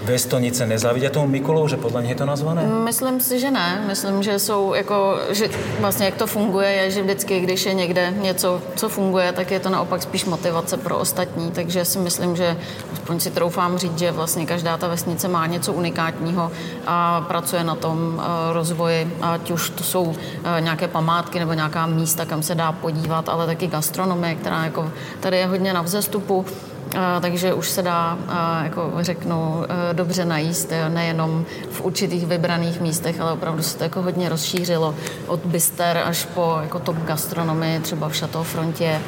Vestonice, 0.03 0.67
nezávidia 0.67 1.07
tomu 1.07 1.31
Mikulov, 1.31 1.71
že 1.71 1.79
podľa 1.79 2.03
nich 2.03 2.11
je 2.11 2.19
to 2.19 2.27
nazvané? 2.27 2.67
Myslím 2.67 3.23
si, 3.23 3.39
že 3.39 3.47
ne. 3.51 3.87
Myslím, 3.87 4.23
že 4.23 4.39
jsou 4.39 4.73
jako, 4.73 5.19
že 5.31 5.49
vlastně 5.79 6.05
jak 6.05 6.15
to 6.15 6.27
funguje, 6.27 6.69
je, 6.69 6.91
že 6.91 7.01
vždycky, 7.01 7.39
když 7.39 7.65
je 7.65 7.73
někde 7.73 8.11
něco, 8.11 8.61
co 8.75 8.89
funguje, 8.89 9.31
tak 9.31 9.51
je 9.51 9.59
to 9.59 9.69
naopak 9.69 10.03
spíš 10.03 10.25
motivace 10.25 10.77
pro 10.77 10.97
ostatní. 10.97 11.51
Takže 11.51 11.85
si 11.85 11.99
myslím, 11.99 12.35
že 12.35 12.57
aspoň 12.93 13.19
si 13.19 13.31
troufám 13.31 13.77
říct, 13.77 13.99
že 13.99 14.11
vlastně 14.11 14.45
každá 14.45 14.77
ta 14.77 14.87
vesnice 14.87 15.27
má 15.27 15.47
něco 15.47 15.73
unikátního 15.73 16.51
a 16.87 17.21
pracuje 17.21 17.63
na 17.63 17.75
tom 17.75 18.19
eh, 18.19 18.53
rozvoji, 18.53 19.17
ať 19.21 19.51
už 19.51 19.69
to 19.69 19.83
jsou 19.83 20.15
eh, 20.43 20.61
nějaké 20.61 20.87
památky 20.87 21.39
nebo 21.39 21.53
nějaká 21.53 21.85
místa, 21.85 22.25
kam 22.25 22.43
se 22.43 22.55
dá 22.55 22.71
podívat, 22.71 23.29
ale 23.29 23.45
taky 23.45 23.67
gastronomie, 23.67 24.35
která 24.35 24.63
jako 24.63 24.91
tady 25.19 25.37
je 25.37 25.45
hodně 25.45 25.73
na 25.73 25.81
vzestupu. 25.81 26.45
A, 26.97 27.19
takže 27.19 27.53
už 27.53 27.69
se 27.69 27.81
dá, 27.81 28.17
a, 28.27 28.63
jako 28.63 28.91
řeknu, 28.99 29.65
e, 29.89 29.93
dobře 29.93 30.25
najíst, 30.25 30.71
jo, 30.71 30.89
nejenom 30.89 31.45
v 31.71 31.81
určitých 31.81 32.25
vybraných 32.25 32.81
místech, 32.81 33.21
ale 33.21 33.31
opravdu 33.31 33.63
se 33.63 33.77
to 33.77 33.83
jako 33.83 34.01
hodně 34.01 34.29
rozšířilo 34.29 34.95
od 35.27 35.39
byster 35.39 36.01
až 36.05 36.25
po 36.25 36.57
jako 36.61 36.79
top 36.79 36.97
gastronomii, 36.97 37.79
třeba 37.79 38.09
v 38.09 38.19
Chateau 38.19 38.43
Frontier 38.43 39.01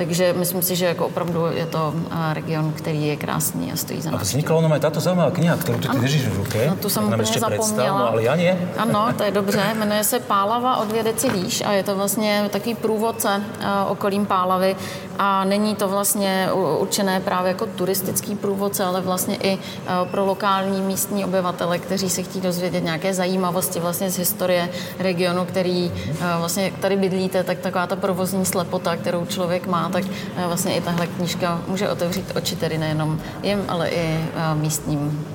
Takže 0.00 0.32
myslím 0.32 0.62
si, 0.62 0.76
že 0.76 0.86
jako 0.86 1.06
opravdu 1.06 1.46
je 1.46 1.66
to 1.66 1.94
eh, 1.94 2.34
region, 2.34 2.72
který 2.72 3.06
je 3.06 3.16
krásný 3.16 3.72
a 3.72 3.76
stojí 3.76 4.00
za 4.00 4.08
A 4.08 4.12
návštěvu. 4.12 4.28
vznikla 4.28 4.56
ono 4.56 4.68
aj 4.72 4.80
táto 4.80 5.00
zaujímavá 5.02 5.30
kniha, 5.34 5.54
ktorú 5.60 5.76
tu 5.76 5.88
ty 5.92 5.98
držíš 6.00 6.24
v 6.30 6.36
ruke. 6.40 6.58
No, 6.66 6.76
tu 6.80 6.88
jsem 6.88 7.02
nám 7.02 7.20
úplně 7.20 7.28
predstav, 7.28 7.50
zapomněla. 7.52 7.98
no 7.98 8.08
ale 8.08 8.22
ja 8.22 8.34
nie. 8.36 8.52
Ano, 8.78 9.12
to 9.12 9.22
je 9.22 9.30
dobře. 9.40 9.62
Jmenuje 9.78 10.04
se 10.04 10.20
Pálava 10.20 10.76
od 10.76 10.92
vědeci 10.92 11.28
výš 11.30 11.62
a 11.66 11.72
je 11.72 11.82
to 11.82 11.96
vlastně 11.96 12.48
takový 12.50 12.74
průvodce 12.74 13.42
okolím 13.88 14.26
Pálavy 14.26 14.76
a 15.22 15.44
není 15.44 15.74
to 15.74 15.88
vlastně 15.88 16.48
určené 16.78 17.20
právě 17.20 17.48
jako 17.48 17.66
turistický 17.66 18.34
průvodce, 18.34 18.84
ale 18.84 19.00
vlastně 19.00 19.36
i 19.36 19.58
eh, 19.58 19.90
pro 20.10 20.24
lokální 20.24 20.80
místní 20.80 21.24
obyvatele, 21.24 21.78
kteří 21.78 22.10
se 22.10 22.22
chtějí 22.22 22.42
dozvědět 22.42 22.84
nějaké 22.84 23.14
zajímavosti 23.14 23.80
vlastně 23.80 24.10
z 24.10 24.18
historie 24.18 24.68
regionu, 24.98 25.44
který 25.44 25.92
eh, 25.94 26.14
vlastně 26.38 26.72
tady 26.80 26.96
bydlíte, 26.96 27.44
tak 27.44 27.58
taková 27.58 27.86
ta 27.86 27.96
provozní 27.96 28.46
slepota, 28.46 28.96
kterou 28.96 29.26
člověk 29.26 29.66
má, 29.66 29.88
tak 29.88 30.04
eh, 30.36 30.46
vlastně 30.46 30.74
i 30.74 30.80
tahle 30.80 31.06
knížka 31.06 31.60
může 31.68 31.88
otevřít 31.88 32.32
oči 32.36 32.56
tedy 32.56 32.78
nejenom 32.78 33.20
jim, 33.42 33.64
ale 33.68 33.88
i 33.88 34.20
místním 34.54 35.26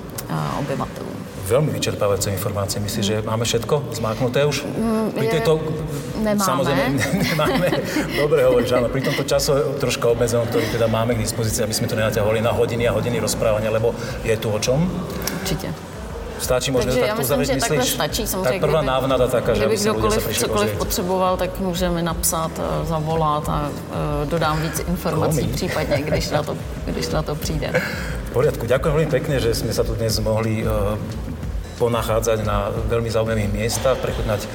obyvatelům. 0.58 1.05
Veľmi 1.46 1.70
vyčerpávajúce 1.70 2.34
informácie. 2.34 2.82
Myslíš, 2.82 3.04
že 3.06 3.16
máme 3.22 3.46
všetko 3.46 3.94
zmáknuté 3.94 4.42
už? 4.42 4.66
Pri 5.14 5.26
je- 5.26 5.32
tejto... 5.38 5.62
nemáme. 6.18 6.42
Samozrejme, 6.42 6.84
nemáme. 7.22 7.66
Dobre 8.18 8.42
hovoríš, 8.42 8.74
áno. 8.74 8.90
Pri 8.90 9.06
tomto 9.06 9.22
času 9.22 9.78
troška 9.78 10.10
obmedzenom, 10.10 10.50
ktorý 10.50 10.66
teda 10.74 10.90
máme 10.90 11.14
k 11.14 11.22
dispozícii, 11.22 11.62
aby 11.62 11.70
sme 11.70 11.86
to 11.86 11.94
nenaťahovali 11.94 12.42
na 12.42 12.50
hodiny 12.50 12.90
a 12.90 12.92
hodiny 12.92 13.22
rozprávania, 13.22 13.70
lebo 13.70 13.94
je 14.26 14.34
tu 14.34 14.50
o 14.50 14.58
čom. 14.58 14.90
Určite. 15.46 15.70
Stačí 16.36 16.68
možno 16.68 16.92
Takže 16.92 17.00
já 17.00 17.06
takto 17.16 17.22
myslím, 17.22 17.44
že 17.44 17.60
takhle 17.60 17.76
myslíš? 17.76 17.94
stačí. 17.94 18.22
Samozřejmě, 18.26 18.60
tak 18.60 18.60
prvá 18.60 18.82
návnada 18.82 19.24
taká, 19.28 19.54
že 19.54 19.60
kdyby 19.64 19.76
kdokoliv 19.76 20.38
cokoliv 20.38 20.70
potřeboval, 20.78 21.36
tak 21.36 21.50
může 21.60 21.88
mi 21.90 22.02
napsat, 22.02 22.50
eh, 22.58 22.86
zavolat 22.86 23.48
a 23.48 23.70
eh, 23.72 24.26
dodám 24.26 24.60
víc 24.62 24.82
informací 24.88 25.38
Promiň. 25.38 25.54
případně, 25.56 25.96
když 26.04 26.30
na 26.30 26.42
to, 26.42 26.56
když 26.86 27.08
na 27.08 27.22
to 27.22 27.34
přijde. 27.34 27.72
V 28.28 28.30
poriadku, 28.36 28.68
ďakujem 28.68 28.92
veľmi 29.00 29.08
pekne, 29.16 29.40
že 29.40 29.56
sme 29.56 29.72
sa 29.72 29.80
tu 29.80 29.96
dnes 29.96 30.12
mohli 30.20 30.60
uh, 30.60 30.92
ponachádzať 31.76 32.38
na 32.42 32.72
veľmi 32.88 33.08
zaujímavých 33.08 33.52
miestach, 33.52 34.00
prechutnať 34.00 34.42
uh, 34.42 34.50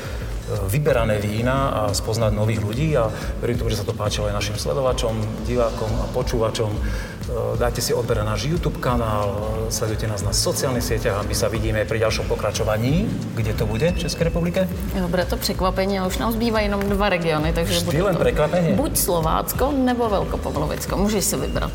vyberané 0.68 1.18
vína 1.18 1.58
a 1.72 1.82
spoznať 1.94 2.32
nových 2.34 2.60
ľudí 2.60 2.92
a 2.94 3.08
verím 3.40 3.58
tomu, 3.58 3.70
že 3.70 3.80
sa 3.80 3.88
to 3.88 3.94
páčilo 3.94 4.28
aj 4.28 4.36
našim 4.36 4.58
sledovačom, 4.58 5.14
divákom 5.46 5.92
a 6.02 6.06
počúvačom. 6.12 6.72
Uh, 6.74 7.56
Dajte 7.56 7.80
si 7.80 7.94
odber 7.94 8.18
na 8.20 8.34
náš 8.34 8.50
YouTube 8.50 8.82
kanál, 8.82 9.30
uh, 9.32 9.72
sledujte 9.72 10.10
nás 10.10 10.20
na 10.20 10.34
sociálnych 10.34 10.84
sieťach, 10.84 11.22
aby 11.22 11.32
sa 11.32 11.48
vidíme 11.48 11.86
pri 11.86 12.02
ďalšom 12.02 12.26
pokračovaní. 12.28 13.06
Kde 13.38 13.54
to 13.54 13.64
bude 13.64 13.86
v 13.94 13.98
Českej 14.02 14.28
republike? 14.28 14.68
Jo, 14.98 15.08
bude 15.08 15.24
to 15.26 15.38
překvapení, 15.38 16.00
ale 16.02 16.08
už 16.10 16.18
nám 16.18 16.32
zbývají 16.34 16.66
jenom 16.66 16.82
dva 16.84 17.08
regiony, 17.10 17.54
takže 17.54 17.74
Vždy 17.74 17.86
bude 17.86 18.04
len 18.04 18.16
to 18.18 18.22
prekvapenie? 18.26 18.74
buď 18.76 18.98
Slovácko 18.98 19.72
nebo 19.72 20.10
Velkopavlovicko. 20.10 20.98
Můžeš 20.98 21.24
si 21.26 21.36
vybrat. 21.38 21.72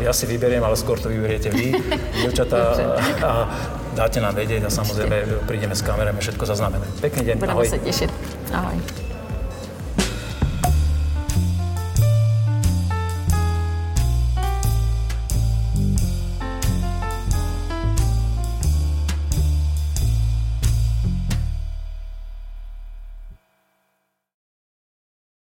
Ja 0.00 0.10
si 0.16 0.26
vyberiem, 0.26 0.64
ale 0.64 0.74
skôr 0.74 0.98
to 0.98 1.06
vyberiete 1.12 1.52
vy, 1.52 1.76
dievčatá, 2.18 2.74
a 3.22 3.30
dáte 3.96 4.20
nám 4.20 4.36
vedieť 4.36 4.68
a 4.68 4.70
samozrejme 4.70 5.48
prídeme 5.48 5.72
s 5.72 5.80
kamerami, 5.80 6.20
všetko 6.20 6.44
zaznamenáme. 6.44 6.86
Pekný 7.00 7.22
deň, 7.32 7.36
Budeme 7.40 7.52
ahoj. 7.56 7.68
se 7.68 7.78
těšit. 7.80 8.10
Ahoj. 8.52 9.05